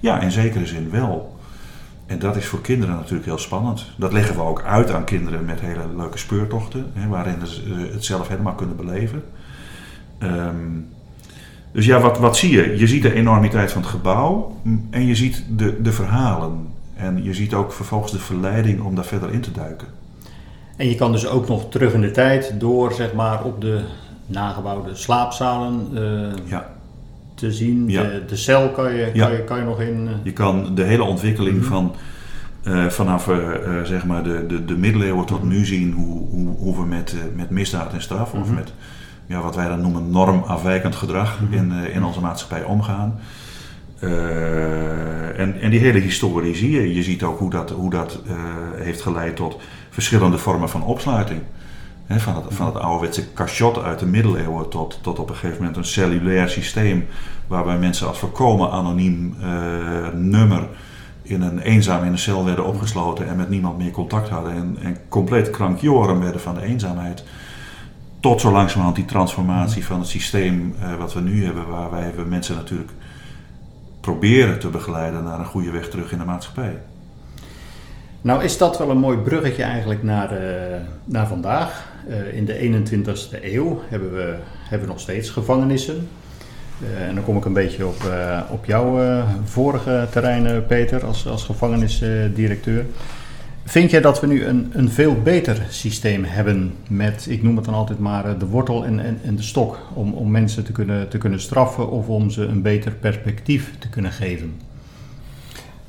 Ja, 0.00 0.20
in 0.20 0.30
zekere 0.30 0.66
zin 0.66 0.90
wel. 0.90 1.36
En 2.06 2.18
dat 2.18 2.36
is 2.36 2.46
voor 2.46 2.60
kinderen 2.60 2.94
natuurlijk 2.94 3.24
heel 3.24 3.38
spannend. 3.38 3.86
Dat 3.96 4.12
leggen 4.12 4.34
we 4.34 4.42
ook 4.42 4.62
uit 4.62 4.90
aan 4.90 5.04
kinderen 5.04 5.44
met 5.44 5.60
hele 5.60 5.86
leuke 5.96 6.18
speurtochten, 6.18 6.90
hè, 6.94 7.08
waarin 7.08 7.46
ze 7.46 7.62
eh, 7.62 7.92
het 7.92 8.04
zelf 8.04 8.28
helemaal 8.28 8.54
kunnen 8.54 8.76
beleven. 8.76 9.22
Um, 10.18 10.88
dus 11.72 11.86
ja, 11.86 12.00
wat, 12.00 12.18
wat 12.18 12.36
zie 12.36 12.50
je? 12.50 12.76
Je 12.78 12.86
ziet 12.86 13.02
de 13.02 13.12
enormiteit 13.12 13.72
van 13.72 13.82
het 13.82 13.90
gebouw 13.90 14.56
en 14.90 15.06
je 15.06 15.14
ziet 15.14 15.44
de, 15.48 15.82
de 15.82 15.92
verhalen. 15.92 16.68
En 17.02 17.22
je 17.22 17.34
ziet 17.34 17.54
ook 17.54 17.72
vervolgens 17.72 18.12
de 18.12 18.18
verleiding 18.18 18.80
om 18.80 18.94
daar 18.94 19.04
verder 19.04 19.32
in 19.32 19.40
te 19.40 19.52
duiken. 19.52 19.88
En 20.76 20.88
je 20.88 20.94
kan 20.94 21.12
dus 21.12 21.26
ook 21.26 21.48
nog 21.48 21.70
terug 21.70 21.92
in 21.92 22.00
de 22.00 22.10
tijd 22.10 22.54
door 22.60 22.92
zeg 22.92 23.12
maar 23.12 23.44
op 23.44 23.60
de 23.60 23.84
nagebouwde 24.26 24.94
slaapzalen 24.94 25.88
uh, 25.92 26.32
ja. 26.44 26.72
te 27.34 27.52
zien. 27.52 27.88
Ja. 27.88 28.02
De, 28.02 28.24
de, 28.26 28.36
cel 28.36 28.70
kan 28.70 28.94
je, 28.94 29.12
kan, 29.16 29.32
je, 29.32 29.44
kan 29.44 29.58
je 29.58 29.64
nog 29.64 29.80
in. 29.80 30.06
Uh... 30.06 30.12
Je 30.22 30.32
kan 30.32 30.74
de 30.74 30.82
hele 30.82 31.02
ontwikkeling 31.02 31.56
mm 31.56 31.62
-hmm. 31.62 31.70
van 31.70 31.94
uh, 32.66 32.86
vanaf 32.86 33.30
zeg 33.84 34.06
maar 34.06 34.22
de, 34.22 34.46
de, 34.46 34.64
de 34.64 34.76
middeleeuwen 34.76 35.26
tot 35.26 35.42
nu 35.42 35.64
zien 35.64 35.92
hoe, 35.92 36.28
hoe, 36.28 36.56
hoe 36.56 36.76
we 36.76 36.86
met, 36.86 37.14
met 37.34 37.50
misdaad 37.50 37.92
en 37.92 38.02
straf 38.02 38.32
mm 38.32 38.42
-hmm. 38.42 38.50
of 38.50 38.56
met 38.56 38.72
ja, 39.26 39.40
wat 39.40 39.56
wij 39.56 39.68
dan 39.68 39.80
noemen 39.80 40.10
normafwijkend 40.10 40.96
gedrag 40.96 41.38
-hmm. 41.38 41.52
in, 41.52 41.72
in 41.72 42.04
onze 42.04 42.20
maatschappij 42.20 42.64
omgaan. 42.64 43.18
Uh, 44.04 45.38
en, 45.38 45.60
en 45.60 45.70
die 45.70 45.80
hele 45.80 45.98
historie 45.98 46.54
zie 46.54 46.70
je. 46.70 46.94
Je 46.94 47.02
ziet 47.02 47.22
ook 47.22 47.38
hoe 47.38 47.50
dat, 47.50 47.70
hoe 47.70 47.90
dat 47.90 48.22
uh, 48.26 48.34
heeft 48.74 49.02
geleid 49.02 49.36
tot 49.36 49.56
verschillende 49.90 50.38
vormen 50.38 50.68
van 50.68 50.84
opsluiting. 50.84 51.40
He, 52.06 52.20
van, 52.20 52.34
het, 52.34 52.44
van 52.48 52.66
het 52.66 52.76
ouderwetse 52.76 53.32
cachot 53.32 53.78
uit 53.78 53.98
de 53.98 54.06
middeleeuwen 54.06 54.68
tot, 54.68 54.98
tot 55.02 55.18
op 55.18 55.28
een 55.28 55.34
gegeven 55.34 55.58
moment 55.58 55.76
een 55.76 55.84
cellulair 55.84 56.48
systeem 56.48 57.06
waarbij 57.46 57.78
mensen 57.78 58.08
als 58.08 58.18
voorkomen 58.18 58.70
anoniem 58.70 59.36
uh, 59.40 59.46
nummer 60.14 60.68
in 61.22 61.42
een 61.42 61.58
eenzaam 61.58 62.04
in 62.04 62.12
een 62.12 62.18
cel 62.18 62.44
werden 62.44 62.66
opgesloten 62.66 63.28
en 63.28 63.36
met 63.36 63.48
niemand 63.48 63.78
meer 63.78 63.90
contact 63.90 64.28
hadden 64.28 64.52
en, 64.52 64.76
en 64.82 64.96
compleet 65.08 65.50
krankjoren 65.50 66.20
werden 66.20 66.40
van 66.40 66.54
de 66.54 66.62
eenzaamheid. 66.62 67.24
Tot 68.20 68.40
zo 68.40 68.52
langzamerhand 68.52 68.96
die 68.96 69.04
transformatie 69.04 69.84
van 69.84 69.98
het 69.98 70.08
systeem 70.08 70.74
wat 70.98 71.12
we 71.12 71.20
nu 71.20 71.44
hebben, 71.44 71.68
waar 71.68 71.90
wij 71.90 72.12
mensen 72.28 72.56
natuurlijk 72.56 72.90
proberen 74.02 74.58
te 74.58 74.68
begeleiden 74.68 75.24
naar 75.24 75.38
een 75.38 75.44
goede 75.44 75.70
weg 75.70 75.88
terug 75.88 76.12
in 76.12 76.18
de 76.18 76.24
maatschappij. 76.24 76.78
Nou 78.22 78.44
is 78.44 78.58
dat 78.58 78.78
wel 78.78 78.90
een 78.90 78.98
mooi 78.98 79.18
bruggetje 79.18 79.62
eigenlijk 79.62 80.02
naar, 80.02 80.32
uh, 80.32 80.76
naar 81.04 81.26
vandaag. 81.26 81.90
Uh, 82.08 82.34
in 82.36 82.44
de 82.44 82.84
21ste 83.04 83.44
eeuw 83.44 83.82
hebben 83.88 84.12
we, 84.12 84.34
hebben 84.68 84.88
nog 84.88 85.00
steeds 85.00 85.30
gevangenissen. 85.30 86.08
Uh, 86.82 87.08
en 87.08 87.14
dan 87.14 87.24
kom 87.24 87.36
ik 87.36 87.44
een 87.44 87.52
beetje 87.52 87.86
op, 87.86 88.02
op 88.50 88.64
jouw 88.64 89.22
vorige 89.44 90.06
terrein, 90.10 90.66
Peter, 90.66 91.04
als, 91.04 91.26
als 91.26 91.44
gevangenisdirecteur. 91.44 92.84
Vind 93.64 93.90
jij 93.90 94.00
dat 94.00 94.20
we 94.20 94.26
nu 94.26 94.44
een, 94.44 94.70
een 94.74 94.90
veel 94.90 95.22
beter 95.22 95.66
systeem 95.68 96.24
hebben 96.24 96.74
met, 96.88 97.26
ik 97.28 97.42
noem 97.42 97.56
het 97.56 97.64
dan 97.64 97.74
altijd 97.74 97.98
maar, 97.98 98.24
eh, 98.24 98.38
de 98.38 98.46
wortel 98.46 98.84
en, 98.84 99.00
en, 99.00 99.20
en 99.24 99.36
de 99.36 99.42
stok, 99.42 99.78
om, 99.94 100.12
om 100.12 100.30
mensen 100.30 100.64
te 100.64 100.72
kunnen, 100.72 101.08
te 101.08 101.18
kunnen 101.18 101.40
straffen 101.40 101.90
of 101.90 102.08
om 102.08 102.30
ze 102.30 102.44
een 102.44 102.62
beter 102.62 102.92
perspectief 102.92 103.72
te 103.78 103.88
kunnen 103.88 104.12
geven? 104.12 104.60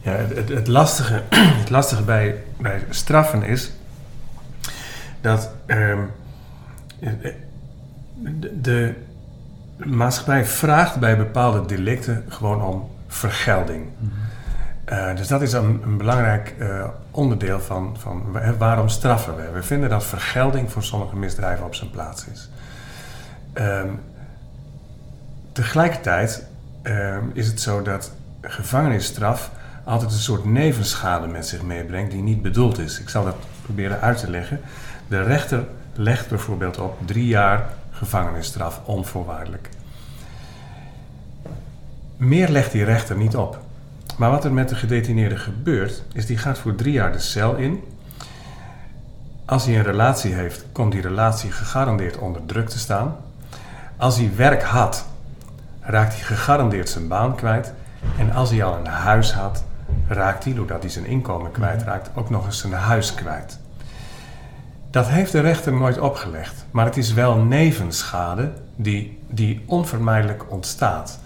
Ja, 0.01 0.11
het, 0.11 0.49
het, 0.49 0.67
lastige, 0.67 1.21
het 1.61 1.69
lastige 1.69 2.03
bij, 2.03 2.35
bij 2.57 2.83
straffen 2.89 3.43
is 3.43 3.71
dat 5.21 5.49
ehm, 5.65 5.99
de, 7.01 8.51
de 8.61 8.93
maatschappij 9.77 10.45
vraagt 10.45 10.99
bij 10.99 11.17
bepaalde 11.17 11.65
delicten 11.65 12.23
gewoon 12.27 12.61
om 12.61 12.89
vergelding. 13.07 13.85
Uh, 14.91 15.15
dus 15.15 15.27
dat 15.27 15.41
is 15.41 15.53
een, 15.53 15.81
een 15.83 15.97
belangrijk 15.97 16.55
uh, 16.59 16.87
onderdeel 17.11 17.59
van, 17.59 17.95
van 17.99 18.37
waarom 18.57 18.89
straffen 18.89 19.35
we. 19.35 19.51
We 19.53 19.63
vinden 19.63 19.89
dat 19.89 20.03
vergelding 20.03 20.71
voor 20.71 20.83
sommige 20.83 21.15
misdrijven 21.15 21.65
op 21.65 21.75
zijn 21.75 21.89
plaats 21.89 22.25
is. 22.27 22.49
Um, 23.53 23.99
tegelijkertijd 25.51 26.45
um, 26.83 27.31
is 27.33 27.47
het 27.47 27.61
zo 27.61 27.81
dat 27.81 28.11
gevangenisstraf 28.41 29.51
altijd 29.83 30.11
een 30.11 30.17
soort 30.17 30.45
nevenschade 30.45 31.27
met 31.27 31.47
zich 31.47 31.61
meebrengt 31.61 32.11
die 32.11 32.21
niet 32.21 32.41
bedoeld 32.41 32.79
is. 32.79 32.99
Ik 32.99 33.09
zal 33.09 33.23
dat 33.23 33.35
proberen 33.61 34.01
uit 34.01 34.17
te 34.17 34.29
leggen. 34.29 34.59
De 35.07 35.21
rechter 35.21 35.65
legt 35.93 36.29
bijvoorbeeld 36.29 36.77
op 36.77 36.97
drie 37.05 37.27
jaar 37.27 37.69
gevangenisstraf 37.91 38.81
onvoorwaardelijk. 38.85 39.69
Meer 42.17 42.49
legt 42.49 42.71
die 42.71 42.83
rechter 42.83 43.17
niet 43.17 43.35
op. 43.35 43.62
Maar 44.17 44.29
wat 44.29 44.45
er 44.45 44.53
met 44.53 44.69
de 44.69 44.75
gedetineerde 44.75 45.37
gebeurt, 45.37 46.03
is 46.13 46.25
die 46.25 46.37
gaat 46.37 46.57
voor 46.57 46.75
drie 46.75 46.93
jaar 46.93 47.11
de 47.11 47.19
cel 47.19 47.55
in. 47.55 47.83
Als 49.45 49.65
hij 49.65 49.75
een 49.75 49.83
relatie 49.83 50.33
heeft, 50.33 50.65
komt 50.71 50.91
die 50.91 51.01
relatie 51.01 51.51
gegarandeerd 51.51 52.17
onder 52.17 52.45
druk 52.45 52.69
te 52.69 52.79
staan. 52.79 53.15
Als 53.97 54.17
hij 54.17 54.31
werk 54.35 54.63
had, 54.63 55.05
raakt 55.81 56.13
hij 56.13 56.23
gegarandeerd 56.23 56.89
zijn 56.89 57.07
baan 57.07 57.35
kwijt. 57.35 57.73
En 58.17 58.33
als 58.33 58.49
hij 58.49 58.63
al 58.63 58.77
een 58.77 58.85
huis 58.85 59.33
had, 59.33 59.63
raakt 60.07 60.43
hij, 60.43 60.53
doordat 60.53 60.81
hij 60.81 60.91
zijn 60.91 61.05
inkomen 61.05 61.51
kwijtraakt, 61.51 62.09
ook 62.13 62.29
nog 62.29 62.45
eens 62.45 62.59
zijn 62.59 62.73
huis 62.73 63.13
kwijt. 63.13 63.59
Dat 64.91 65.07
heeft 65.07 65.31
de 65.31 65.39
rechter 65.39 65.73
nooit 65.73 65.99
opgelegd, 65.99 66.65
maar 66.71 66.85
het 66.85 66.97
is 66.97 67.13
wel 67.13 67.35
nevenschade 67.35 68.51
die, 68.75 69.19
die 69.29 69.63
onvermijdelijk 69.65 70.43
ontstaat. 70.51 71.19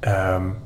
Um, 0.00 0.58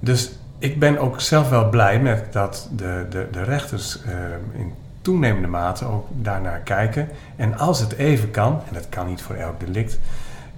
dus 0.00 0.30
ik 0.60 0.78
ben 0.78 0.98
ook 0.98 1.20
zelf 1.20 1.48
wel 1.48 1.68
blij 1.68 2.00
met 2.00 2.32
dat 2.32 2.68
de, 2.76 3.06
de, 3.10 3.28
de 3.30 3.42
rechters 3.42 3.98
uh, 4.06 4.12
in 4.60 4.72
toenemende 5.02 5.48
mate 5.48 5.84
ook 5.84 6.06
daarnaar 6.10 6.58
kijken. 6.58 7.08
En 7.36 7.58
als 7.58 7.80
het 7.80 7.92
even 7.92 8.30
kan, 8.30 8.60
en 8.68 8.74
dat 8.74 8.88
kan 8.88 9.06
niet 9.06 9.22
voor 9.22 9.34
elk 9.34 9.60
delict, 9.60 9.98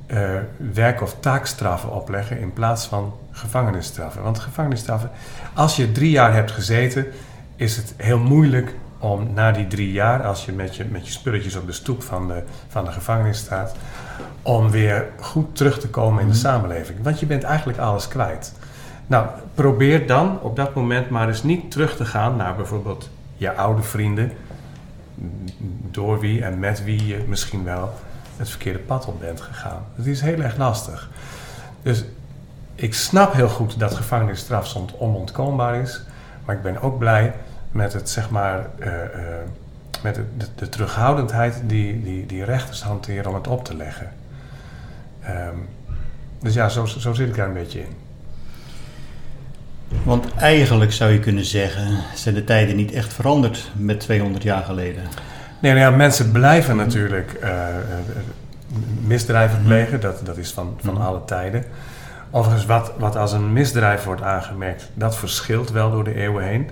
uh, 0.07 0.31
werk- 0.73 1.03
of 1.03 1.17
taakstraffen 1.21 1.93
opleggen 1.93 2.41
in 2.41 2.53
plaats 2.53 2.87
van 2.87 3.15
gevangenisstraffen. 3.31 4.23
Want 4.23 4.39
gevangenisstraffen, 4.39 5.11
als 5.55 5.77
je 5.77 5.93
drie 5.93 6.11
jaar 6.11 6.35
hebt 6.35 6.51
gezeten, 6.51 7.07
is 7.57 7.77
het 7.77 7.95
heel 7.97 8.19
moeilijk 8.19 8.75
om 8.99 9.33
na 9.35 9.53
die 9.53 9.67
drie 9.67 9.93
jaar, 9.93 10.23
als 10.23 10.45
je 10.45 10.53
met 10.53 10.77
je, 10.77 10.85
met 10.85 11.07
je 11.07 11.13
spulletjes 11.13 11.57
op 11.57 11.67
de 11.67 11.73
stoep 11.73 12.03
van 12.03 12.29
de, 12.29 12.43
van 12.69 12.85
de 12.85 12.93
gevangenis 12.93 13.39
staat, 13.39 13.75
om 14.43 14.71
weer 14.71 15.07
goed 15.21 15.57
terug 15.57 15.81
te 15.81 15.89
komen 15.89 16.21
in 16.21 16.29
de 16.29 16.33
mhm. 16.33 16.43
samenleving. 16.43 16.99
Want 17.03 17.21
je 17.21 17.27
bent 17.27 17.43
eigenlijk 17.43 17.79
alles 17.79 18.09
kwijt. 18.09 18.53
Nou, 19.07 19.27
probeer 19.55 20.07
dan 20.07 20.41
op 20.41 20.57
dat 20.57 20.75
moment 20.75 21.11
maar 21.11 21.29
eens 21.29 21.43
niet 21.43 21.71
terug 21.71 21.97
te 21.97 22.05
gaan 22.05 22.37
naar 22.37 22.57
bijvoorbeeld 22.57 23.11
je 23.37 23.53
oude 23.53 23.83
vrienden, 23.83 24.33
door 25.91 26.21
wie 26.21 26.45
en 26.45 26.59
met 26.59 26.85
wie 26.85 27.07
je 27.07 27.25
misschien 27.27 27.65
wel 27.65 27.93
het 28.37 28.49
verkeerde 28.49 28.79
pad 28.79 29.07
op 29.07 29.21
bent 29.21 29.41
gegaan. 29.41 29.85
Het 29.95 30.07
is 30.07 30.21
heel 30.21 30.41
erg 30.41 30.57
lastig. 30.57 31.11
Dus 31.83 32.05
ik 32.75 32.95
snap 32.95 33.33
heel 33.33 33.49
goed 33.49 33.79
dat 33.79 33.95
gevangenisstraf 33.95 34.67
soms 34.67 34.93
onontkoombaar 34.99 35.75
is, 35.75 36.03
maar 36.45 36.57
ik 36.57 36.63
ben 36.63 36.81
ook 36.81 36.99
blij 36.99 37.35
met 37.71 37.93
het 37.93 38.11
zeg 38.11 38.31
maar. 38.31 38.67
Uh, 38.79 38.87
uh, 38.87 39.01
met 40.03 40.15
de, 40.15 40.25
de, 40.37 40.47
de, 40.55 40.69
terughoudendheid 40.69 41.63
die, 41.67 42.03
die, 42.03 42.27
die 42.27 42.45
rechters 42.45 42.83
hanteren 42.83 43.27
om 43.27 43.35
het 43.35 43.49
op 43.49 43.65
te 43.65 43.77
leggen. 43.77 44.13
Um, 45.29 45.69
dus 46.39 46.55
ja, 46.55 46.69
zo, 46.69 46.87
zo 46.87 47.13
zit 47.13 47.29
ik 47.29 47.35
daar 47.35 47.47
een 47.47 47.53
beetje 47.53 47.81
in. 47.81 47.97
Want 50.03 50.35
eigenlijk 50.35 50.93
zou 50.93 51.13
je 51.13 51.19
kunnen 51.19 51.45
zeggen, 51.45 51.99
zijn 52.15 52.35
de 52.35 52.45
tijden 52.45 52.77
niet 52.77 52.93
echt 52.93 53.13
veranderd 53.13 53.71
met 53.77 54.01
200 54.01 54.43
jaar 54.43 54.63
geleden. 54.63 55.03
Nee, 55.61 55.73
nou 55.73 55.85
ja, 55.85 55.91
mensen 55.91 56.33
blijven 56.33 56.77
natuurlijk 56.77 57.39
uh, 57.43 57.67
misdrijven 59.07 59.59
mhm. 59.59 59.67
plegen. 59.67 60.01
Dat, 60.01 60.21
dat 60.25 60.37
is 60.37 60.51
van, 60.51 60.77
van 60.81 60.95
mhm. 60.95 61.03
alle 61.03 61.25
tijden. 61.25 61.65
Overigens, 62.31 62.67
wat, 62.67 62.93
wat 62.99 63.17
als 63.17 63.33
een 63.33 63.53
misdrijf 63.53 64.05
wordt 64.05 64.23
aangemerkt, 64.23 64.91
dat 64.95 65.17
verschilt 65.17 65.71
wel 65.71 65.91
door 65.91 66.05
de 66.05 66.15
eeuwen 66.15 66.45
heen. 66.45 66.71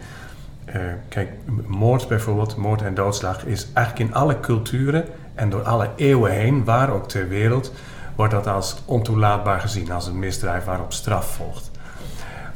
Uh, 0.68 0.83
kijk, 1.09 1.31
moord 1.66 2.09
bijvoorbeeld, 2.09 2.57
moord 2.57 2.83
en 2.83 2.95
doodslag, 2.95 3.45
is 3.45 3.66
eigenlijk 3.73 4.09
in 4.09 4.14
alle 4.14 4.41
culturen 4.41 5.05
en 5.35 5.51
door 5.51 5.62
alle 5.62 5.91
eeuwen 5.97 6.33
heen, 6.33 6.64
waar 6.64 6.91
ook 6.91 7.09
ter 7.09 7.29
wereld, 7.29 7.73
wordt 8.16 8.33
dat 8.33 8.47
als 8.47 8.77
ontoelaatbaar 8.85 9.61
gezien, 9.61 9.93
als 9.93 10.07
een 10.07 10.18
misdrijf 10.18 10.64
waarop 10.64 10.93
straf 10.93 11.27
volgt. 11.27 11.70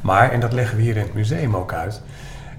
Maar, 0.05 0.31
en 0.31 0.39
dat 0.39 0.53
leggen 0.53 0.77
we 0.77 0.83
hier 0.83 0.95
in 0.95 1.03
het 1.03 1.13
museum 1.13 1.55
ook 1.55 1.73
uit, 1.73 2.01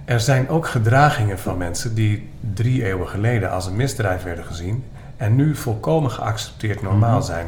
er 0.05 0.21
zijn 0.21 0.49
ook 0.49 0.67
gedragingen 0.67 1.39
van 1.39 1.57
mensen 1.57 1.95
die 1.95 2.29
drie 2.55 2.85
eeuwen 2.85 3.09
geleden 3.09 3.51
als 3.51 3.67
een 3.67 3.77
misdrijf 3.77 4.23
werden 4.23 4.45
gezien 4.45 4.85
en 5.17 5.37
nu 5.37 5.55
volkomen 5.57 6.11
geaccepteerd 6.11 6.83
normaal 6.83 7.19
mhm. 7.19 7.27
zijn. 7.27 7.47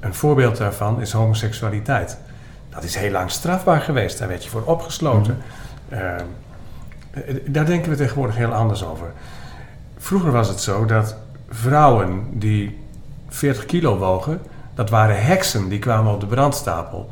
Een 0.00 0.14
voorbeeld 0.14 0.56
daarvan 0.56 1.00
is 1.00 1.12
homoseksualiteit. 1.12 2.18
Dat 2.68 2.84
is 2.84 2.94
heel 2.94 3.10
lang 3.10 3.30
strafbaar 3.30 3.80
geweest, 3.80 4.18
daar 4.18 4.28
werd 4.28 4.44
je 4.44 4.50
voor 4.50 4.64
opgesloten. 4.64 5.36
Mm 5.88 6.26
daar 7.46 7.66
denken 7.66 7.90
we 7.90 7.96
tegenwoordig 7.96 8.36
heel 8.36 8.52
anders 8.52 8.84
over. 8.84 9.12
Vroeger 9.98 10.30
was 10.32 10.48
het 10.48 10.60
zo 10.60 10.84
dat 10.84 11.16
vrouwen 11.48 12.26
die 12.32 12.78
40 13.28 13.66
kilo 13.66 13.98
wogen, 13.98 14.40
dat 14.74 14.90
waren 14.90 15.24
heksen, 15.24 15.68
die 15.68 15.78
kwamen 15.78 16.12
op 16.12 16.20
de 16.20 16.26
brandstapel. 16.26 17.10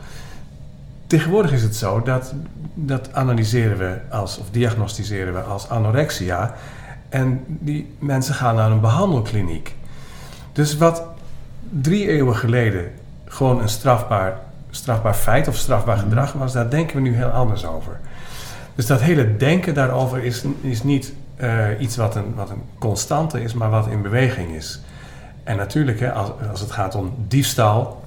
Tegenwoordig 1.12 1.52
is 1.52 1.62
het 1.62 1.76
zo 1.76 2.02
dat, 2.02 2.34
dat 2.74 3.08
analyseren 3.12 3.78
we 3.78 3.98
als, 4.10 4.38
of 4.38 4.50
diagnosticeren 4.50 5.32
we 5.32 5.40
als 5.40 5.68
anorexia. 5.68 6.54
En 7.08 7.44
die 7.46 7.94
mensen 7.98 8.34
gaan 8.34 8.54
naar 8.54 8.70
een 8.70 8.80
behandelkliniek. 8.80 9.74
Dus 10.52 10.76
wat 10.76 11.02
drie 11.68 12.08
eeuwen 12.08 12.36
geleden 12.36 12.90
gewoon 13.24 13.60
een 13.60 13.68
strafbaar, 13.68 14.38
strafbaar 14.70 15.14
feit 15.14 15.48
of 15.48 15.56
strafbaar 15.56 15.96
mhm. 15.96 16.04
gedrag 16.04 16.32
was, 16.32 16.52
daar 16.52 16.70
denken 16.70 16.96
we 16.96 17.02
nu 17.02 17.14
heel 17.14 17.28
anders 17.28 17.66
over. 17.66 18.00
Dus 18.74 18.86
dat 18.86 19.00
hele 19.00 19.36
denken 19.36 19.74
daarover 19.74 20.24
is, 20.24 20.44
is 20.60 20.82
niet 20.82 21.12
uh, 21.36 21.66
iets 21.78 21.96
wat 21.96 22.16
een, 22.16 22.34
wat 22.34 22.50
een 22.50 22.62
constante 22.78 23.42
is, 23.42 23.54
maar 23.54 23.70
wat 23.70 23.86
in 23.86 24.02
beweging 24.02 24.54
is. 24.54 24.80
En 25.44 25.56
natuurlijk, 25.56 26.00
hè, 26.00 26.12
als, 26.12 26.30
als 26.50 26.60
het 26.60 26.70
gaat 26.70 26.94
om 26.94 27.14
diefstal, 27.28 28.01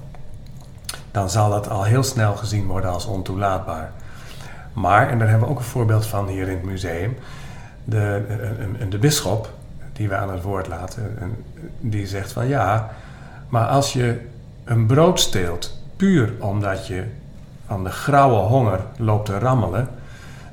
dan 1.16 1.30
zal 1.30 1.50
dat 1.50 1.68
al 1.70 1.84
heel 1.84 2.02
snel 2.02 2.36
gezien 2.36 2.66
worden 2.66 2.90
als 2.90 3.06
ontoelaatbaar. 3.06 3.92
Maar, 4.72 5.08
en 5.08 5.18
daar 5.18 5.28
hebben 5.28 5.46
we 5.46 5.52
ook 5.52 5.58
een 5.58 5.64
voorbeeld 5.64 6.06
van 6.06 6.28
hier 6.28 6.48
in 6.48 6.56
het 6.56 6.64
museum, 6.64 7.16
de, 7.84 8.24
de, 8.78 8.88
de 8.88 8.98
bisschop, 8.98 9.50
die 9.92 10.08
we 10.08 10.16
aan 10.16 10.30
het 10.30 10.42
woord 10.42 10.68
laten, 10.68 11.16
die 11.80 12.06
zegt 12.06 12.32
van 12.32 12.46
ja, 12.46 12.90
maar 13.48 13.66
als 13.66 13.92
je 13.92 14.20
een 14.64 14.86
brood 14.86 15.20
steelt 15.20 15.78
puur 15.96 16.32
omdat 16.38 16.86
je 16.86 17.04
van 17.66 17.84
de 17.84 17.90
grauwe 17.90 18.36
honger 18.38 18.80
loopt 18.96 19.26
te 19.26 19.38
rammelen, 19.38 19.88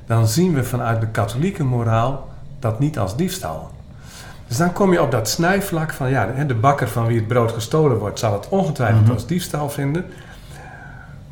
dan 0.06 0.28
zien 0.28 0.54
we 0.54 0.64
vanuit 0.64 1.02
de 1.02 1.08
katholieke 1.08 1.64
moraal 1.64 2.30
dat 2.60 2.80
niet 2.80 3.00
als 3.00 3.16
diefstal. 3.16 3.72
Dus 4.48 4.58
dan 4.58 4.74
kom 4.74 4.92
je 4.92 5.02
op 5.02 5.12
dat 5.12 5.30
snijvlak 5.30 5.94
van 5.94 6.10
ja, 6.10 6.26
de 6.48 6.56
bakker 6.56 6.88
van 6.88 7.06
wie 7.06 7.18
het 7.18 7.28
brood 7.28 7.52
gestolen 7.52 7.98
wordt, 7.98 8.20
zal 8.20 8.34
het 8.34 8.50
ongetwijfeld 8.50 9.04
mhm. 9.04 9.14
als 9.14 9.28
diefstal 9.28 9.70
vinden. 9.70 10.06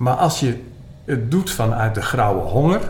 Maar 0.02 0.16
als 0.16 0.40
je 0.40 0.64
het 1.06 1.32
doet 1.32 1.52
vanuit 1.52 1.96
de 1.96 2.02
grauwe 2.02 2.42
honger, 2.42 2.82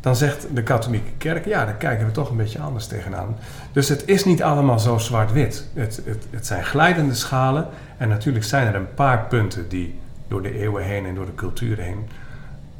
dan 0.00 0.16
zegt 0.16 0.46
de 0.54 0.62
katholieke 0.62 1.10
kerk, 1.18 1.44
ja, 1.44 1.64
daar 1.64 1.74
kijken 1.74 2.06
we 2.06 2.12
toch 2.12 2.30
een 2.30 2.36
beetje 2.36 2.60
anders 2.60 2.86
tegenaan. 2.86 3.36
Dus 3.72 3.88
het 3.88 4.08
is 4.08 4.24
niet 4.24 4.42
allemaal 4.42 4.78
zo 4.78 4.98
zwart-wit. 4.98 5.68
Het, 5.74 6.02
het, 6.04 6.26
het 6.30 6.46
zijn 6.46 6.64
glijdende 6.64 7.14
schalen 7.14 7.66
en 7.96 8.08
natuurlijk 8.08 8.44
zijn 8.44 8.66
er 8.66 8.74
een 8.74 8.94
paar 8.94 9.26
punten 9.26 9.68
die 9.68 9.98
door 10.28 10.42
de 10.42 10.58
eeuwen 10.58 10.84
heen 10.84 11.06
en 11.06 11.14
door 11.14 11.26
de 11.26 11.34
cultuur 11.34 11.78
heen 11.78 12.08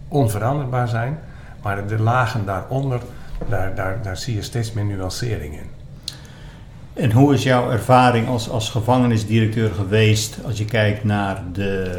onveranderbaar 0.08 0.88
zijn. 0.88 1.18
Maar 1.62 1.86
de 1.86 1.98
lagen 1.98 2.44
daaronder, 2.44 3.00
daar, 3.48 3.74
daar, 3.74 4.02
daar 4.02 4.16
zie 4.16 4.34
je 4.34 4.42
steeds 4.42 4.72
meer 4.72 4.84
nuancering 4.84 5.54
in. 5.54 5.81
En 6.94 7.12
hoe 7.12 7.34
is 7.34 7.42
jouw 7.42 7.70
ervaring 7.70 8.28
als, 8.28 8.50
als 8.50 8.70
gevangenisdirecteur 8.70 9.70
geweest 9.70 10.38
als 10.44 10.58
je 10.58 10.64
kijkt 10.64 11.04
naar 11.04 11.42
de, 11.52 11.90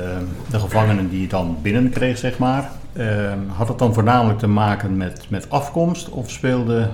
de 0.49 0.59
gevangenen 0.59 1.09
die 1.09 1.21
je 1.21 1.27
dan 1.27 1.57
binnenkreeg, 1.61 2.17
zeg 2.17 2.37
maar? 2.37 2.69
Ehm, 2.93 3.37
had 3.47 3.67
het 3.67 3.79
dan 3.79 3.93
voornamelijk 3.93 4.39
te 4.39 4.47
maken 4.47 4.97
met, 4.97 5.25
met 5.29 5.49
afkomst 5.49 6.09
of 6.09 6.31
speelde, 6.31 6.89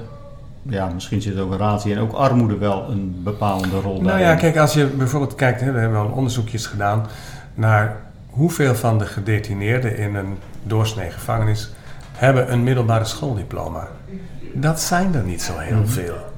ja, 0.62 0.90
misschien 0.94 1.22
zit 1.22 1.40
ook 1.40 1.54
ratie 1.54 1.94
en 1.94 2.00
ook 2.00 2.14
armoede 2.14 2.58
wel 2.58 2.90
een 2.90 3.20
bepaalde 3.24 3.80
rol 3.84 4.02
Nou 4.02 4.20
ja, 4.20 4.36
kijk, 4.36 4.58
als 4.58 4.74
je 4.74 4.86
bijvoorbeeld 4.86 5.36
kijkt, 5.36 5.62
hè, 5.62 5.72
we 5.72 5.80
hebben 5.80 6.02
wel 6.04 6.12
onderzoekjes 6.12 6.66
gedaan 6.66 7.08
naar 7.54 7.96
hoeveel 8.30 8.76
van 8.76 8.98
de 8.98 9.06
gedetineerden 9.06 9.98
in 9.98 10.16
een 10.16 10.38
doorsnee 10.64 11.10
gevangenis 11.10 11.72
hebben 12.12 12.52
een 12.52 12.64
middelbare 12.64 13.06
schooldiploma. 13.06 13.88
Dat 14.54 14.82
zijn 14.82 15.16
er 15.16 15.24
niet 15.24 15.42
zo 15.42 15.58
heel 15.58 15.88
veel. 15.88 16.29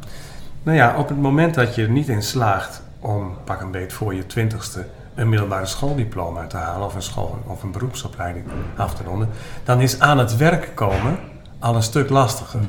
Nou 0.63 0.77
ja, 0.77 0.95
op 0.97 1.09
het 1.09 1.17
moment 1.17 1.53
dat 1.53 1.75
je 1.75 1.83
er 1.83 1.89
niet 1.89 2.07
in 2.07 2.23
slaagt 2.23 2.81
om 2.99 3.37
pak 3.43 3.61
een 3.61 3.71
beet 3.71 3.93
voor 3.93 4.13
je 4.13 4.25
twintigste 4.25 4.85
een 5.15 5.29
middelbare 5.29 5.65
schooldiploma 5.65 6.47
te 6.47 6.57
halen 6.57 6.85
of 6.85 6.95
een, 6.95 7.01
school, 7.01 7.39
of 7.45 7.63
een 7.63 7.71
beroepsopleiding 7.71 8.45
af 8.75 8.95
te 8.95 9.03
ronden, 9.03 9.29
dan 9.63 9.81
is 9.81 9.99
aan 9.99 10.17
het 10.17 10.37
werk 10.37 10.71
komen 10.75 11.19
al 11.59 11.75
een 11.75 11.83
stuk 11.83 12.09
lastiger. 12.09 12.59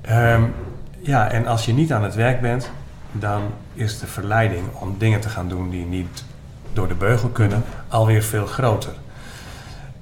Ehm, 0.00 0.42
ja, 1.00 1.30
en 1.30 1.46
als 1.46 1.64
je 1.64 1.72
niet 1.72 1.92
aan 1.92 2.02
het 2.02 2.14
werk 2.14 2.40
bent, 2.40 2.70
dan 3.12 3.42
is 3.74 3.98
de 3.98 4.06
verleiding 4.06 4.64
om 4.72 4.94
dingen 4.98 5.20
te 5.20 5.28
gaan 5.28 5.48
doen 5.48 5.70
die 5.70 5.86
niet 5.86 6.24
door 6.72 6.88
de 6.88 6.94
beugel 6.94 7.28
kunnen, 7.28 7.64
alweer 7.88 8.22
veel 8.22 8.46
groter. 8.46 8.92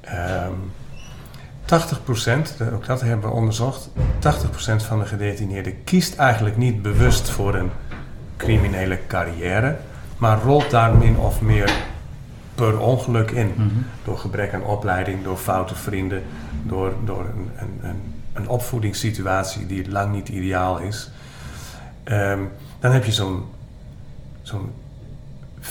Ehm 0.01 0.53
80%, 1.65 2.73
ook 2.73 2.87
dat 2.87 3.01
hebben 3.01 3.31
we 3.31 3.37
onderzocht, 3.37 3.89
80% 3.89 3.97
van 4.77 4.99
de 4.99 5.07
gedetineerden 5.07 5.85
kiest 5.85 6.17
eigenlijk 6.17 6.57
niet 6.57 6.83
bewust 6.83 7.31
voor 7.31 7.55
een 7.55 7.71
criminele 8.37 8.99
carrière, 9.07 9.77
maar 10.19 10.43
rolt 10.43 10.71
daar 10.71 10.97
min 10.97 11.19
of 11.19 11.41
meer 11.41 11.75
per 12.55 12.79
ongeluk 12.79 13.31
in. 13.31 13.53
Door 14.05 14.19
gebrek 14.19 14.55
aan 14.55 14.65
opleiding, 14.65 15.25
door 15.25 15.37
foute 15.37 15.75
vrienden, 15.75 16.23
door, 16.63 16.95
door 17.05 17.21
een, 17.21 17.51
een, 17.57 17.89
een, 17.89 18.15
een 18.33 18.49
opvoedingssituatie 18.49 19.67
die 19.67 19.91
lang 19.91 20.13
niet 20.13 20.29
ideaal 20.29 20.79
is. 20.79 21.11
Ehm, 22.05 22.41
dan 22.81 22.93
heb 22.93 23.05
je 23.05 23.13
zo'n 23.13 23.45
zo'n 24.43 24.73
15% 25.61 25.67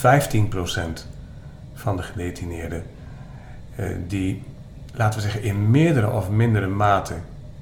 van 1.73 1.97
de 1.97 2.03
gedetineerden 2.03 2.83
eh, 3.75 3.85
die, 4.07 4.43
laten 4.93 5.19
we 5.19 5.25
zeggen, 5.25 5.43
in 5.43 5.71
meerdere 5.71 6.09
of 6.09 6.29
mindere 6.29 6.67
mate 6.67 7.13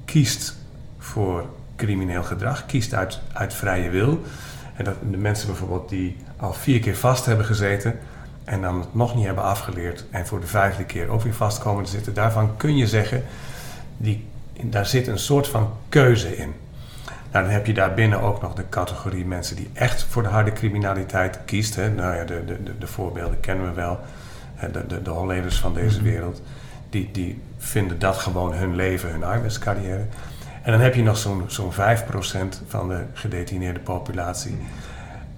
kiest 0.04 0.56
voor 0.98 1.44
crimineel 1.76 2.22
gedrag, 2.22 2.66
kiest 2.66 2.94
uit, 2.94 3.20
uit 3.32 3.54
vrije 3.54 3.90
wil. 3.90 4.22
En 4.76 4.84
dat 4.84 4.94
de 5.10 5.16
mensen 5.16 5.46
bijvoorbeeld 5.46 5.88
die 5.88 6.16
al 6.36 6.52
vier 6.52 6.80
keer 6.80 6.96
vast 6.96 7.24
hebben 7.24 7.46
gezeten 7.46 7.98
en 8.44 8.60
dan 8.60 8.78
het 8.80 8.94
nog 8.94 9.14
niet 9.14 9.24
hebben 9.24 9.44
afgeleerd 9.44 10.04
en 10.10 10.26
voor 10.26 10.40
de 10.40 10.46
vijfde 10.46 10.84
keer 10.84 11.08
ook 11.08 11.22
weer 11.22 11.34
vast 11.34 11.58
komen 11.58 11.84
te 11.84 11.90
zitten, 11.90 12.14
daarvan 12.14 12.56
kun 12.56 12.76
je 12.76 12.86
zeggen, 12.86 13.22
die, 13.96 14.26
daar 14.62 14.86
zit 14.86 15.06
een 15.06 15.18
soort 15.18 15.48
van 15.48 15.72
keuze 15.88 16.36
in. 16.36 16.52
Nou, 17.32 17.44
dan 17.44 17.52
heb 17.52 17.66
je 17.66 17.74
daarbinnen 17.74 18.20
ook 18.20 18.42
nog 18.42 18.54
de 18.54 18.68
categorie 18.68 19.24
mensen 19.24 19.56
die 19.56 19.70
echt 19.72 20.04
voor 20.04 20.22
de 20.22 20.28
harde 20.28 20.52
criminaliteit 20.52 21.38
kiest. 21.44 21.76
Hè. 21.76 21.90
Nou 21.90 22.16
ja, 22.16 22.24
de, 22.24 22.44
de, 22.44 22.62
de, 22.62 22.78
de 22.78 22.86
voorbeelden 22.86 23.40
kennen 23.40 23.66
we 23.66 23.72
wel. 23.72 23.98
De, 24.72 24.86
de, 24.86 25.02
de 25.02 25.50
van 25.50 25.74
deze 25.74 26.02
wereld. 26.02 26.42
Die, 26.92 27.10
die 27.12 27.40
vinden 27.58 27.98
dat 27.98 28.16
gewoon 28.16 28.52
hun 28.52 28.76
leven, 28.76 29.10
hun 29.10 29.24
arbeidscarrière. 29.24 30.04
En 30.62 30.72
dan 30.72 30.80
heb 30.80 30.94
je 30.94 31.02
nog 31.02 31.16
zo'n 31.16 31.44
zo'n 31.46 31.72
5% 31.72 31.76
van 32.66 32.88
de 32.88 33.04
gedetineerde 33.12 33.80
populatie. 33.80 34.56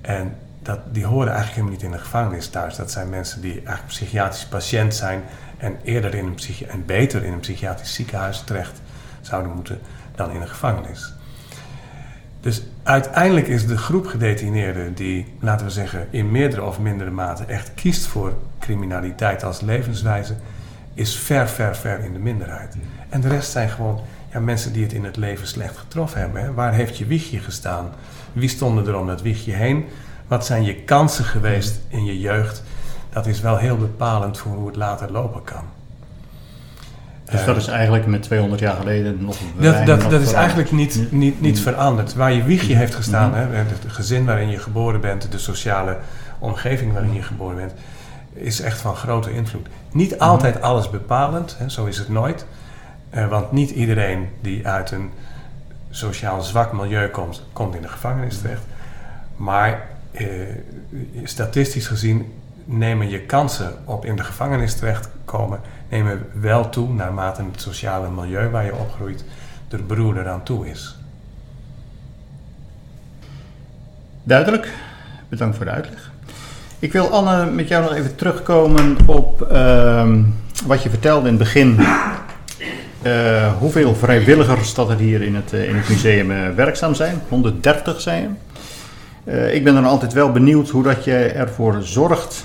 En 0.01 0.37
dat, 0.63 0.79
die 0.93 1.05
horen 1.05 1.33
eigenlijk 1.33 1.55
helemaal 1.55 1.73
niet 1.73 1.83
in 1.83 1.91
de 1.91 1.99
gevangenis 1.99 2.49
thuis. 2.49 2.77
Dat 2.77 2.91
zijn 2.91 3.09
mensen 3.09 3.41
die 3.41 3.53
eigenlijk 3.53 3.87
psychiatrisch 3.87 4.47
patiënt 4.47 4.95
zijn 4.95 5.23
en 5.59 5.77
eerder 5.83 6.15
in 6.15 6.27
een 6.27 6.69
en 6.69 6.87
beter 6.87 7.25
in 7.25 7.33
een 7.33 7.41
psychiatrisch 7.41 7.95
ziekenhuis 7.95 8.41
terecht 8.41 8.81
zouden 9.21 9.53
moeten 9.53 9.81
dan 10.15 10.31
in 10.31 10.41
een 10.41 10.49
gevangenis. 10.49 11.13
Dus 12.41 12.63
uiteindelijk 12.83 13.47
is 13.47 13.67
de 13.67 13.77
groep 13.77 14.07
gedetineerden 14.07 14.95
die, 14.95 15.35
laten 15.41 15.67
we 15.67 15.73
zeggen, 15.73 16.07
in 16.11 16.31
meerdere 16.31 16.63
of 16.63 16.79
mindere 16.79 17.11
mate 17.11 17.45
echt 17.45 17.75
kiest 17.75 18.07
voor 18.07 18.33
criminaliteit 18.59 19.45
als 19.45 19.61
levenswijze, 19.61 20.35
is 20.95 21.16
ver, 21.16 21.49
ver, 21.49 21.76
ver 21.76 22.05
in 22.05 22.12
de 22.12 22.18
minderheid. 22.18 22.76
En 23.09 23.20
de 23.20 23.28
rest 23.28 23.51
zijn 23.51 23.68
gewoon 23.68 24.01
ja, 24.32 24.40
mensen 24.40 24.72
die 24.72 24.82
het 24.82 24.92
in 24.92 25.05
het 25.05 25.16
leven 25.16 25.47
slecht 25.47 25.76
getroffen 25.76 26.20
hebben. 26.20 26.42
Hè. 26.42 26.53
Waar 26.53 26.72
heeft 26.72 26.99
je 26.99 27.07
wiegje 27.07 27.38
gestaan? 27.38 27.90
Wie 28.32 28.49
stonden 28.49 28.86
er 28.86 28.99
om 28.99 29.07
dat 29.07 29.22
wiegje 29.22 29.53
heen? 29.53 29.84
Wat 30.26 30.47
zijn 30.47 30.64
je 30.64 30.74
kansen 30.74 31.24
geweest 31.24 31.80
in 31.88 32.05
je 32.05 32.20
jeugd? 32.20 32.62
Dat 33.12 33.26
is 33.26 33.40
wel 33.40 33.57
heel 33.57 33.76
bepalend 33.76 34.38
voor 34.38 34.53
hoe 34.53 34.66
het 34.66 34.76
later 34.76 35.12
lopen 35.12 35.45
kan. 35.45 35.64
Dus 37.30 37.40
Eh, 37.40 37.47
dat 37.47 37.57
is 37.57 37.66
eigenlijk 37.66 38.07
met 38.07 38.22
200 38.22 38.61
jaar 38.61 38.76
geleden 38.76 39.24
nog 39.24 39.36
dat, 39.59 39.86
dat, 39.86 39.99
nog 39.99 40.09
dat 40.11 40.20
is 40.20 40.32
eigenlijk 40.32 40.72
niet, 40.72 41.12
niet, 41.12 41.40
niet 41.40 41.61
veranderd. 41.61 42.14
Waar 42.14 42.32
je 42.32 42.42
wiegje 42.42 42.76
heeft 42.76 42.95
gestaan, 42.95 43.34
hè, 43.34 43.47
het 43.57 43.68
gezin 43.86 44.24
waarin 44.24 44.49
je 44.49 44.59
geboren 44.59 45.01
bent, 45.01 45.32
de 45.32 45.38
sociale 45.38 45.99
omgeving 46.38 46.92
waarin 46.92 47.14
je 47.14 47.22
geboren 47.22 47.57
bent, 47.57 47.72
is 48.35 48.61
echt 48.61 48.80
van 48.80 48.97
grote 48.97 49.32
invloed. 49.32 49.68
Niet 49.93 50.18
altijd 50.18 50.61
alles 50.61 50.91
bepalend, 50.91 51.57
hè, 51.59 51.68
zo 51.68 51.85
is 51.85 51.99
het 51.99 52.09
nooit. 52.09 52.47
Eh, 53.11 53.28
want 53.28 53.53
niet 53.53 53.70
iedereen 53.70 54.28
die 54.41 54.68
uit 54.68 54.91
een 54.91 55.11
sociaal 55.91 56.43
zwak 56.43 56.72
milieu 56.72 57.09
komt, 57.09 57.43
komt 57.53 57.74
in 57.74 57.82
de 57.82 57.89
gevangenis 57.89 58.39
terecht. 58.39 58.62
Maar 59.37 59.89
eh, 60.11 60.26
statistisch 61.24 61.87
gezien 61.87 62.32
nemen 62.64 63.09
je 63.09 63.20
kansen 63.20 63.72
op 63.85 64.05
in 64.05 64.16
de 64.16 64.24
gevangenis 64.24 64.74
terechtkomen 64.74 65.61
nemen 65.89 66.26
wel 66.41 66.68
toe 66.68 66.93
naarmate 66.93 67.43
het 67.43 67.61
sociale 67.61 68.11
milieu 68.11 68.49
waar 68.49 68.64
je 68.64 68.74
opgroeit 68.74 69.24
er 69.68 69.87
beroerd 69.87 70.16
eraan 70.16 70.43
toe 70.43 70.68
is. 70.68 70.97
Duidelijk. 74.22 74.72
Bedankt 75.28 75.57
voor 75.57 75.64
de 75.64 75.70
uitleg. 75.70 76.11
Ik 76.85 76.93
wil 76.93 77.09
Anne 77.09 77.51
met 77.51 77.68
jou 77.68 77.82
nog 77.82 77.95
even 77.95 78.14
terugkomen 78.14 78.97
op 79.07 79.43
ehm, 79.43 80.22
wat 80.66 80.82
je 80.82 80.91
vertelde 80.91 81.28
in 81.28 81.35
het 81.35 81.43
begin. 81.43 81.78
Eh, 83.03 83.53
hoeveel 83.59 83.95
vrijwilligers 83.95 84.74
dat 84.74 84.91
er 84.91 84.97
hier 84.97 85.22
in 85.22 85.35
het, 85.35 85.53
eh, 85.53 85.68
in 85.68 85.76
het 85.76 85.89
museum 85.89 86.30
eh, 86.30 86.49
werkzaam 86.57 86.95
zijn. 86.95 87.22
130 87.28 88.01
zijn. 88.01 88.39
Ik 89.53 89.64
ben 89.64 89.74
dan 89.74 89.85
altijd 89.85 90.12
wel 90.12 90.32
benieuwd 90.32 90.68
hoe 90.68 90.82
dat 90.82 91.05
je 91.05 91.16
ervoor 91.16 91.82
zorgt 91.82 92.45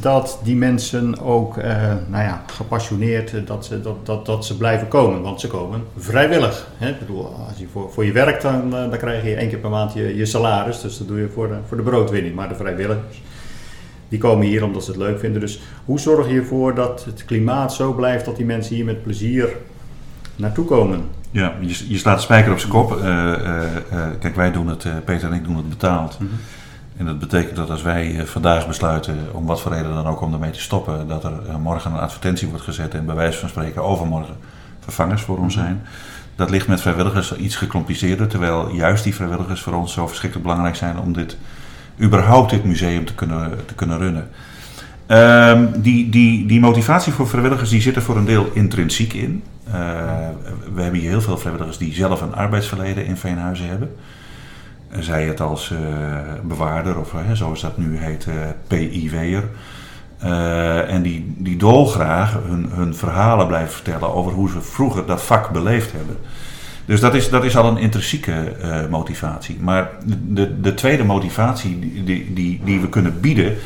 dat 0.00 0.38
die 0.42 0.56
mensen 0.56 1.20
ook 1.20 1.56
nou 2.08 2.24
ja, 2.24 2.44
gepassioneerd, 2.46 3.46
dat 3.46 3.64
ze, 3.64 3.80
dat, 3.80 4.06
dat, 4.06 4.26
dat 4.26 4.46
ze 4.46 4.56
blijven 4.56 4.88
komen. 4.88 5.22
Want 5.22 5.40
ze 5.40 5.48
komen 5.48 5.84
vrijwillig. 5.98 6.66
Hè? 6.76 6.88
Ik 6.88 6.98
bedoel, 6.98 7.24
als 7.48 7.58
je 7.58 7.66
voor, 7.72 7.90
voor 7.92 8.04
je 8.04 8.12
werkt, 8.12 8.42
dan, 8.42 8.70
dan 8.70 8.98
krijg 8.98 9.24
je 9.24 9.34
één 9.34 9.48
keer 9.48 9.58
per 9.58 9.70
maand 9.70 9.92
je, 9.92 10.16
je 10.16 10.26
salaris. 10.26 10.80
Dus 10.80 10.98
dat 10.98 11.08
doe 11.08 11.20
je 11.20 11.28
voor 11.34 11.48
de, 11.48 11.54
voor 11.68 11.76
de 11.76 11.82
broodwinning. 11.82 12.34
Maar 12.34 12.48
de 12.48 12.54
vrijwilligers, 12.54 13.22
die 14.10 14.18
komen 14.18 14.46
hier 14.46 14.64
omdat 14.64 14.84
ze 14.84 14.90
het 14.90 15.00
leuk 15.00 15.18
vinden. 15.18 15.40
Dus 15.40 15.60
hoe 15.84 16.00
zorg 16.00 16.28
je 16.28 16.34
ervoor 16.34 16.74
dat 16.74 17.04
het 17.04 17.24
klimaat 17.24 17.74
zo 17.74 17.92
blijft 17.92 18.24
dat 18.24 18.36
die 18.36 18.44
mensen 18.44 18.74
hier 18.74 18.84
met 18.84 19.02
plezier 19.02 19.48
naartoe 20.36 20.64
komen? 20.64 21.04
Ja, 21.30 21.54
je, 21.60 21.88
je 21.88 21.98
slaat 21.98 22.16
de 22.16 22.22
spijker 22.22 22.52
op 22.52 22.58
zijn 22.58 22.72
kop. 22.72 22.96
Eh, 22.96 23.32
eh, 23.32 23.76
eh, 23.90 24.08
kijk, 24.20 24.36
wij 24.36 24.52
doen 24.52 24.68
het, 24.68 25.04
Peter 25.04 25.28
en 25.28 25.34
ik 25.34 25.44
doen 25.44 25.56
het 25.56 25.68
betaald. 25.68 26.18
En 26.96 27.06
dat 27.06 27.18
betekent 27.18 27.56
dat 27.56 27.70
als 27.70 27.82
wij 27.82 28.26
vandaag 28.26 28.66
besluiten, 28.66 29.16
om 29.32 29.46
wat 29.46 29.60
voor 29.60 29.72
reden 29.72 29.94
dan 29.94 30.06
ook, 30.06 30.20
om 30.20 30.32
ermee 30.32 30.50
te 30.50 30.60
stoppen, 30.60 31.08
dat 31.08 31.24
er 31.24 31.32
morgen 31.62 31.92
een 31.92 31.98
advertentie 31.98 32.48
wordt 32.48 32.64
gezet 32.64 32.94
en 32.94 33.06
bij 33.06 33.14
wijze 33.14 33.38
van 33.38 33.48
spreken 33.48 33.82
overmorgen 33.82 34.34
vervangers 34.80 35.22
voor 35.22 35.38
ons 35.38 35.54
zijn. 35.54 35.82
Dat 36.36 36.50
ligt 36.50 36.68
met 36.68 36.80
vrijwilligers 36.80 37.36
iets 37.36 37.56
gecompliceerder, 37.56 38.28
terwijl 38.28 38.70
juist 38.74 39.04
die 39.04 39.14
vrijwilligers 39.14 39.62
voor 39.62 39.72
ons 39.72 39.92
zo 39.92 40.06
verschrikkelijk 40.06 40.48
belangrijk 40.48 40.76
zijn 40.76 40.98
om 40.98 41.12
dit, 41.12 41.36
überhaupt 42.00 42.50
dit 42.50 42.64
museum 42.64 43.04
te 43.04 43.14
kunnen, 43.14 43.66
te 43.66 43.74
kunnen 43.74 43.98
runnen. 43.98 44.28
Ehm, 45.06 45.66
die, 45.76 46.08
die, 46.08 46.46
die 46.46 46.60
motivatie 46.60 47.12
voor 47.12 47.28
vrijwilligers 47.28 47.70
die 47.70 47.80
zit 47.82 47.96
er 47.96 48.02
voor 48.02 48.16
een 48.16 48.24
deel 48.24 48.50
intrinsiek 48.52 49.12
in. 49.12 49.42
Eh, 49.64 49.72
we 50.74 50.82
hebben 50.82 51.00
hier 51.00 51.10
heel 51.10 51.20
veel 51.20 51.38
vrijwilligers 51.38 51.78
die 51.78 51.94
zelf 51.94 52.20
een 52.20 52.34
arbeidsverleden 52.34 53.04
in 53.04 53.16
Veenhuizen 53.16 53.68
hebben. 53.68 53.90
Eh, 54.90 55.00
Zij 55.00 55.24
het 55.24 55.40
als 55.40 55.70
eh, 55.70 55.78
bewaarder 56.42 56.98
of 56.98 57.14
eh, 57.14 57.20
zoals 57.32 57.60
dat 57.60 57.78
nu 57.78 57.98
heet, 57.98 58.26
PIW'er. 58.66 59.44
En 60.88 61.02
die, 61.02 61.34
die 61.38 61.56
dolgraag 61.56 62.38
hun, 62.46 62.70
hun 62.74 62.94
verhalen 62.94 63.46
blijven 63.46 63.72
vertellen 63.72 64.14
over 64.14 64.32
hoe 64.32 64.50
ze 64.50 64.60
vroeger 64.60 65.06
dat 65.06 65.22
vak 65.22 65.50
beleefd 65.50 65.92
hebben. 65.92 66.16
Dus 66.84 67.00
dat 67.00 67.14
is, 67.14 67.28
dat 67.30 67.44
is 67.44 67.56
al 67.56 67.68
een 67.68 67.76
intrinsieke 67.78 68.32
eh, 68.32 68.86
motivatie. 68.90 69.56
Maar 69.60 69.90
de, 70.26 70.60
de 70.60 70.74
tweede 70.74 71.04
motivatie 71.04 71.78
die, 72.04 72.32
die, 72.34 72.60
die, 72.64 72.80
we 72.80 72.88
kunnen 72.88 73.20
bieden, 73.20 73.56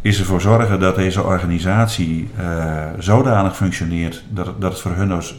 is 0.00 0.18
ervoor 0.18 0.40
zorgen 0.40 0.80
dat 0.80 0.96
deze 0.96 1.22
organisatie 1.22 2.28
eh, 2.36 2.84
zodanig 2.98 3.56
functioneert 3.56 4.24
dat, 4.28 4.46
het- 4.46 4.60
dat 4.60 4.72
het 4.72 4.80
voor 4.80 4.90
hun 4.94 5.08
dus, 5.08 5.34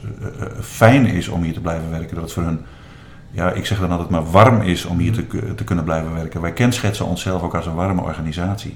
fijn 0.62 1.06
is 1.06 1.28
om 1.28 1.44
hier 1.44 1.54
te 1.54 1.62
blijven 1.62 1.90
werken. 1.90 2.16
Dat 2.16 2.24
het 2.24 2.34
voor 2.34 2.44
hun, 2.44 2.60
ja, 3.32 3.52
ik 3.52 3.66
zeg 3.66 3.80
dan 3.80 3.92
altijd 3.92 4.10
maar 4.10 4.32
warm 4.32 4.62
is 4.62 4.86
om 4.86 4.98
hier 4.98 5.12
te, 5.14 5.24
ku- 5.24 5.56
te 5.56 5.64
kunnen 5.64 5.84
blijven 5.84 6.14
werken. 6.14 6.42
Wij 6.42 6.54
kenschetsen 6.54 7.06
onszelf 7.06 7.42
ook 7.42 7.56
als 7.56 7.66
een 7.66 7.76
warme 7.76 8.02
organisatie. 8.02 8.76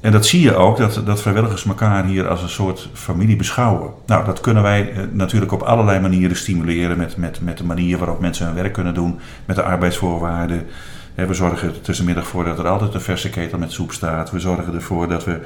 En 0.00 0.12
dat 0.12 0.26
zie 0.26 0.40
je 0.40 0.54
ook, 0.54 0.76
dat, 0.76 1.02
dat 1.04 1.20
vrijwilligers 1.20 1.64
elkaar 1.64 2.04
hier 2.04 2.28
als 2.28 2.42
een 2.42 2.48
soort 2.48 2.88
familie 2.92 3.36
beschouwen. 3.36 3.90
Nou, 4.06 4.24
dat 4.24 4.40
kunnen 4.40 4.62
wij 4.62 4.92
eh, 4.92 5.02
natuurlijk 5.12 5.52
op 5.52 5.62
allerlei 5.62 6.00
manieren 6.00 6.36
stimuleren. 6.36 6.96
Met, 6.96 7.16
met, 7.16 7.40
met 7.40 7.58
de 7.58 7.64
manier 7.64 7.98
waarop 7.98 8.20
mensen 8.20 8.46
hun 8.46 8.54
werk 8.54 8.72
kunnen 8.72 8.94
doen, 8.94 9.18
met 9.44 9.56
de 9.56 9.62
arbeidsvoorwaarden. 9.62 10.66
We 11.14 11.34
zorgen 11.34 11.68
er 11.68 11.80
tussenmiddag 11.80 12.26
voor 12.26 12.44
dat 12.44 12.58
er 12.58 12.68
altijd 12.68 12.94
een 12.94 13.00
verse 13.00 13.30
ketel 13.30 13.58
met 13.58 13.72
soep 13.72 13.92
staat. 13.92 14.30
We 14.30 14.40
zorgen 14.40 14.74
ervoor 14.74 15.08
dat 15.08 15.24
we 15.24 15.40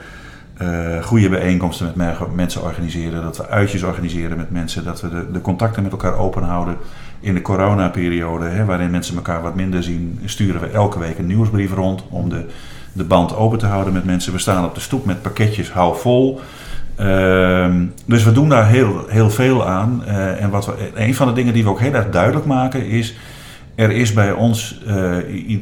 uh, 0.62 1.02
goede 1.02 1.28
bijeenkomsten 1.28 1.92
met 1.94 2.34
mensen 2.34 2.62
organiseren, 2.62 3.22
dat 3.22 3.36
we 3.36 3.48
uitjes 3.48 3.82
organiseren 3.82 4.36
met 4.36 4.50
mensen, 4.50 4.84
dat 4.84 5.00
we 5.00 5.08
de, 5.08 5.30
de 5.32 5.40
contacten 5.40 5.82
met 5.82 5.92
elkaar 5.92 6.16
open 6.16 6.42
houden. 6.42 6.76
In 7.20 7.34
de 7.34 7.42
coronaperiode, 7.42 8.44
hè, 8.44 8.64
waarin 8.64 8.90
mensen 8.90 9.16
elkaar 9.16 9.42
wat 9.42 9.54
minder 9.54 9.82
zien, 9.82 10.20
sturen 10.24 10.60
we 10.60 10.66
elke 10.66 10.98
week 10.98 11.18
een 11.18 11.26
nieuwsbrief 11.26 11.72
rond 11.72 12.04
om 12.08 12.28
de, 12.28 12.46
de 12.92 13.04
band 13.04 13.36
open 13.36 13.58
te 13.58 13.66
houden 13.66 13.92
met 13.92 14.04
mensen. 14.04 14.32
We 14.32 14.38
staan 14.38 14.64
op 14.64 14.74
de 14.74 14.80
stoep 14.80 15.04
met 15.04 15.22
pakketjes, 15.22 15.70
hou 15.70 15.98
vol. 15.98 16.40
Ehm, 16.96 17.86
dus 18.06 18.24
we 18.24 18.32
doen 18.32 18.48
daar 18.48 18.68
heel, 18.68 19.04
heel 19.08 19.30
veel 19.30 19.66
aan. 19.66 20.02
Uh, 20.06 20.42
en 20.42 20.50
wat 20.50 20.66
we, 20.66 20.90
een 20.94 21.14
van 21.14 21.26
de 21.26 21.32
dingen 21.32 21.52
die 21.52 21.64
we 21.64 21.70
ook 21.70 21.80
heel 21.80 21.92
erg 21.92 22.10
duidelijk 22.10 22.46
maken 22.46 22.86
is. 22.86 23.16
Er 23.74 23.90
is 23.90 24.12
bij 24.12 24.32
ons 24.32 24.80
uh, 24.86 25.16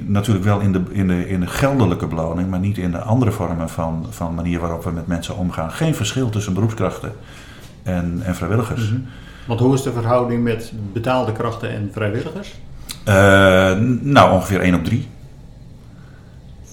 natuurlijk 0.06 0.44
wel 0.44 0.60
in 0.60 0.72
de, 0.72 0.80
in, 0.90 1.08
de, 1.08 1.28
in 1.28 1.40
de 1.40 1.46
geldelijke 1.46 2.06
beloning, 2.06 2.50
maar 2.50 2.58
niet 2.58 2.78
in 2.78 2.90
de 2.90 2.98
andere 2.98 3.30
vormen 3.30 3.68
van, 3.68 4.06
van 4.10 4.34
manier 4.34 4.60
waarop 4.60 4.84
we 4.84 4.90
met 4.90 5.06
mensen 5.06 5.36
omgaan. 5.36 5.70
Geen 5.70 5.94
verschil 5.94 6.30
tussen 6.30 6.54
beroepskrachten 6.54 7.12
en, 7.82 8.20
en 8.24 8.34
vrijwilligers. 8.34 8.90
Mm 8.90 9.06
Want 9.46 9.60
hoe 9.60 9.74
is 9.74 9.82
de 9.82 9.92
verhouding 9.92 10.42
met 10.42 10.72
betaalde 10.92 11.32
krachten 11.32 11.70
en 11.70 11.90
vrijwilligers? 11.92 12.54
Uh, 13.08 13.14
nou, 14.00 14.32
ongeveer 14.32 14.60
1 14.60 14.74
op 14.74 14.84
3. 14.84 15.08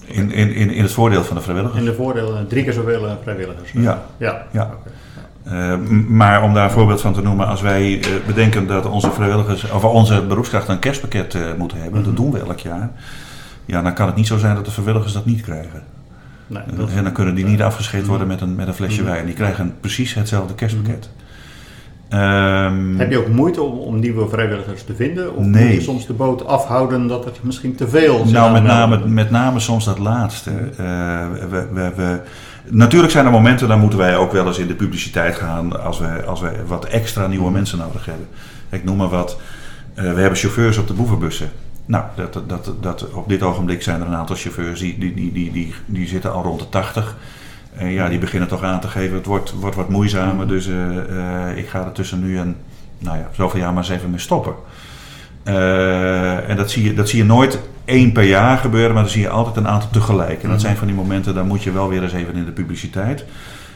In, 0.07 0.31
in, 0.31 0.53
in, 0.53 0.69
in 0.69 0.83
het 0.83 0.91
voordeel 0.91 1.23
van 1.23 1.35
de 1.35 1.41
vrijwilligers. 1.41 1.79
In 1.79 1.85
de 1.85 1.93
voordeel, 1.93 2.35
eh, 2.35 2.41
drie 2.41 2.63
keer 2.63 2.73
zoveel 2.73 3.07
eh, 3.07 3.13
vrijwilligers. 3.21 3.71
Ja. 3.71 4.03
ja. 4.17 4.45
ja. 4.51 4.75
Uh, 5.51 5.77
maar 6.07 6.43
om 6.43 6.53
daar 6.53 6.63
een 6.63 6.71
voorbeeld 6.71 7.01
van 7.01 7.13
te 7.13 7.21
noemen, 7.21 7.47
als 7.47 7.61
wij 7.61 7.97
uh, 7.97 8.05
bedenken 8.25 8.67
dat 8.67 8.85
onze 8.85 9.11
vrijwilligers 9.11 9.71
of 9.71 9.83
onze 9.83 10.21
beroepskrachten 10.21 10.73
een 10.73 10.79
kerstpakket 10.79 11.33
uh, 11.33 11.53
moeten 11.57 11.81
hebben, 11.81 12.03
dat 12.03 12.13
mhm. 12.13 12.21
doen 12.21 12.31
we 12.31 12.39
elk 12.39 12.59
jaar. 12.59 12.89
Ja, 13.65 13.81
dan 13.81 13.93
kan 13.93 14.07
het 14.07 14.15
niet 14.15 14.27
zo 14.27 14.37
zijn 14.37 14.55
dat 14.55 14.65
de 14.65 14.71
vrijwilligers 14.71 15.13
dat 15.13 15.25
niet 15.25 15.41
krijgen. 15.41 15.83
Nee, 16.47 16.63
en 16.95 17.03
dan 17.03 17.13
kunnen 17.13 17.35
die 17.35 17.45
niet 17.45 17.61
afgescheept 17.61 18.07
worden 18.07 18.27
met 18.27 18.41
een, 18.41 18.55
met 18.55 18.67
een 18.67 18.73
flesje 18.73 19.01
mhm. 19.01 19.11
wijn. 19.11 19.25
Die 19.25 19.35
krijgen 19.35 19.75
precies 19.79 20.13
hetzelfde 20.13 20.55
kerstpakket. 20.55 21.09
Mhm. 21.15 21.26
Um, 22.13 22.99
Heb 22.99 23.11
je 23.11 23.17
ook 23.17 23.27
moeite 23.27 23.61
om, 23.61 23.77
om, 23.77 23.99
nieuwe 23.99 24.29
vrijwilligers 24.29 24.83
te 24.83 24.95
vinden? 24.95 25.35
Of 25.35 25.45
nee. 25.45 25.65
moet 25.65 25.73
je 25.73 25.81
soms 25.81 26.07
de 26.07 26.13
boot 26.13 26.45
afhouden 26.45 27.07
dat 27.07 27.25
er 27.25 27.31
misschien 27.41 27.75
te 27.75 27.87
veel 27.87 28.17
zijn? 28.17 28.31
Nou, 28.31 28.51
met 28.51 28.63
name, 28.63 29.07
met 29.07 29.29
name 29.29 29.59
soms 29.59 29.85
dat 29.85 29.99
laatste. 29.99 30.51
Uh, 30.51 30.77
we, 31.49 31.67
we, 31.73 31.91
we, 31.95 32.19
natuurlijk 32.69 33.11
zijn 33.11 33.25
er 33.25 33.31
momenten, 33.31 33.67
dan 33.67 33.79
moeten 33.79 33.99
wij 33.99 34.17
ook 34.17 34.31
wel 34.31 34.47
eens 34.47 34.57
in 34.57 34.67
de 34.67 34.75
publiciteit 34.75 35.35
gaan 35.35 35.83
als 35.83 35.99
we, 35.99 36.23
als 36.25 36.41
we 36.41 36.51
wat 36.67 36.85
extra 36.85 37.27
nieuwe 37.27 37.51
mensen 37.51 37.77
nodig 37.77 38.05
hebben. 38.05 38.27
Ik 38.69 38.83
noem 38.83 38.97
maar 38.97 39.09
wat. 39.09 39.39
Uh, 39.95 40.13
we 40.13 40.19
hebben 40.19 40.39
chauffeurs 40.39 40.77
op 40.77 40.87
de 40.87 40.93
boevenbussen. 40.93 41.49
Nou, 41.85 42.03
dat, 42.15 42.41
dat, 42.47 42.73
dat, 42.81 43.11
op 43.11 43.29
dit 43.29 43.41
ogenblik 43.41 43.81
zijn 43.81 44.01
er 44.01 44.07
een 44.07 44.15
aantal 44.15 44.35
chauffeurs 44.35 44.79
die, 44.79 44.97
die, 44.99 45.13
die, 45.13 45.31
die, 45.31 45.51
die, 45.51 45.73
die 45.85 46.07
zitten 46.07 46.33
al 46.33 46.43
rond 46.43 46.59
de 46.59 46.69
80. 46.69 47.17
En 47.77 47.91
ja, 47.91 48.09
die 48.09 48.19
beginnen 48.19 48.49
toch 48.49 48.63
aan 48.63 48.79
te 48.79 48.87
geven, 48.87 49.15
het 49.15 49.25
wordt, 49.25 49.51
wordt 49.51 49.75
wat 49.75 49.89
moeizamer. 49.89 50.47
Dus 50.47 50.67
uh, 50.67 50.75
uh, 50.75 51.57
ik 51.57 51.67
ga 51.67 51.85
er 51.85 51.91
tussen 51.91 52.23
nu 52.23 52.37
en 52.37 52.55
nou 52.97 53.17
ja, 53.17 53.29
zoveel 53.31 53.59
jaar 53.59 53.73
maar 53.73 53.83
eens 53.83 53.91
even 53.91 54.09
mee 54.09 54.19
stoppen. 54.19 54.53
Uh, 55.43 56.49
en 56.49 56.55
dat 56.55 56.71
zie, 56.71 56.83
je, 56.83 56.93
dat 56.93 57.09
zie 57.09 57.17
je 57.19 57.25
nooit 57.25 57.59
één 57.85 58.11
per 58.11 58.23
jaar 58.23 58.57
gebeuren, 58.57 58.93
maar 58.93 59.03
dan 59.03 59.11
zie 59.11 59.21
je 59.21 59.29
altijd 59.29 59.55
een 59.55 59.67
aantal 59.67 59.89
tegelijk. 59.89 60.43
En 60.43 60.49
dat 60.49 60.57
mhm. 60.57 60.59
zijn 60.59 60.77
van 60.77 60.87
die 60.87 60.95
momenten, 60.95 61.35
dan 61.35 61.47
moet 61.47 61.63
je 61.63 61.71
wel 61.71 61.89
weer 61.89 62.03
eens 62.03 62.13
even 62.13 62.35
in 62.35 62.45
de 62.45 62.51
publiciteit. 62.51 63.25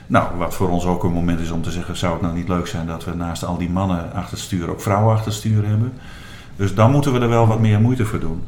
Nou, 0.08 0.38
wat 0.38 0.56
voor 0.56 0.70
ons 0.70 0.86
ook 0.86 1.04
een 1.04 1.12
moment 1.12 1.40
is 1.40 1.52
om 1.52 1.62
te 1.62 1.72
zeggen, 1.72 1.98
zou 1.98 2.14
het 2.14 2.22
nou 2.22 2.34
niet 2.36 2.48
leuk 2.48 2.68
zijn 2.68 2.88
dat 2.88 3.06
we 3.06 3.16
naast 3.16 3.46
al 3.46 3.58
die 3.58 3.70
mannen 3.70 4.14
achter 4.14 4.32
het 4.32 4.40
stuur 4.40 4.70
ook 4.70 4.82
vrouwen 4.82 5.14
achter 5.14 5.28
het 5.28 5.36
stuur 5.36 5.68
hebben. 5.68 5.94
Dus 6.56 6.74
dan 6.74 6.92
moeten 6.92 7.14
we 7.14 7.20
er 7.20 7.30
wel 7.30 7.48
wat 7.48 7.60
meer 7.60 7.82
moeite 7.82 8.06
voor 8.06 8.20
doen. 8.20 8.44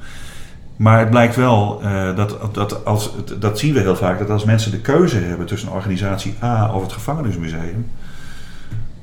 Maar 0.84 1.00
het 1.00 1.10
blijkt 1.10 1.36
wel, 1.36 1.82
uh, 1.84 2.16
dat, 2.16 2.38
dat, 2.54 2.86
als, 2.86 3.12
dat 3.40 3.60
zien 3.60 3.74
we 3.74 3.80
heel 3.80 3.96
vaak, 3.96 4.20
dat 4.20 4.30
als 4.30 4.44
mensen 4.44 4.72
de 4.72 4.80
keuze 4.80 5.18
hebben 5.18 5.46
tussen 5.46 5.72
organisatie 5.72 6.36
A 6.44 6.74
of 6.74 6.82
het 6.82 6.92
gevangenismuseum, 6.92 7.88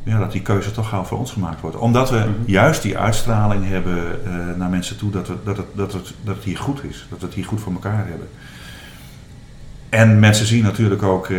ja, 0.03 0.19
dat 0.19 0.33
die 0.33 0.43
keuze 0.43 0.71
toch 0.71 0.89
gauw 0.89 1.05
voor 1.05 1.19
ons 1.19 1.33
gemaakt 1.33 1.61
wordt. 1.61 1.77
Omdat 1.77 2.11
we 2.11 2.17
mhm. 2.17 2.29
juist 2.47 2.83
die 2.83 2.99
uitstraling 2.99 3.69
hebben 3.69 3.97
uh, 3.97 4.33
naar 4.57 4.71
mensen 4.71 4.97
toe 4.97 5.11
dat, 5.11 5.29
we, 5.29 5.35
dat, 5.45 5.57
het, 5.57 5.67
dat, 5.73 5.93
het, 5.93 6.15
dat 6.25 6.35
het 6.35 6.45
hier 6.45 6.59
goed 6.59 6.85
is, 6.85 7.07
dat 7.11 7.21
we 7.21 7.27
het 7.27 7.35
hier 7.35 7.45
goed 7.45 7.61
voor 7.61 7.73
elkaar 7.73 8.07
hebben. 8.07 8.29
En 9.89 10.19
mensen 10.19 10.47
zien 10.47 10.63
natuurlijk 10.63 11.03
ook 11.03 11.29
uh, 11.29 11.39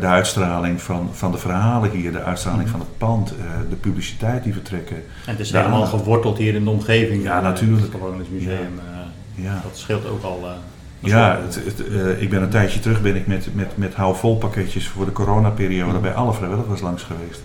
de 0.00 0.06
uitstraling 0.06 0.82
van, 0.82 1.08
van 1.12 1.32
de 1.32 1.38
verhalen 1.38 1.90
hier, 1.90 2.12
de 2.12 2.22
uitstraling 2.22 2.62
mhm. 2.62 2.70
van 2.70 2.80
het 2.80 2.98
pand, 2.98 3.34
de 3.70 3.76
publiciteit 3.76 4.42
die 4.42 4.52
we 4.52 4.62
trekken. 4.62 4.96
En 4.96 5.02
het 5.32 5.40
is 5.40 5.52
helemaal 5.52 5.86
geworteld 5.86 6.38
hier 6.38 6.54
in 6.54 6.64
de 6.64 6.70
omgeving. 6.70 7.22
Ja, 7.22 7.40
natuurlijk. 7.40 7.82
Het 7.82 7.90
gevangenismuseum. 7.90 8.80
Ja. 8.92 8.99
Ja. 9.42 9.60
Dat 9.62 9.78
scheelt 9.78 10.06
ook 10.06 10.22
al. 10.22 10.40
Uh, 10.44 10.50
ja, 10.98 11.40
het, 11.40 11.54
het, 11.54 11.88
uh, 11.88 12.22
ik 12.22 12.30
ben 12.30 12.42
een 12.42 12.48
tijdje 12.48 12.80
terug 12.80 13.02
ben 13.02 13.16
ik 13.16 13.26
met, 13.26 13.54
met, 13.54 13.76
met 13.76 13.94
hou 13.94 14.16
vol 14.16 14.36
pakketjes 14.36 14.88
voor 14.88 15.04
de 15.04 15.12
coronaperiode 15.12 15.98
bij 15.98 16.14
alle 16.14 16.32
vrijwilligers 16.32 16.80
langs 16.80 17.02
geweest. 17.02 17.42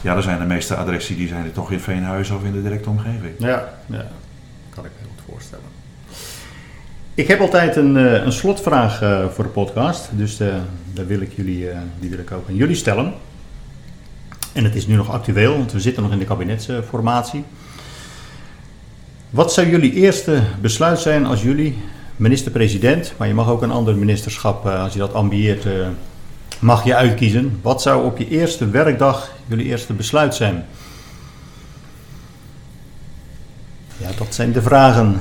Ja, 0.00 0.14
dan 0.14 0.22
zijn 0.22 0.38
de 0.38 0.44
meeste 0.44 0.74
adressen 0.74 1.16
die 1.16 1.28
zijn 1.28 1.44
er 1.44 1.52
toch 1.52 1.72
in 1.72 1.80
Veenhuizen 1.80 2.36
of 2.36 2.44
in 2.44 2.52
de 2.52 2.62
directe 2.62 2.88
omgeving. 2.88 3.34
Ja, 3.38 3.68
ja. 3.86 4.06
kan 4.74 4.84
ik 4.84 4.90
me 5.00 5.08
goed 5.08 5.32
voorstellen. 5.32 5.64
Ik 7.14 7.28
heb 7.28 7.40
altijd 7.40 7.76
een, 7.76 7.96
uh, 7.96 8.24
een 8.24 8.32
slotvraag 8.32 9.02
uh, 9.02 9.28
voor 9.28 9.44
de 9.44 9.50
podcast, 9.50 10.08
dus 10.12 10.36
daar 10.92 11.06
wil 11.06 11.20
ik 11.20 11.32
jullie, 11.32 11.68
die 11.98 12.10
wil 12.10 12.18
ik 12.18 12.32
ook 12.32 12.48
aan 12.48 12.54
jullie 12.54 12.74
stellen. 12.74 13.12
En 14.52 14.64
het 14.64 14.74
is 14.74 14.86
nu 14.86 14.94
nog 14.94 15.10
actueel, 15.10 15.56
want 15.56 15.72
we 15.72 15.80
zitten 15.80 16.02
nog 16.02 16.12
in 16.12 16.18
de 16.18 16.24
kabinetsformatie. 16.24 17.44
Wat 19.30 19.52
zou 19.52 19.68
jullie 19.68 19.92
eerste 19.92 20.42
besluit 20.60 20.98
zijn 20.98 21.26
als 21.26 21.42
jullie 21.42 21.78
minister-president, 22.16 23.12
maar 23.16 23.28
je 23.28 23.34
mag 23.34 23.48
ook 23.48 23.62
een 23.62 23.70
ander 23.70 23.96
ministerschap 23.96 24.66
eh, 24.66 24.82
als 24.82 24.92
je 24.92 24.98
dat 24.98 25.14
ambieert, 25.14 25.66
eh, 25.66 25.72
mag 26.58 26.84
je 26.84 26.94
uitkiezen. 26.94 27.58
Wat 27.62 27.82
zou 27.82 28.04
op 28.04 28.18
je 28.18 28.28
eerste 28.28 28.70
werkdag 28.70 29.32
jullie 29.46 29.66
eerste 29.66 29.92
besluit 29.92 30.34
zijn? 30.34 30.64
Ja, 33.96 34.08
dat 34.18 34.34
zijn 34.34 34.52
de 34.52 34.62
vragen. 34.62 35.20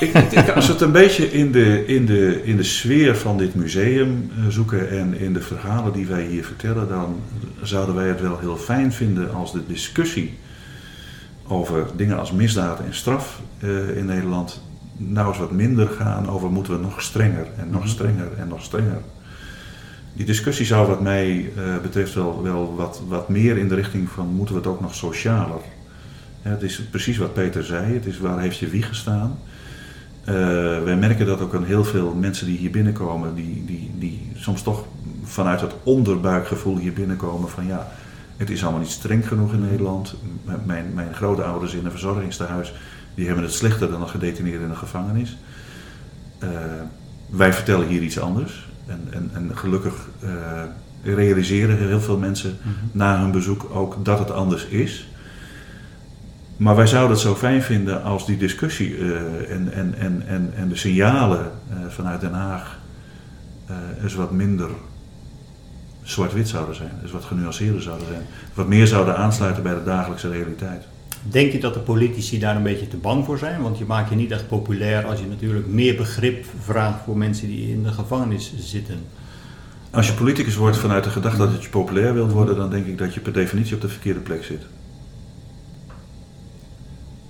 Ik, 0.00 0.50
als 0.54 0.66
we 0.66 0.72
het 0.72 0.80
een 0.80 0.92
beetje 0.92 1.32
in 1.32 1.52
de, 1.52 1.86
in, 1.86 2.06
de, 2.06 2.44
in 2.44 2.56
de 2.56 2.62
sfeer 2.62 3.16
van 3.16 3.38
dit 3.38 3.54
museum 3.54 4.30
eh, 4.30 4.46
zoeken 4.48 4.90
en 4.90 5.18
in 5.18 5.32
de 5.32 5.40
verhalen 5.40 5.92
die 5.92 6.06
wij 6.06 6.24
hier 6.24 6.44
vertellen, 6.44 6.88
dan 6.88 7.20
zouden 7.62 7.94
wij 7.94 8.08
het 8.08 8.20
wel 8.20 8.38
heel 8.38 8.56
fijn 8.56 8.92
vinden 8.92 9.34
als 9.34 9.52
de 9.52 9.62
discussie 9.66 10.34
over 11.46 11.86
dingen 11.96 12.18
als 12.18 12.32
misdaad 12.32 12.80
en 12.80 12.94
straf 12.94 13.40
uh, 13.58 13.96
in 13.96 14.06
Nederland 14.06 14.60
nou 14.96 15.28
eens 15.28 15.38
wat 15.38 15.50
minder 15.50 15.88
gaan 15.88 16.28
over 16.28 16.50
moeten 16.50 16.72
we 16.72 16.78
nog 16.78 17.02
strenger 17.02 17.46
en 17.56 17.70
nog 17.70 17.80
mhm. 17.80 17.90
strenger 17.90 18.32
en 18.38 18.48
nog 18.48 18.62
strenger. 18.62 19.00
Die 20.12 20.26
discussie 20.26 20.66
zou 20.66 20.88
wat 20.88 21.00
mij 21.00 21.36
uh, 21.36 21.78
betreft 21.82 22.14
wel, 22.14 22.42
wel 22.42 22.74
wat, 22.76 23.02
wat 23.08 23.28
meer 23.28 23.58
in 23.58 23.68
de 23.68 23.74
richting 23.74 24.08
van 24.08 24.26
moeten 24.26 24.54
we 24.54 24.60
het 24.60 24.70
ook 24.70 24.80
nog 24.80 24.94
socialer. 24.94 25.60
het 26.42 26.62
is 26.62 26.82
precies 26.90 27.16
wat 27.16 27.34
Peter 27.34 27.64
zei, 27.64 27.94
het 27.94 28.06
is 28.06 28.18
waar 28.18 28.40
heeft 28.40 28.58
je 28.58 28.68
wie 28.68 28.82
gestaan. 28.82 29.38
Uh, 30.28 30.34
wij 30.82 30.96
merken 30.96 31.26
dat 31.26 31.40
ook 31.40 31.54
aan 31.54 31.64
heel 31.64 31.84
veel 31.84 32.14
mensen 32.14 32.46
die 32.46 32.58
hier 32.58 32.70
binnenkomen, 32.70 33.34
die, 33.34 33.62
die, 33.66 33.90
die 33.98 34.30
soms 34.34 34.62
toch 34.62 34.84
vanuit 35.22 35.60
het 35.60 35.74
onderbuikgevoel 35.82 36.78
hier 36.78 36.92
binnenkomen 36.92 37.48
van 37.48 37.66
ja, 37.66 37.92
het 38.36 38.50
is 38.50 38.62
allemaal 38.62 38.80
niet 38.80 38.90
streng 38.90 39.28
genoeg 39.28 39.52
in 39.52 39.60
Nederland. 39.60 40.14
Mijn, 40.64 40.94
mijn 40.94 41.14
grootouders 41.14 41.74
in 41.74 41.84
een 41.84 41.90
verzorgingstehuis 41.90 42.74
die 43.14 43.26
hebben 43.26 43.44
het 43.44 43.52
slechter 43.52 43.90
dan 43.90 44.02
een 44.02 44.08
gedetineerde 44.08 44.64
in 44.64 44.70
een 44.70 44.76
gevangenis. 44.76 45.36
Uh, 46.42 46.48
wij 47.26 47.52
vertellen 47.52 47.86
hier 47.86 48.02
iets 48.02 48.18
anders. 48.18 48.68
En, 48.86 49.08
en, 49.10 49.30
en 49.32 49.50
gelukkig 49.56 50.08
uh, 50.24 50.30
realiseren 51.14 51.78
heel 51.78 52.00
veel 52.00 52.18
mensen 52.18 52.58
mhm. 52.62 52.74
na 52.92 53.20
hun 53.20 53.30
bezoek 53.30 53.66
ook 53.72 54.04
dat 54.04 54.18
het 54.18 54.30
anders 54.30 54.66
is. 54.66 55.08
Maar 56.56 56.76
wij 56.76 56.86
zouden 56.86 57.10
het 57.10 57.20
zo 57.20 57.34
fijn 57.34 57.62
vinden 57.62 58.02
als 58.02 58.26
die 58.26 58.36
discussie 58.36 58.96
uh, 58.96 59.16
en, 59.50 59.72
en, 59.72 59.94
en, 59.98 60.22
en, 60.26 60.52
en 60.56 60.68
de 60.68 60.76
signalen 60.76 61.50
vanuit 61.88 62.20
Den 62.20 62.32
Haag 62.32 62.78
eens 64.02 64.14
wat 64.14 64.30
minder 64.30 64.70
zwart-wit 66.04 66.48
zouden 66.48 66.74
zijn. 66.74 66.92
Dus 67.02 67.10
wat 67.10 67.24
genuanceerder 67.24 67.82
zouden 67.82 68.06
zijn. 68.06 68.22
Wat 68.54 68.68
meer 68.68 68.86
zouden 68.86 69.16
aansluiten 69.16 69.62
bij 69.62 69.74
de 69.74 69.84
dagelijkse 69.84 70.30
realiteit. 70.30 70.84
Denk 71.22 71.52
je 71.52 71.60
dat 71.60 71.74
de 71.74 71.80
politici 71.80 72.38
daar 72.38 72.56
een 72.56 72.62
beetje 72.62 72.88
te 72.88 72.96
bang 72.96 73.24
voor 73.24 73.38
zijn? 73.38 73.62
Want 73.62 73.78
je 73.78 73.84
maakt 73.84 74.08
je 74.08 74.16
niet 74.16 74.30
echt 74.30 74.48
populair 74.48 75.06
als 75.06 75.20
je 75.20 75.26
natuurlijk 75.26 75.66
meer 75.66 75.96
begrip 75.96 76.44
vraagt 76.60 77.04
voor 77.04 77.16
mensen 77.16 77.48
die 77.48 77.70
in 77.70 77.82
de 77.82 77.92
gevangenis 77.92 78.52
zitten. 78.58 78.98
Als 79.90 80.06
je 80.06 80.12
politicus 80.12 80.56
wordt 80.56 80.76
vanuit 80.76 81.04
de 81.04 81.10
gedachte 81.10 81.38
dat 81.38 81.62
je 81.62 81.68
populair 81.68 82.14
wilt 82.14 82.32
worden, 82.32 82.56
dan 82.56 82.70
denk 82.70 82.86
ik 82.86 82.98
dat 82.98 83.14
je 83.14 83.20
per 83.20 83.32
definitie 83.32 83.74
op 83.74 83.80
de 83.80 83.88
verkeerde 83.88 84.20
plek 84.20 84.44
zit. 84.44 84.62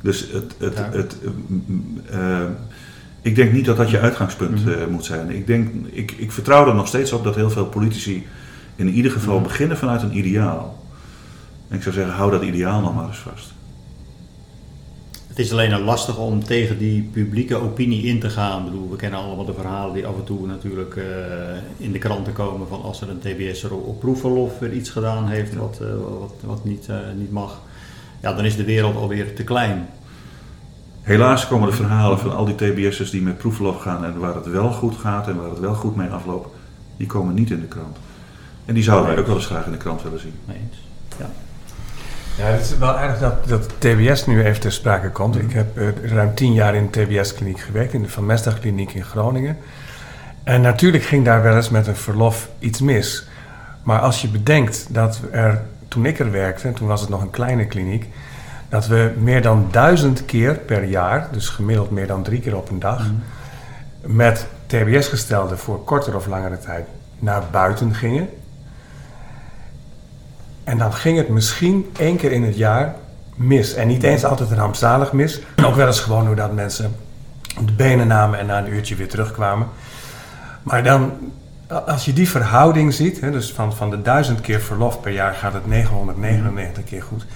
Dus 0.02 0.30
het, 0.32 0.54
het, 0.58 0.78
het, 0.92 1.16
uh, 2.12 2.40
ik 3.22 3.34
denk 3.34 3.52
niet 3.52 3.64
dat 3.64 3.76
dat 3.76 3.90
je 3.90 4.00
uitgangspunt 4.00 4.60
uh, 4.66 4.86
moet 4.86 5.04
zijn. 5.04 5.30
Ik, 5.30 5.46
denk, 5.46 5.68
ik, 5.90 6.10
ik 6.12 6.32
vertrouw 6.32 6.68
er 6.68 6.74
nog 6.74 6.86
steeds 6.86 7.12
op 7.12 7.24
dat 7.24 7.34
heel 7.34 7.50
veel 7.50 7.66
politici 7.66 8.26
in 8.76 8.88
ieder 8.88 9.10
geval 9.10 9.40
beginnen 9.40 9.76
vanuit 9.76 10.02
een 10.02 10.16
ideaal. 10.16 10.82
En 11.68 11.76
ik 11.76 11.82
zou 11.82 11.94
zeggen, 11.94 12.14
hou 12.14 12.30
dat 12.30 12.42
ideaal 12.42 12.80
nog 12.80 12.94
maar 12.94 13.06
eens 13.06 13.18
vast. 13.18 13.52
Het 15.34 15.44
is 15.44 15.52
alleen 15.52 15.80
lastig 15.80 16.18
om 16.18 16.44
tegen 16.44 16.78
die 16.78 17.02
publieke 17.12 17.56
opinie 17.56 18.02
in 18.02 18.20
te 18.20 18.30
gaan. 18.30 18.58
Ik 18.58 18.70
bedoel, 18.70 18.90
we 18.90 18.96
kennen 18.96 19.20
allemaal 19.20 19.44
de 19.44 19.54
verhalen 19.54 19.94
die 19.94 20.06
af 20.06 20.14
en 20.16 20.24
toe 20.24 20.46
natuurlijk 20.46 20.94
uh, 20.94 21.04
in 21.76 21.92
de 21.92 21.98
kranten 21.98 22.32
komen 22.32 22.68
van 22.68 22.82
als 22.82 23.00
er 23.00 23.08
een 23.08 23.18
TBS'er 23.18 23.74
op 23.74 24.00
proefverlof 24.00 24.58
weer 24.58 24.72
iets 24.72 24.90
gedaan 24.90 25.28
heeft 25.28 25.54
wat, 25.54 25.78
uh, 25.82 25.88
wat, 26.20 26.34
wat 26.40 26.64
niet, 26.64 26.86
uh, 26.90 26.96
niet 27.16 27.32
mag. 27.32 27.60
Ja, 28.22 28.32
dan 28.32 28.44
is 28.44 28.56
de 28.56 28.64
wereld 28.64 28.96
alweer 28.96 29.34
te 29.34 29.44
klein. 29.44 29.88
Helaas 31.02 31.46
komen 31.46 31.68
de 31.68 31.74
verhalen 31.74 32.18
van 32.18 32.36
al 32.36 32.44
die 32.44 32.54
TBS'ers 32.54 33.10
die 33.10 33.22
met 33.22 33.38
proefverlof 33.38 33.80
gaan 33.80 34.04
en 34.04 34.18
waar 34.18 34.34
het 34.34 34.46
wel 34.46 34.72
goed 34.72 34.96
gaat 34.96 35.28
en 35.28 35.36
waar 35.36 35.50
het 35.50 35.60
wel 35.60 35.74
goed 35.74 35.96
mee 35.96 36.08
afloopt, 36.08 36.48
die 36.96 37.06
komen 37.06 37.34
niet 37.34 37.50
in 37.50 37.60
de 37.60 37.66
krant. 37.66 37.96
En 38.64 38.74
die 38.74 38.82
zouden 38.82 39.08
wij 39.08 39.18
ook 39.18 39.26
wel 39.26 39.36
eens 39.36 39.46
graag 39.46 39.66
in 39.66 39.72
de 39.72 39.78
krant 39.78 40.02
willen 40.02 40.20
zien. 40.20 40.34
Nee, 40.44 40.60
ja. 41.18 41.30
Ja, 42.36 42.44
het 42.44 42.60
is 42.60 42.78
wel 42.78 42.96
aardig 42.96 43.18
dat, 43.18 43.48
dat 43.48 43.68
TBS 43.78 44.26
nu 44.26 44.44
even 44.44 44.60
ter 44.60 44.72
sprake 44.72 45.10
komt. 45.10 45.36
Ik 45.36 45.52
heb 45.52 45.78
uh, 45.78 45.88
ruim 46.04 46.34
tien 46.34 46.52
jaar 46.52 46.74
in 46.74 46.88
de 46.90 47.04
TBS-kliniek 47.04 47.60
gewerkt, 47.60 47.92
in 47.92 48.02
de 48.02 48.08
Van 48.08 48.26
Mesdag-kliniek 48.26 48.92
in 48.92 49.04
Groningen. 49.04 49.56
En 50.42 50.60
natuurlijk 50.60 51.04
ging 51.04 51.24
daar 51.24 51.42
wel 51.42 51.56
eens 51.56 51.68
met 51.68 51.86
een 51.86 51.96
verlof 51.96 52.48
iets 52.58 52.80
mis. 52.80 53.26
Maar 53.82 54.00
als 54.00 54.22
je 54.22 54.28
bedenkt 54.28 54.86
dat 54.94 55.20
er, 55.30 55.62
toen 55.88 56.06
ik 56.06 56.18
er 56.18 56.30
werkte, 56.30 56.72
toen 56.72 56.88
was 56.88 57.00
het 57.00 57.10
nog 57.10 57.22
een 57.22 57.30
kleine 57.30 57.66
kliniek, 57.66 58.08
dat 58.68 58.86
we 58.86 59.12
meer 59.18 59.42
dan 59.42 59.68
duizend 59.70 60.24
keer 60.24 60.54
per 60.54 60.84
jaar, 60.84 61.28
dus 61.32 61.48
gemiddeld 61.48 61.90
meer 61.90 62.06
dan 62.06 62.22
drie 62.22 62.40
keer 62.40 62.56
op 62.56 62.70
een 62.70 62.78
dag, 62.78 63.10
mm. 63.10 63.22
met 64.16 64.46
TBS-gestelden 64.66 65.58
voor 65.58 65.84
kortere 65.84 66.16
of 66.16 66.26
langere 66.26 66.58
tijd 66.58 66.86
naar 67.18 67.42
buiten 67.50 67.94
gingen. 67.94 68.28
En 70.64 70.78
dan 70.78 70.92
ging 70.92 71.16
het 71.16 71.28
misschien 71.28 71.90
één 71.98 72.16
keer 72.16 72.32
in 72.32 72.42
het 72.42 72.56
jaar 72.56 72.94
mis. 73.34 73.74
En 73.74 73.88
niet 73.88 74.02
eens 74.02 74.24
altijd 74.24 74.50
rampzalig 74.50 75.12
mis. 75.12 75.40
Ook 75.64 75.74
wel 75.74 75.86
eens 75.86 76.00
gewoon 76.00 76.24
doordat 76.24 76.52
mensen 76.52 76.94
de 77.64 77.72
benen 77.72 78.06
namen 78.06 78.38
en 78.38 78.46
na 78.46 78.58
een 78.58 78.72
uurtje 78.72 78.94
weer 78.94 79.08
terugkwamen. 79.08 79.68
Maar 80.62 80.82
dan, 80.82 81.12
als 81.86 82.04
je 82.04 82.12
die 82.12 82.28
verhouding 82.28 82.94
ziet, 82.94 83.20
hè, 83.20 83.30
dus 83.30 83.52
van, 83.52 83.74
van 83.74 83.90
de 83.90 84.02
duizend 84.02 84.40
keer 84.40 84.60
verlof 84.60 85.00
per 85.00 85.12
jaar 85.12 85.34
gaat 85.34 85.52
het 85.52 85.66
999 85.66 86.84
keer 86.84 87.02
goed. 87.02 87.26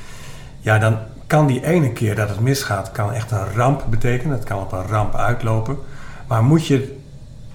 Ja, 0.60 0.78
dan 0.78 0.98
kan 1.26 1.46
die 1.46 1.64
ene 1.64 1.92
keer 1.92 2.14
dat 2.14 2.28
het 2.28 2.40
misgaat, 2.40 2.92
kan 2.92 3.12
echt 3.12 3.30
een 3.30 3.52
ramp 3.54 3.84
betekenen. 3.90 4.36
Het 4.36 4.44
kan 4.44 4.60
op 4.60 4.72
een 4.72 4.86
ramp 4.86 5.14
uitlopen. 5.14 5.78
Maar 6.26 6.42
moet 6.42 6.66
je 6.66 6.96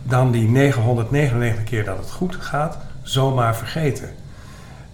dan 0.03 0.31
die 0.31 0.49
999 0.49 1.63
keer 1.63 1.85
dat 1.85 1.97
het 1.97 2.11
goed 2.11 2.35
gaat, 2.35 2.77
zomaar 3.01 3.55
vergeten? 3.55 4.09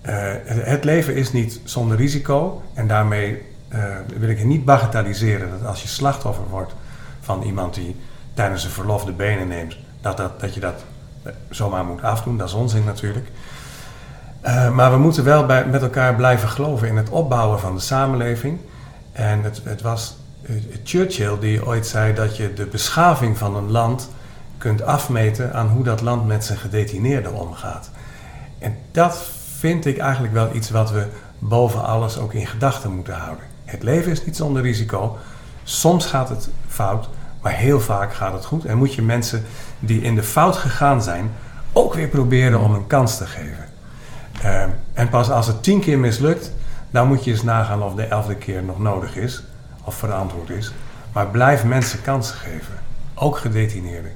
Uh, 0.06 0.32
het 0.46 0.84
leven 0.84 1.16
is 1.16 1.32
niet 1.32 1.60
zonder 1.64 1.98
risico 1.98 2.62
en 2.74 2.88
daarmee 2.88 3.42
uh, 3.74 3.84
wil 4.18 4.30
ik 4.30 4.44
niet 4.44 4.66
bagatelliseren 4.66 5.50
dat 5.50 5.66
als 5.66 5.82
je 5.82 5.88
slachtoffer 5.88 6.48
wordt 6.50 6.74
van 7.20 7.44
iemand 7.44 7.74
die 7.74 7.96
tijdens 8.34 8.64
een 8.64 8.70
verlof 8.70 9.06
de 9.06 9.12
benen 9.12 9.48
neemt, 9.48 9.78
dat, 10.02 10.18
dat, 10.18 10.40
dat 10.40 10.54
je 10.54 10.60
dat 10.60 10.84
eh, 11.24 11.32
zomaar 11.50 11.86
moet 11.86 12.02
afdoen. 12.02 12.38
Dat 12.38 12.48
is 12.48 12.54
onzin 12.54 12.84
natuurlijk. 12.84 13.28
Maar 14.74 14.92
we 14.92 14.98
moeten 14.98 15.24
wel 15.24 15.46
bij, 15.46 15.66
met 15.66 15.82
elkaar 15.82 16.16
blijven 16.16 16.50
geloven 16.50 16.88
in 16.88 16.98
het 16.98 17.10
opbouwen 17.10 17.60
van 17.60 17.76
de 17.76 17.82
samenleving. 17.82 18.60
En 19.12 19.44
het, 19.44 19.62
het 19.64 19.82
was 19.82 20.18
Churchill 20.84 21.40
die 21.40 21.66
ooit 21.66 21.88
zei 21.88 22.14
dat 22.14 22.38
je 22.38 22.54
de 22.54 22.66
beschaving 22.66 23.38
van 23.38 23.56
een 23.56 23.72
land 23.72 24.10
kunt 24.58 24.82
afmeten 24.82 25.54
aan 25.54 25.68
hoe 25.68 25.84
dat 25.84 26.02
land 26.02 26.28
met 26.28 26.46
zijn 26.46 26.58
gedetineerden 26.58 27.34
omgaat. 27.34 27.90
En 28.60 28.78
dat 28.92 29.32
vind 29.60 29.86
ik 29.86 29.98
eigenlijk 29.98 30.34
wel 30.34 30.56
iets 30.56 30.70
wat 30.70 30.92
we 30.92 31.06
boven 31.40 31.84
alles 31.84 32.18
ook 32.18 32.34
in 32.34 32.48
gedachten 32.48 32.92
moeten 32.92 33.14
houden. 33.14 33.46
Het 33.66 33.84
leven 33.84 34.12
is 34.12 34.26
niet 34.26 34.36
zonder 34.36 34.62
risico. 34.62 35.18
Soms 35.64 36.06
gaat 36.06 36.30
het 36.30 36.50
fout, 36.68 37.10
maar 37.42 37.52
heel 37.52 37.80
vaak 37.80 38.14
gaat 38.14 38.34
het 38.34 38.46
goed. 38.46 38.66
En 38.66 38.78
moet 38.78 38.94
je 38.94 39.02
mensen 39.02 39.46
die 39.80 40.02
in 40.02 40.16
de 40.16 40.24
fout 40.24 40.56
gegaan 40.56 41.04
zijn 41.04 41.32
ook 41.74 41.94
weer 41.94 42.08
proberen 42.08 42.60
om 42.60 42.74
een 42.74 42.88
kans 42.88 43.18
te 43.18 43.26
geven. 43.26 43.68
Uh, 44.44 44.64
en 44.94 45.10
pas 45.10 45.30
als 45.30 45.48
het 45.48 45.64
tien 45.64 45.80
keer 45.80 46.00
mislukt, 46.00 46.52
dan 46.90 47.08
moet 47.08 47.24
je 47.24 47.32
eens 47.32 47.44
nagaan 47.44 47.84
of 47.84 47.96
de 47.96 48.04
elfde 48.04 48.36
keer 48.36 48.64
nog 48.64 48.80
nodig 48.80 49.16
is 49.16 49.44
of 49.84 49.96
verantwoord 49.96 50.50
is. 50.50 50.74
Maar 51.14 51.28
blijf 51.28 51.64
mensen 51.64 52.02
kansen 52.02 52.36
geven, 52.36 52.74
ook 53.14 53.38
gedetineerden. 53.38 54.12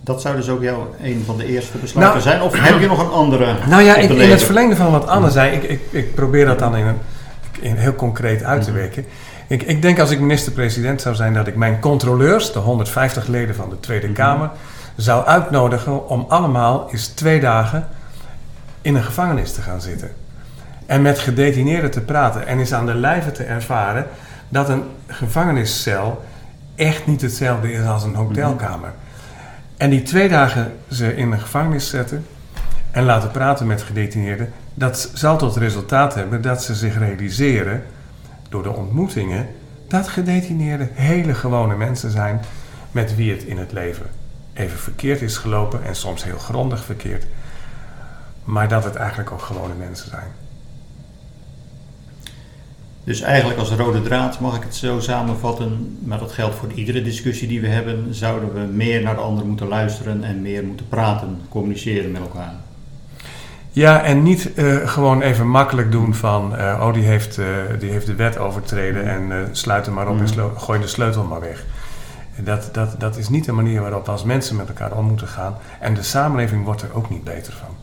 Dat 0.00 0.20
zou 0.20 0.36
dus 0.36 0.48
ook 0.48 0.62
jouw 0.62 0.94
een 1.02 1.22
van 1.26 1.36
de 1.36 1.46
eerste 1.46 1.78
besluiten 1.78 2.18
nou, 2.18 2.30
zijn? 2.30 2.42
Of 2.42 2.68
heb 2.68 2.80
je 2.80 2.86
nog 2.86 3.00
een 3.00 3.10
andere? 3.10 3.54
Nou 3.68 3.82
ja, 3.82 3.96
ik, 3.96 4.10
in 4.10 4.30
het 4.30 4.42
verlengde 4.42 4.76
van 4.76 4.90
wat 4.90 5.06
Anne 5.06 5.30
zei, 5.30 5.56
ik, 5.56 5.62
ik, 5.62 5.80
ik 5.90 6.14
probeer 6.14 6.46
dat 6.46 6.58
dan 6.58 6.76
in, 6.76 6.86
een, 6.86 6.98
in 7.60 7.76
heel 7.76 7.94
concreet 7.94 8.44
uit 8.44 8.62
te 8.62 8.72
werken. 8.72 9.04
Ik, 9.46 9.62
ik 9.62 9.82
denk 9.82 9.98
als 9.98 10.10
ik 10.10 10.20
minister-president 10.20 11.00
zou 11.00 11.14
zijn, 11.14 11.34
dat 11.34 11.46
ik 11.46 11.56
mijn 11.56 11.80
controleurs, 11.80 12.52
de 12.52 12.58
150 12.58 13.26
leden 13.26 13.54
van 13.54 13.70
de 13.70 13.80
Tweede 13.80 14.12
Kamer, 14.12 14.50
zou 14.96 15.24
uitnodigen 15.24 16.08
om 16.08 16.24
allemaal 16.28 16.88
eens 16.90 17.06
twee 17.06 17.40
dagen 17.40 17.88
in 18.82 18.94
een 18.94 19.02
gevangenis 19.02 19.52
te 19.52 19.60
gaan 19.60 19.80
zitten. 19.80 20.10
En 20.86 21.02
met 21.02 21.18
gedetineerden 21.18 21.90
te 21.90 22.00
praten 22.00 22.46
en 22.46 22.58
eens 22.58 22.72
aan 22.72 22.86
de 22.86 22.94
lijve 22.94 23.32
te 23.32 23.42
ervaren 23.44 24.06
dat 24.48 24.68
een 24.68 24.82
gevangeniscel 25.06 26.24
echt 26.74 27.06
niet 27.06 27.20
hetzelfde 27.20 27.72
is 27.72 27.86
als 27.86 28.02
een 28.02 28.14
hotelkamer. 28.14 28.92
En 29.80 29.90
die 29.90 30.02
twee 30.02 30.28
dagen 30.28 30.72
ze 30.90 31.16
in 31.16 31.32
een 31.32 31.40
gevangenis 31.40 31.88
zetten 31.88 32.26
en 32.90 33.04
laten 33.04 33.30
praten 33.30 33.66
met 33.66 33.82
gedetineerden, 33.82 34.52
dat 34.74 35.10
zal 35.14 35.38
tot 35.38 35.56
resultaat 35.56 36.14
hebben 36.14 36.42
dat 36.42 36.62
ze 36.62 36.74
zich 36.74 36.98
realiseren 36.98 37.82
door 38.48 38.62
de 38.62 38.72
ontmoetingen 38.72 39.48
dat 39.88 40.08
gedetineerden 40.08 40.90
hele 40.92 41.34
gewone 41.34 41.76
mensen 41.76 42.10
zijn 42.10 42.40
met 42.90 43.16
wie 43.16 43.32
het 43.32 43.42
in 43.42 43.58
het 43.58 43.72
leven 43.72 44.06
even 44.52 44.78
verkeerd 44.78 45.22
is 45.22 45.36
gelopen 45.36 45.84
en 45.84 45.96
soms 45.96 46.24
heel 46.24 46.38
grondig 46.38 46.84
verkeerd, 46.84 47.26
maar 48.44 48.68
dat 48.68 48.84
het 48.84 48.94
eigenlijk 48.94 49.30
ook 49.30 49.42
gewone 49.42 49.74
mensen 49.74 50.10
zijn. 50.10 50.39
Dus 53.10 53.20
eigenlijk 53.20 53.58
als 53.58 53.70
rode 53.70 54.02
draad 54.02 54.40
mag 54.40 54.56
ik 54.56 54.62
het 54.62 54.74
zo 54.74 55.00
samenvatten, 55.00 55.98
maar 56.04 56.18
dat 56.18 56.32
geldt 56.32 56.54
voor 56.54 56.72
iedere 56.74 57.02
discussie 57.02 57.48
die 57.48 57.60
we 57.60 57.66
hebben, 57.66 58.14
zouden 58.14 58.52
we 58.52 58.60
meer 58.60 59.02
naar 59.02 59.14
de 59.14 59.20
ander 59.20 59.46
moeten 59.46 59.68
luisteren 59.68 60.24
en 60.24 60.42
meer 60.42 60.64
moeten 60.64 60.88
praten, 60.88 61.40
communiceren 61.48 62.10
met 62.10 62.20
elkaar. 62.20 62.52
Ja, 63.70 64.02
en 64.02 64.22
niet 64.22 64.50
uh, 64.54 64.88
gewoon 64.88 65.22
even 65.22 65.48
makkelijk 65.48 65.92
doen 65.92 66.14
van, 66.14 66.54
uh, 66.54 66.80
oh 66.86 66.92
die 66.94 67.02
heeft, 67.02 67.38
uh, 67.38 67.46
die 67.78 67.90
heeft 67.90 68.06
de 68.06 68.14
wet 68.14 68.38
overtreden 68.38 69.04
en 69.04 69.48
sluit 69.52 69.86
hem 69.86 69.94
maar 69.94 70.08
op 70.08 70.14
mm. 70.14 70.26
en 70.26 70.50
gooi 70.56 70.80
de 70.80 70.86
sleutel 70.86 71.24
maar 71.24 71.40
weg. 71.40 71.64
Dat, 72.36 72.68
dat, 72.72 73.00
dat 73.00 73.16
is 73.16 73.28
niet 73.28 73.44
de 73.44 73.52
manier 73.52 73.80
waarop 73.80 74.04
we 74.04 74.10
als 74.10 74.24
mensen 74.24 74.56
met 74.56 74.68
elkaar 74.68 74.92
om 74.92 75.04
moeten 75.04 75.28
gaan. 75.28 75.56
En 75.80 75.94
de 75.94 76.02
samenleving 76.02 76.64
wordt 76.64 76.82
er 76.82 76.94
ook 76.94 77.10
niet 77.10 77.24
beter 77.24 77.52
van. 77.52 77.79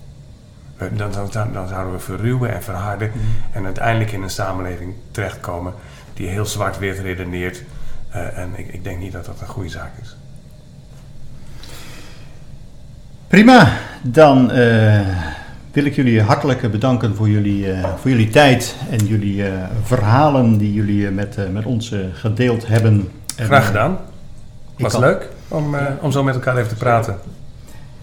Dan, 0.78 1.12
dan, 1.32 1.52
dan 1.54 1.68
zouden 1.68 1.94
we 1.94 2.00
verruwen 2.00 2.54
en 2.54 2.64
verharden 2.64 3.12
mm. 3.14 3.22
en 3.52 3.66
uiteindelijk 3.66 4.12
in 4.12 4.22
een 4.22 4.30
samenleving 4.30 4.94
terechtkomen 5.12 5.74
die 6.14 6.28
heel 6.28 6.46
zwart-wit 6.46 7.00
redeneert. 7.00 7.64
en 8.12 8.50
ik, 8.56 8.68
ik 8.68 8.84
denk 8.84 9.00
niet 9.00 9.12
dat 9.12 9.26
dat 9.26 9.42
een 9.42 9.48
goede 9.48 9.70
zaak 9.70 9.92
is. 10.02 10.16
Prima, 13.28 13.72
dan 14.02 14.52
wil 15.72 15.86
ik 15.86 15.96
jullie 15.96 16.22
hartelijk 16.22 16.72
bedanken 16.72 17.16
voor 17.16 17.30
jullie, 17.30 17.68
uh, 17.68 17.94
voor 17.98 18.10
jullie 18.10 18.30
tijd 18.30 18.76
en 18.90 19.06
jullie 19.06 19.44
verhalen 19.84 20.58
die 20.58 20.74
jullie 20.74 21.12
met, 21.12 21.52
met 21.52 21.66
ons 21.66 21.96
gedeeld 22.14 22.68
hebben. 22.68 23.12
Graag 23.36 23.66
gedaan. 23.66 23.98
Was 24.78 24.92
kan... 24.92 25.02
leuk 25.02 25.30
om, 25.48 25.76
om 26.02 26.12
zo 26.12 26.24
met 26.24 26.36
elkaar 26.36 26.58
even 26.58 26.70
te 26.70 26.76
praten. 26.76 27.18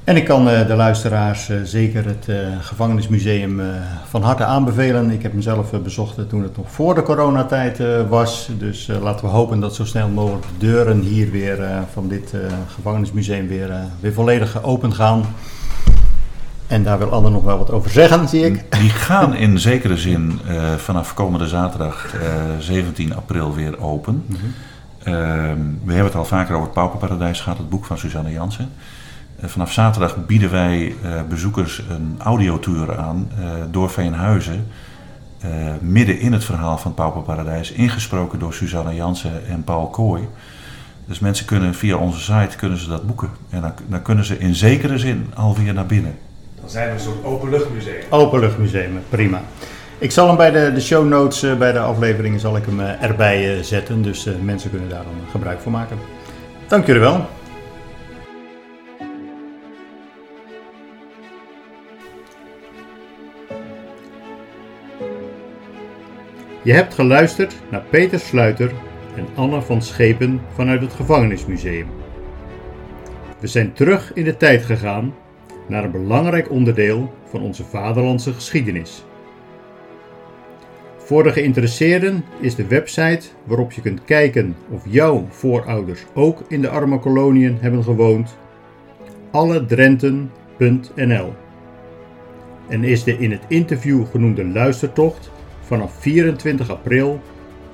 En 0.05 0.17
ik 0.17 0.25
kan 0.25 0.45
de 0.45 0.75
luisteraars 0.77 1.51
zeker 1.65 2.05
het 2.05 2.27
Gevangenismuseum 2.61 3.61
van 4.09 4.23
harte 4.23 4.45
aanbevelen. 4.45 5.11
Ik 5.11 5.23
heb 5.23 5.33
hem 5.33 5.43
zelf 5.43 5.71
bezocht 5.83 6.29
toen 6.29 6.43
het 6.43 6.57
nog 6.57 6.71
voor 6.71 6.95
de 6.95 7.03
coronatijd 7.03 7.79
was. 8.09 8.49
Dus 8.59 8.91
laten 9.01 9.25
we 9.25 9.31
hopen 9.31 9.61
dat 9.61 9.75
zo 9.75 9.85
snel 9.85 10.09
mogelijk 10.09 10.45
de 10.45 10.67
deuren 10.67 11.01
hier 11.01 11.31
weer 11.31 11.59
van 11.93 12.09
dit 12.09 12.35
Gevangenismuseum 12.75 13.49
weer, 13.49 13.71
weer 14.01 14.13
volledig 14.13 14.63
open 14.63 14.95
gaan. 14.95 15.25
En 16.67 16.83
daar 16.83 16.99
wil 16.99 17.13
Anne 17.13 17.31
nog 17.31 17.45
wel 17.45 17.59
wat 17.59 17.71
over 17.71 17.91
zeggen, 17.91 18.29
zie 18.29 18.45
ik. 18.45 18.79
Die 18.79 18.91
gaan 18.91 19.35
in 19.35 19.59
zekere 19.59 19.97
zin 19.97 20.41
uh, 20.49 20.75
vanaf 20.75 21.15
komende 21.15 21.49
zaterdag 21.49 22.15
uh, 22.15 22.27
eh, 22.27 22.59
17 22.59 23.15
april 23.15 23.55
weer 23.55 23.81
open. 23.81 24.25
Mm 24.27 24.37
-hmm. 24.37 25.13
uh, 25.13 25.15
we 25.85 25.93
hebben 25.93 26.05
het 26.05 26.15
al 26.15 26.25
vaker 26.25 26.55
over 26.55 26.67
het 26.67 26.75
Pauperparadijs 26.75 27.41
gaat, 27.41 27.59
het 27.59 27.69
boek 27.69 27.85
van 27.85 27.99
Suzanne 27.99 28.31
Jansen. 28.31 28.69
Eh, 29.45 29.51
vanaf 29.51 29.73
zaterdag 29.73 30.27
bieden 30.27 30.51
wij 30.51 30.95
bezoekers 31.29 31.83
een 31.89 32.17
audiotour 32.19 32.99
aan 32.99 33.31
door 33.71 33.91
Veenhuizen. 33.91 34.67
midden 35.81 36.19
in 36.19 36.33
het 36.33 36.45
verhaal 36.45 36.79
van 36.79 36.95
Pauperparadijs, 36.95 37.73
ingesproken 37.73 38.39
door 38.39 38.55
Suzanne 38.55 38.95
Jansen 38.95 39.47
en 39.49 39.65
Paul 39.65 39.87
Kooi. 39.87 40.29
Dus 41.07 41.19
mensen 41.19 41.47
kunnen 41.47 41.75
via 41.75 41.97
onze 41.97 42.21
site 42.21 42.57
kunnen 42.57 42.79
ze 42.79 42.89
dat 42.89 43.07
boeken. 43.07 43.31
En 43.51 43.61
dan, 43.61 43.73
dan 43.87 44.03
kunnen 44.03 44.25
ze 44.25 44.39
in 44.39 44.55
zekere 44.55 44.99
zin 44.99 45.31
alweer 45.35 45.75
naar 45.75 45.87
binnen. 45.87 46.17
Dan 46.61 46.71
zijn 46.71 46.89
we 46.89 46.95
een 46.95 47.01
soort 47.01 47.25
openluchtmuseum. 47.25 48.03
Openluchtmuseum, 48.11 48.99
prima. 49.09 49.41
Ik 49.99 50.11
zal 50.11 50.27
hem 50.27 50.37
bij 50.37 50.51
de, 50.51 50.73
de 50.75 50.81
show 50.81 51.09
notes 51.09 51.43
eh, 51.43 51.57
bij 51.57 51.73
de 51.73 51.79
afleveringen 51.79 52.41
zal 52.41 52.57
ik 52.57 52.65
hem 52.65 52.81
eh, 52.81 53.03
erbij 53.03 53.57
eh, 53.57 53.63
zetten. 53.63 54.03
Dus 54.03 54.27
eh, 54.27 54.35
mensen 54.43 54.71
kunnen 54.71 54.89
daar 54.89 55.03
dan 55.03 55.31
gebruik 55.31 55.61
van 55.61 55.73
maken. 55.73 55.99
Dank 56.69 56.87
jullie 56.87 57.01
wel. 57.01 57.27
Je 66.65 66.73
hebt 66.73 66.95
geluisterd 66.95 67.63
naar 67.71 67.85
Peter 67.91 68.19
Sluiter 68.19 68.73
en 69.17 69.27
Anne 69.35 69.63
van 69.63 69.83
Schepen 69.83 70.41
vanuit 70.55 70.81
het 70.81 70.93
Gevangenismuseum. 70.93 71.87
We 73.41 73.47
zijn 73.47 73.73
terug 73.73 74.13
in 74.15 74.25
de 74.25 74.37
tijd 74.37 74.65
gegaan 74.65 75.15
naar 75.69 75.85
een 75.85 75.91
belangrijk 75.91 76.51
onderdeel 76.51 77.15
van 77.25 77.43
onze 77.43 77.65
vaderlandse 77.65 78.33
geschiedenis. 78.33 79.05
Voor 80.97 81.23
de 81.23 81.33
geïnteresseerden 81.33 82.25
is 82.41 82.55
de 82.55 82.67
website 82.67 83.27
waarop 83.45 83.73
je 83.73 83.81
kunt 83.81 84.05
kijken 84.05 84.57
of 84.71 84.85
jouw 84.89 85.27
voorouders 85.29 86.05
ook 86.15 86.43
in 86.49 86.61
de 86.61 86.69
arme 86.69 86.99
koloniën 86.99 87.59
hebben 87.61 87.83
gewoond, 87.83 88.37
alledrenten.nl. 89.31 91.35
En 92.69 92.85
is 92.85 93.05
de 93.05 93.19
in 93.19 93.31
het 93.31 93.43
interview 93.49 94.07
genoemde 94.07 94.45
luistertocht 94.45 95.33
vanaf 95.67 95.93
24 95.99 96.71
april 96.71 97.21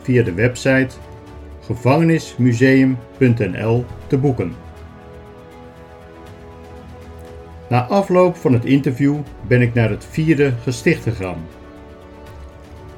via 0.03 0.23
de 0.23 0.33
website 0.33 0.91
gevangenismuseum.nl 1.61 3.85
te 4.07 4.19
boeken. 4.19 4.53
Na 7.69 7.87
afloop 7.87 8.37
van 8.37 8.53
het 8.53 8.65
interview 8.65 9.17
ben 9.49 9.61
ik 9.61 9.75
naar 9.75 9.91
het 9.91 10.07
vierde 10.11 10.53
gesticht 10.63 11.03
gegaan. 11.03 11.47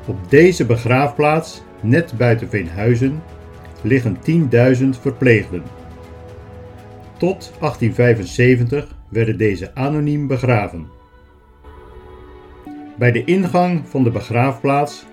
Op 0.06 0.30
deze 0.30 0.66
begraafplaats, 0.66 1.62
net 1.80 2.12
buiten 2.16 2.48
Veenhuizen, 2.48 3.22
liggen 3.82 4.16
10.000 4.30 4.34
verpleegden. 5.00 5.62
Tot 7.18 7.52
1875 7.60 8.96
werden 9.08 9.38
deze 9.38 9.74
anoniem 9.74 10.26
begraven. 10.26 10.86
Bij 12.98 13.12
de 13.12 13.24
ingang 13.24 13.82
van 13.88 14.04
de 14.04 14.10
begraafplaats 14.10 15.06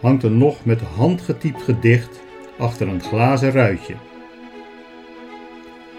hangt 0.00 0.22
een 0.22 0.38
nog 0.38 0.64
met 0.64 0.80
hand 0.80 1.20
getypt 1.20 1.62
gedicht 1.62 2.22
achter 2.58 2.88
een 2.88 3.00
glazen 3.00 3.50
ruitje. 3.50 3.94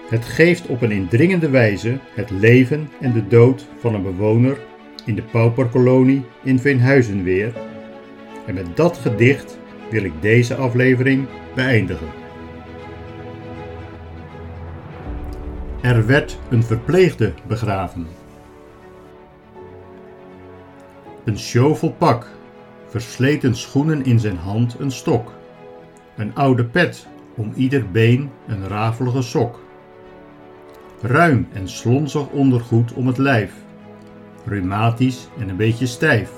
Het 0.10 0.26
geeft 0.26 0.68
op 0.68 0.82
een 0.82 0.92
indringende 0.92 1.50
wijze 1.50 2.00
het 2.14 2.30
leven 2.30 2.90
en 3.00 3.14
de 3.14 3.28
dood 3.28 3.68
van 3.80 3.94
een 3.94 4.04
bewoner 4.04 4.58
in 5.06 5.16
de 5.16 5.24
pauperkolonie 5.24 6.26
in 6.44 6.60
Veenhuizen 6.60 7.24
weer. 7.24 7.54
En 8.46 8.54
met 8.54 8.76
dat 8.76 8.98
gedicht 8.98 9.58
wil 9.90 10.04
ik 10.04 10.14
deze 10.22 10.56
aflevering 10.56 11.28
beëindigen. 11.56 12.08
Er 15.82 16.06
werd 16.06 16.40
een 16.50 16.64
verpleegde 16.64 17.34
begraven. 17.48 18.15
Een 21.26 21.40
shovel 21.40 21.92
pak, 21.92 22.28
versleten 22.88 23.56
schoenen 23.56 24.06
in 24.06 24.20
zijn 24.20 24.38
hand 24.38 24.76
een 24.80 24.92
stok, 24.92 25.32
een 26.18 26.36
oude 26.36 26.66
pet, 26.66 27.08
om 27.36 27.54
ieder 27.56 27.92
been 27.92 28.30
een 28.48 28.68
rafelige 28.68 29.22
sok. 29.22 29.64
Ruim 31.02 31.48
en 31.54 31.70
slonzig 31.70 32.28
ondergoed 32.30 32.94
om 32.94 33.08
het 33.08 33.18
lijf, 33.18 33.54
reumatisch 34.46 35.28
en 35.40 35.50
een 35.50 35.56
beetje 35.56 35.86
stijf. 35.86 36.32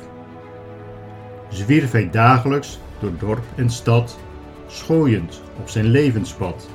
Zwierf 1.49 1.91
hij 1.91 2.09
dagelijks 2.09 2.79
door 2.99 3.11
dorp 3.19 3.43
en 3.55 3.69
stad, 3.69 4.19
schooiend 4.67 5.41
op 5.59 5.69
zijn 5.69 5.85
levenspad. 5.85 6.69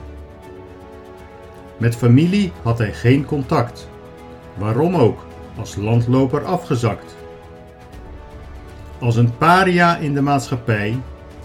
Met 1.76 1.96
familie 1.96 2.52
had 2.62 2.78
hij 2.78 2.92
geen 2.92 3.24
contact, 3.24 3.88
waarom 4.58 4.94
ook, 4.94 5.26
als 5.58 5.76
landloper 5.76 6.44
afgezakt. 6.44 7.20
Als 9.02 9.16
een 9.16 9.36
paria 9.36 9.96
in 9.96 10.14
de 10.14 10.20
maatschappij 10.20 10.96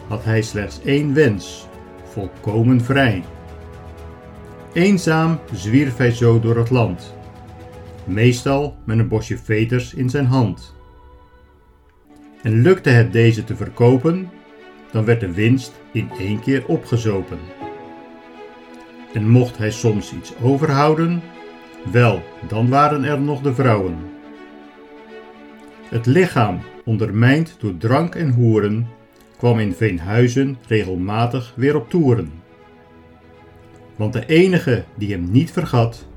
had 0.08 0.24
hij 0.24 0.42
slechts 0.42 0.82
één 0.84 1.14
wens: 1.14 1.68
volkomen 2.04 2.82
vrij. 2.82 3.24
Eenzaam 4.74 5.40
zwierf 5.54 5.98
hij 5.98 6.12
zo 6.12 6.40
door 6.40 6.58
het 6.58 6.70
land, 6.70 7.16
meestal 8.04 8.76
met 8.84 9.00
een 9.00 9.08
bosje 9.08 9.38
veters 9.38 9.94
in 9.94 10.10
zijn 10.10 10.26
hand. 10.26 10.76
En 12.42 12.62
lukte 12.62 12.90
het 12.90 13.14
deze 13.14 13.44
te 13.44 13.56
verkopen, 13.56 14.30
dan 14.92 15.06
werd 15.06 15.20
de 15.20 15.32
winst 15.32 15.74
in 15.92 16.10
één 16.20 16.40
keer 16.40 16.66
opgezopen. 16.68 17.40
En 19.14 19.30
mocht 19.30 19.58
hij 19.58 19.72
soms 19.72 20.14
iets 20.14 20.34
overhouden, 20.42 21.22
wel, 21.92 22.22
dan 22.48 22.70
waren 22.70 23.04
er 23.04 23.22
nog 23.22 23.42
de 23.42 23.54
vrouwen. 23.54 23.98
Het 25.90 26.06
lichaam, 26.06 26.60
ondermijnd 26.88 27.56
door 27.60 27.78
drank 27.78 28.16
en 28.16 28.34
hoeren, 28.34 28.88
kwam 29.38 29.60
in 29.60 29.74
Veenhuizen 29.74 30.58
regelmatig 30.68 31.54
weer 31.56 31.76
op 31.76 31.90
toeren. 31.90 32.32
Want 33.96 34.14
de 34.14 34.26
enige 34.26 34.84
die 34.96 35.12
hem 35.12 35.32
niet 35.32 35.52
vergat, 35.52 36.08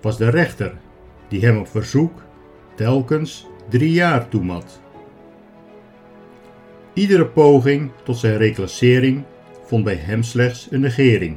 was 0.00 0.18
de 0.18 0.28
rechter, 0.28 0.72
die 1.28 1.44
hem 1.44 1.58
op 1.58 1.68
verzoek 1.68 2.22
telkens 2.74 3.46
drie 3.68 3.92
jaar 3.92 4.28
toemat. 4.28 4.80
Iedere 6.92 7.26
poging 7.26 7.90
tot 8.02 8.16
zijn 8.16 8.36
reclassering 8.36 9.22
vond 9.64 9.84
bij 9.84 9.94
hem 9.94 10.22
slechts 10.22 10.68
een 10.70 10.80
negering. 10.80 11.36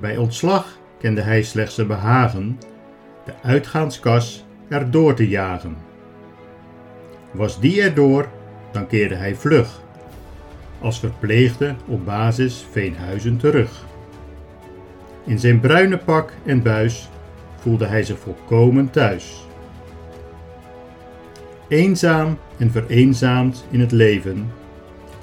Bij 0.00 0.16
ontslag 0.16 0.78
kende 0.98 1.20
hij 1.20 1.42
slechts 1.42 1.78
een 1.78 1.86
behagen 1.86 2.58
de 3.24 3.32
uitgaanskas 3.42 4.44
erdoor 4.68 5.14
te 5.14 5.28
jagen. 5.28 5.87
Was 7.30 7.60
die 7.60 7.82
erdoor, 7.82 8.28
dan 8.72 8.86
keerde 8.86 9.14
hij 9.14 9.34
vlug, 9.34 9.80
als 10.80 10.98
verpleegde 10.98 11.74
op 11.86 12.04
basis 12.04 12.66
Veenhuizen 12.70 13.36
terug. 13.36 13.86
In 15.24 15.38
zijn 15.38 15.60
bruine 15.60 15.98
pak 15.98 16.32
en 16.44 16.62
buis 16.62 17.08
voelde 17.56 17.86
hij 17.86 18.02
zich 18.02 18.18
volkomen 18.18 18.90
thuis. 18.90 19.46
Eenzaam 21.68 22.38
en 22.56 22.70
vereenzaamd 22.70 23.66
in 23.70 23.80
het 23.80 23.92
leven 23.92 24.50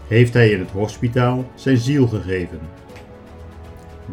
heeft 0.08 0.34
hij 0.34 0.50
in 0.50 0.60
het 0.60 0.72
hospitaal 0.72 1.46
zijn 1.56 1.78
ziel 1.78 2.08
gegeven. 2.08 2.60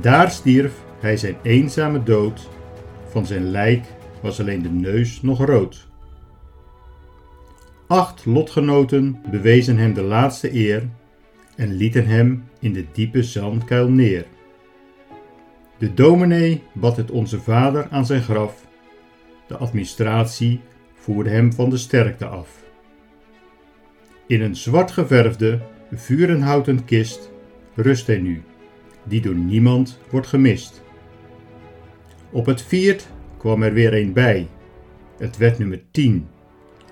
Daar 0.00 0.30
stierf 0.30 0.72
hij 1.00 1.16
zijn 1.16 1.36
eenzame 1.42 2.02
dood, 2.02 2.48
van 3.08 3.26
zijn 3.26 3.50
lijk 3.50 3.84
was 4.20 4.40
alleen 4.40 4.62
de 4.62 4.70
neus 4.70 5.22
nog 5.22 5.44
rood. 5.44 5.86
Acht 7.92 8.24
lotgenoten 8.24 9.20
bewezen 9.30 9.76
hem 9.76 9.94
de 9.94 10.02
laatste 10.02 10.54
eer 10.54 10.88
en 11.56 11.72
lieten 11.72 12.06
hem 12.06 12.44
in 12.60 12.72
de 12.72 12.84
diepe 12.92 13.22
zandkuil 13.22 13.88
neer. 13.88 14.26
De 15.78 15.94
dominee 15.94 16.62
bad 16.72 16.96
het 16.96 17.10
onze 17.10 17.40
vader 17.40 17.88
aan 17.90 18.06
zijn 18.06 18.22
graf, 18.22 18.66
de 19.46 19.56
administratie 19.56 20.60
voerde 20.94 21.30
hem 21.30 21.52
van 21.52 21.70
de 21.70 21.76
sterkte 21.76 22.26
af. 22.26 22.62
In 24.26 24.40
een 24.40 24.56
zwart 24.56 24.90
geverfde, 24.90 25.60
vurenhouten 25.90 26.84
kist 26.84 27.30
rust 27.74 28.06
hij 28.06 28.18
nu, 28.18 28.42
die 29.04 29.20
door 29.20 29.34
niemand 29.34 29.98
wordt 30.10 30.26
gemist. 30.26 30.82
Op 32.30 32.46
het 32.46 32.62
viert 32.62 33.08
kwam 33.36 33.62
er 33.62 33.72
weer 33.72 33.94
een 33.94 34.12
bij. 34.12 34.48
Het 35.18 35.36
werd 35.36 35.58
nummer 35.58 35.82
10 35.90 36.28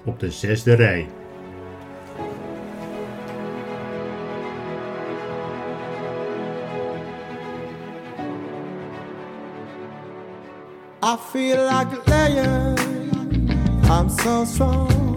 op 0.05 0.21
de 0.21 0.31
zesde 0.31 0.75
rij. 0.75 1.09
I 11.03 11.17
feel 11.17 11.65
like 11.65 11.89
a 11.93 12.03
lion. 12.07 12.77
I'm 13.91 14.09
so 14.09 14.45
strong. 14.45 15.10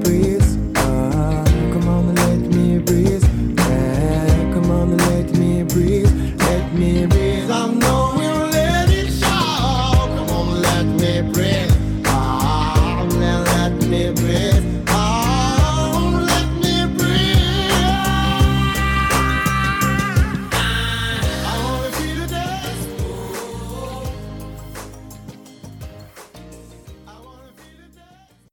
breathe 0.00 0.37